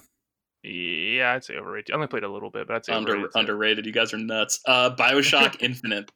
[0.63, 1.33] Yeah.
[1.33, 1.91] I'd say overrated.
[1.91, 3.31] I only played a little bit, but I'd say Under, overrated.
[3.35, 3.85] underrated.
[3.85, 4.59] You guys are nuts.
[4.65, 6.09] Uh, Bioshock Infinite.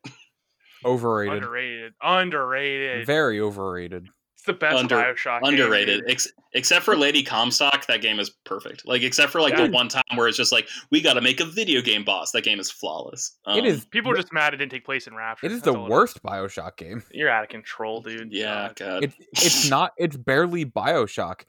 [0.86, 1.34] Overrated.
[1.44, 1.94] Underrated.
[2.02, 3.06] Underrated.
[3.08, 4.08] Very overrated.
[4.48, 5.40] It's the best Under- Bioshock.
[5.44, 6.12] underrated dude.
[6.12, 9.66] Ex- except for lady comstock that game is perfect like except for like Yeah.
[9.66, 12.32] the one time where it's just like we got to make a video game boss
[12.32, 13.86] that game is flawless Um, it is.
[13.86, 15.48] People are just mad it didn't take place in Rapture.
[15.48, 17.04] It is That's the all worst Bioshock game.
[17.12, 18.32] You're out of control, dude.
[18.32, 18.76] yeah God.
[18.78, 19.94] god It, it's not.
[19.98, 21.42] It's barely Bioshock.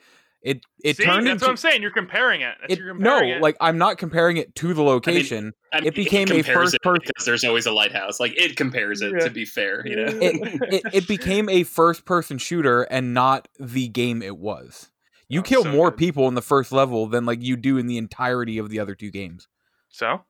[0.43, 1.83] It it See, turned that's into what I'm saying.
[1.83, 2.55] You're comparing it.
[2.69, 3.19] It, you're no.
[3.19, 3.41] it.
[3.43, 5.53] Like I'm not comparing it to the location.
[5.73, 9.03] I mean, it became a first person- because there's always a lighthouse like it compares
[9.03, 9.25] it Yeah.
[9.25, 13.49] to be fair you know it, it it became a first person shooter and not
[13.59, 14.91] the game it was.
[15.29, 15.99] You Oh, kill so more good.
[15.99, 18.95] people in the first level than like you do in the entirety of the other
[18.95, 19.49] two games.
[19.89, 20.21] so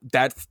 [0.00, 0.46] That's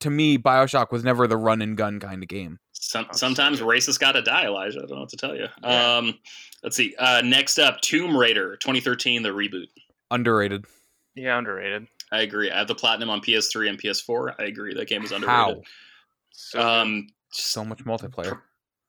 [0.00, 2.58] to me, Bioshock was never the run and gun kind of game.
[2.72, 3.68] Some, Oh, sometimes good.
[3.68, 5.96] racists got to die elijah i don't know what to tell you Yeah.
[5.98, 6.14] um
[6.62, 9.66] let's see uh next up tomb raider 2013 the reboot
[10.10, 10.64] Underrated.
[11.14, 11.86] yeah, underrated.
[12.12, 15.12] i agree i have the platinum on ps3 and ps4 i agree that game is
[15.12, 15.64] underrated
[16.32, 16.66] So good.
[16.66, 18.40] um So much multiplayer.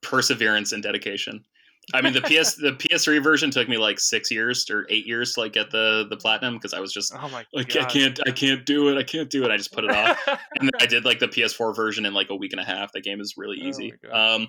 [0.02, 1.44] perseverance and dedication.
[1.92, 5.32] I mean, the PS the PS3 version took me like six years or eight years
[5.34, 7.82] to like get the the platinum because I was just oh my like god.
[7.82, 10.16] I can't I can't do it I can't do it I just put it off
[10.28, 10.38] and
[10.68, 12.92] then I did like the PS4 version in like a week and a half.
[12.92, 13.92] That game is really Oh easy.
[14.04, 14.34] my God.
[14.42, 14.48] um,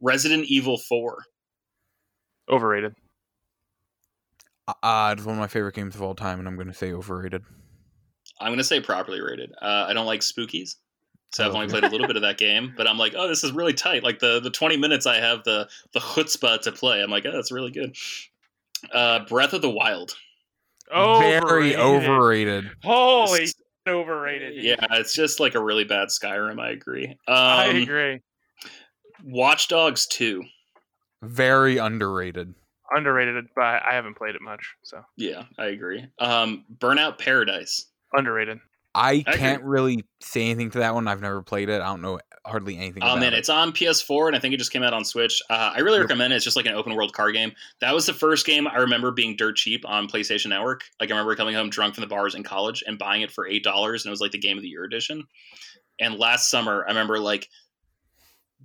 [0.00, 1.18] Resident Evil Four.
[2.50, 2.94] Overrated.
[4.82, 6.92] Uh, it's one of my favorite games of all time, and I'm going to say
[6.92, 7.42] overrated.
[8.40, 9.52] I'm gonna say properly rated.
[9.60, 10.76] Uh, I don't like spookies.
[11.32, 11.78] So I've only okay.
[11.78, 14.02] played a little bit of that game, but I'm like, oh, this is really tight.
[14.02, 17.32] Like the the 20 minutes I have the the chutzpah to play, I'm like, oh,
[17.32, 17.94] that's really good.
[18.92, 20.16] Uh, Breath of the Wild.
[20.92, 21.78] Oh, Very Overrated.
[21.78, 22.70] overrated.
[22.82, 23.56] Holy shit,
[23.86, 24.54] overrated.
[24.56, 26.58] Yeah, it's just like a really bad Skyrim.
[26.60, 27.06] I agree.
[27.28, 28.20] Um, I agree.
[29.22, 30.42] Watch Dogs 2.
[31.22, 32.54] Very underrated.
[32.90, 36.06] Underrated, but I haven't played it much, so Yeah, I agree.
[36.18, 37.86] Um, Burnout Paradise.
[38.12, 38.58] underrated.
[38.92, 39.34] I agree.
[39.34, 41.06] can't really say anything to that one.
[41.06, 41.80] I've never played it.
[41.80, 43.04] I don't know hardly anything.
[43.04, 43.10] About it.
[43.10, 43.38] Oh about man, it.
[43.38, 45.40] it's on PS4 and I think it just came out on Switch.
[45.48, 46.06] Uh, I really Yep.
[46.08, 46.36] recommend it.
[46.36, 47.52] It's just like an open world car game.
[47.80, 50.82] That was the first game I remember being dirt cheap on PlayStation Network.
[50.98, 53.46] Like I remember coming home drunk from the bars in college and buying it for
[53.46, 55.22] eight dollars, and it was like the Game of the Year edition.
[56.00, 57.48] And last summer, I remember like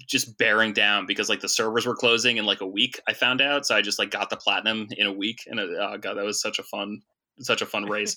[0.08, 3.00] just bearing down because like the servers were closing in like a week.
[3.08, 5.70] I found out, so I just like got the platinum in a week, and it,
[5.80, 7.02] oh god, that was such a fun,
[7.40, 8.16] such a fun race.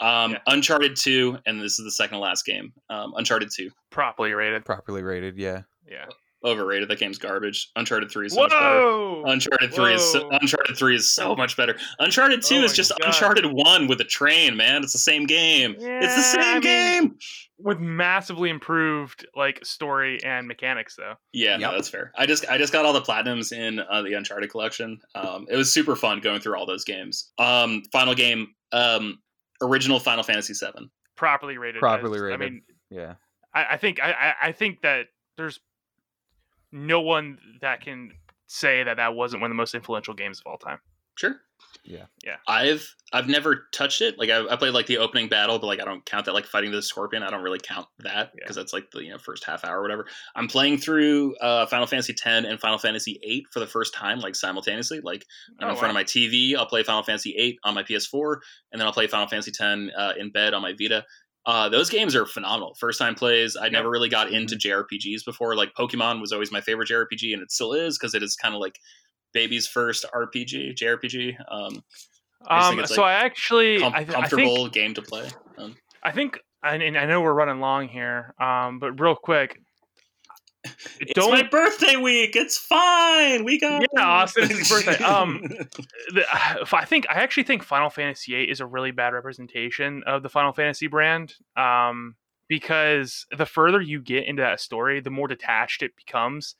[0.00, 0.38] Um, Yeah.
[0.48, 2.72] Uncharted Two, and this is the second to last game.
[2.90, 3.70] Um, Uncharted Two.
[3.90, 4.64] Properly rated.
[4.64, 5.36] properly rated.
[5.38, 5.62] Yeah.
[5.88, 6.06] Yeah.
[6.44, 6.88] overrated.
[6.88, 7.70] That game's garbage.
[7.76, 8.80] Uncharted Three is so much better.
[8.80, 9.22] Whoa!
[9.26, 11.76] Uncharted Three is so, Uncharted Three is so much better.
[12.00, 13.06] Uncharted Two Oh is just God.
[13.06, 14.82] Uncharted One with a train, man.
[14.82, 15.76] It's the same game.
[15.78, 17.16] it's the same I mean- game.
[17.64, 21.14] With massively improved like story and mechanics, though.
[21.32, 22.12] Yeah, no, that's fair.
[22.16, 24.98] I just I just got all the platinums in uh, the Uncharted collection.
[25.14, 27.32] Um, it was super fun going through all those games.
[27.38, 29.18] Um, final game, um,
[29.60, 30.90] original Final Fantasy VII.
[31.16, 31.80] Properly rated.
[31.80, 32.40] Properly as- I rated.
[32.40, 33.14] mean, Yeah.
[33.54, 35.06] I, I think I, I, I think that
[35.36, 35.60] there's
[36.72, 38.10] no one that can
[38.46, 40.78] say that that wasn't one of the most influential games of all time.
[41.16, 41.36] Sure.
[41.84, 42.04] Yeah.
[42.24, 42.36] Yeah.
[42.46, 44.16] I've I've never touched it.
[44.18, 46.32] Like I, I played like the opening battle, but like I don't count that.
[46.34, 48.42] Like fighting the scorpion, I don't really count that Yeah.
[48.44, 50.06] because that's like the you know first half hour or whatever.
[50.36, 54.20] I'm playing through uh, Final Fantasy X and Final Fantasy VIII for the first time,
[54.20, 55.00] like simultaneously.
[55.02, 55.24] Like
[55.60, 56.54] I'm Oh, in front of my TV.
[56.56, 58.36] I'll play Final Fantasy VIII on my PS4,
[58.70, 59.60] and then I'll play Final Fantasy X
[59.96, 61.04] uh, in bed on my Vita.
[61.44, 62.76] Uh, those games are phenomenal.
[62.78, 63.56] First time plays.
[63.60, 65.56] I never really got into JRPGs before.
[65.56, 68.54] Like Pokemon was always my favorite JRPG, and it still is because it is kind
[68.54, 68.78] of like
[69.32, 71.36] baby's first RPG, JRPG.
[71.48, 71.82] Um,
[72.46, 75.28] I Um, so like, I actually com- I, th- I comfortable think game to play.
[75.58, 79.60] Um, I think and, I know we're running long here, um, but real quick,
[81.00, 82.36] it's don't my birthday week.
[82.36, 83.44] It's fine.
[83.44, 85.02] We got Yeah, Austin, it's his birthday.
[85.04, 85.42] Um,
[86.14, 86.24] the,
[86.72, 90.28] I think I actually think Final Fantasy VIII is a really bad representation of the
[90.28, 91.34] Final Fantasy brand.
[91.56, 92.16] Um,
[92.48, 96.54] because the further you get into that story, the more detached it becomes.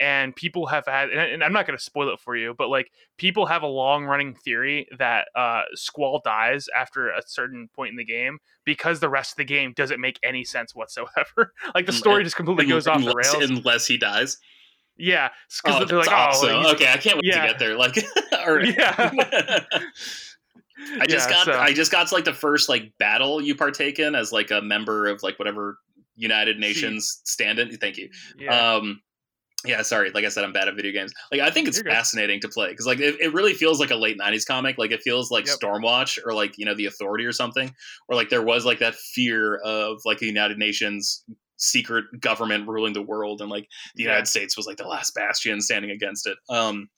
[0.00, 2.90] And people have had, and I'm not going to spoil it for you, but like
[3.16, 7.96] people have a long running theory that uh, Squall dies after a certain point in
[7.96, 11.52] the game because the rest of the game doesn't make any sense whatsoever.
[11.74, 13.50] like the story just completely goes off the unless, rails.
[13.50, 14.38] unless he dies.
[14.96, 15.30] yeah,
[15.64, 17.42] because Oh, they're like, oh, okay, I can't wait yeah.
[17.42, 17.76] to get there.
[17.76, 17.96] Like,
[18.76, 19.10] Yeah.
[21.00, 23.54] I just Yeah, got so- I just got to like the first like battle you
[23.56, 25.78] partake in as like a member of like whatever
[26.16, 27.76] United Nations stand-in.
[27.78, 28.08] Thank you.
[28.38, 28.74] yeah.
[28.76, 29.00] Um,
[29.64, 30.10] yeah, sorry.
[30.10, 31.12] Like I said, I'm bad at video games.
[31.32, 33.96] Like I think it's fascinating to play because like it, it really feels like a
[33.96, 34.78] late '90s comic.
[34.78, 35.56] Like it feels like Yep.
[35.58, 37.74] Stormwatch or like you know the Authority or something,
[38.08, 41.24] or like there was like that fear of like the United Nations
[41.56, 43.66] secret government ruling the world, and like
[43.96, 44.10] the Yeah.
[44.10, 46.38] United States was like the last bastion standing against it.
[46.48, 46.88] Um,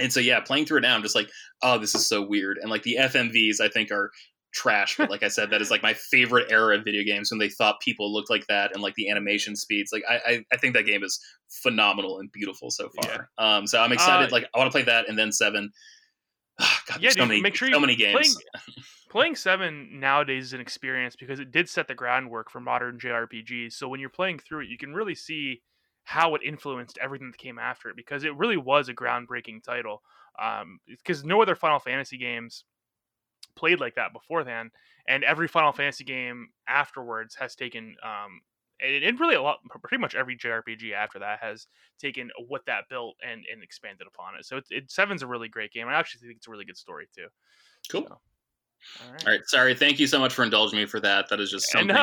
[0.00, 1.30] and so yeah, playing through it now, I'm just like,
[1.62, 2.58] oh, this is so weird.
[2.58, 4.10] And like the FMVs, I think are
[4.52, 4.96] trash.
[4.96, 7.48] But like I said, that is like my favorite era of video games when they
[7.48, 9.92] thought people looked like that and like the animation speeds.
[9.92, 13.30] Like I, I, I think that game is phenomenal and beautiful so far.
[13.38, 14.28] Um, so I'm excited.
[14.30, 15.70] Uh, like I want to play that and then seven.
[16.60, 18.12] God, Yeah, there's so many, make sure so many games.
[18.14, 18.36] playing-
[19.10, 23.74] playing seven nowadays is an experience because it did set the groundwork for modern JRPGs.
[23.74, 25.60] So when you're playing through it, you can really see
[26.04, 30.02] how it influenced everything that came after it because it really was a groundbreaking title.
[30.42, 32.64] Um, because no other Final Fantasy games
[33.56, 34.70] played like that before then,
[35.06, 38.40] and every Final Fantasy game afterwards has taken um.
[38.84, 41.68] And and really, a lot, pretty much every JRPG after that has
[42.00, 44.44] taken what that built and, and expanded upon it.
[44.44, 45.86] So it, it seven's a really great game.
[45.86, 47.28] I actually think it's a really good story too.
[47.88, 48.06] Cool.
[48.08, 48.18] So,
[49.04, 49.26] all right.
[49.26, 49.74] All right, sorry.
[49.76, 51.28] Thank you so much for indulging me for that.
[51.28, 51.94] That is just something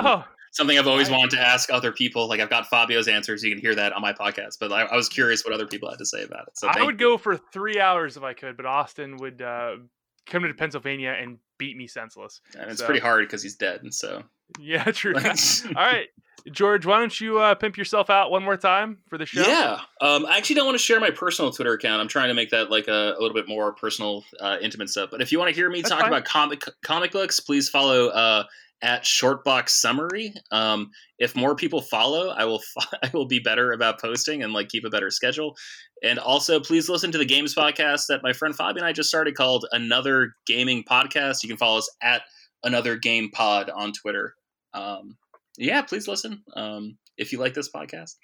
[0.52, 2.28] something I've always wanted to ask other people.
[2.28, 3.44] Like I've got Fabio's answers.
[3.44, 4.58] You can hear that on my podcast.
[4.60, 6.58] But I, I was curious what other people had to say about it.
[6.58, 9.78] So I would go for three hours if I could, but Austin would uh,
[10.26, 12.42] come to Pennsylvania and beat me senseless.
[12.58, 13.82] And it's So- pretty hard because he's dead.
[13.84, 14.24] And so,
[14.60, 15.14] Yeah, true.
[15.18, 16.08] All right,
[16.52, 19.42] George, why don't you uh, pimp yourself out one more time for the show?
[19.42, 19.82] yeah.
[20.02, 22.02] Um, I actually don't want to share my personal Twitter account.
[22.02, 25.10] I'm trying to make that like a, a little bit more personal, uh, intimate stuff.
[25.12, 26.10] But if you want to hear me That's talk fine.
[26.10, 28.44] about comic comic books, please follow uh,
[28.82, 30.34] at Shortbox Summary.
[30.52, 34.54] Um, if more people follow, I will fo- I will be better about posting and
[34.54, 35.56] like keep a better schedule.
[36.04, 39.10] And also, please listen to the games podcast that my friend Fabi and I just
[39.10, 41.44] started called Another Gaming Podcast.
[41.44, 42.24] You can follow us at
[42.64, 44.34] Another Game Pod on Twitter.
[44.74, 45.18] Um,
[45.58, 48.16] yeah, please listen um, if you like this podcast.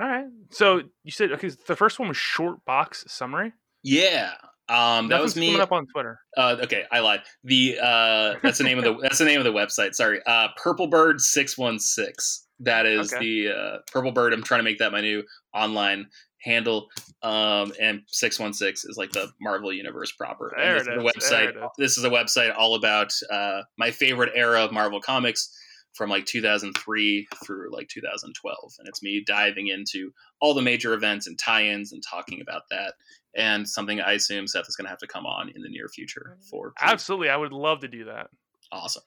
[0.00, 0.26] All right.
[0.50, 1.50] So you said okay.
[1.66, 3.52] The first one was short box summary.
[3.82, 4.32] Yeah,
[4.68, 5.48] um, that was me.
[5.48, 6.18] coming up on Twitter.
[6.36, 7.20] Uh, okay, I lied.
[7.44, 9.94] The uh, that's the name of the that's the name of the website.
[9.94, 12.46] Sorry, uh, Purple Bird six one six.
[12.60, 13.44] That is Okay.
[13.46, 14.32] the uh, Purple Bird.
[14.32, 15.22] I'm trying to make that my new
[15.52, 16.06] online
[16.40, 16.88] handle.
[17.22, 20.48] Um, and six one six is like the Marvel Universe proper.
[20.56, 21.48] And There this it is a is, there website.
[21.50, 21.70] it is.
[21.78, 25.50] This is a website all about uh, my favorite era of Marvel comics
[25.94, 30.10] from like 2003 through like 2012 and it's me diving into
[30.40, 32.94] all the major events and tie-ins and talking about that
[33.36, 35.88] and something i assume seth is going to have to come on in the near
[35.88, 36.92] future for please.
[36.92, 38.28] Absolutely, I would love to do that.
[38.72, 39.02] awesome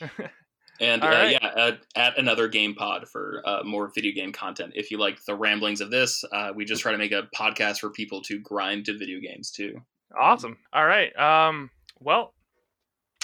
[0.80, 1.32] and uh, right.
[1.32, 5.24] yeah uh, at another game pod for uh, more video game content if you like
[5.24, 8.38] the ramblings of this uh, we just try to make a podcast for people to
[8.40, 9.80] grind to video games too
[10.18, 10.58] Awesome.
[10.72, 11.16] All right.
[11.18, 11.70] Um,
[12.00, 12.34] well,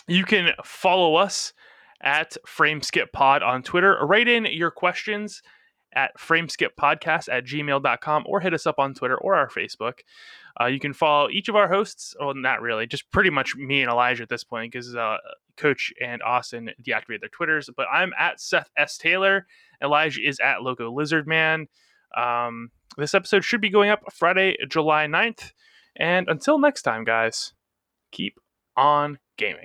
[0.09, 1.53] you can follow us
[2.03, 3.99] at Frameskip Pod on Twitter.
[4.03, 5.43] Write in your questions
[5.95, 10.01] at frameskippodcast at gmail.com or hit us up on Twitter or our Facebook.
[10.61, 12.15] Uh, you can follow each of our hosts.
[12.19, 15.19] Well, not really, just pretty much me and Elijah at this point because uh,
[15.57, 17.71] Coach and Austin deactivated their Twitters.
[17.75, 18.99] But I'm at Seth S.
[18.99, 19.47] Taylor.
[19.83, 21.69] Elijah is at Loco Lizard Man.
[22.17, 25.53] Um, this episode should be going up Friday, July 9th.
[25.97, 27.53] And until next time, guys,
[28.11, 28.39] keep
[28.77, 29.61] on gaming.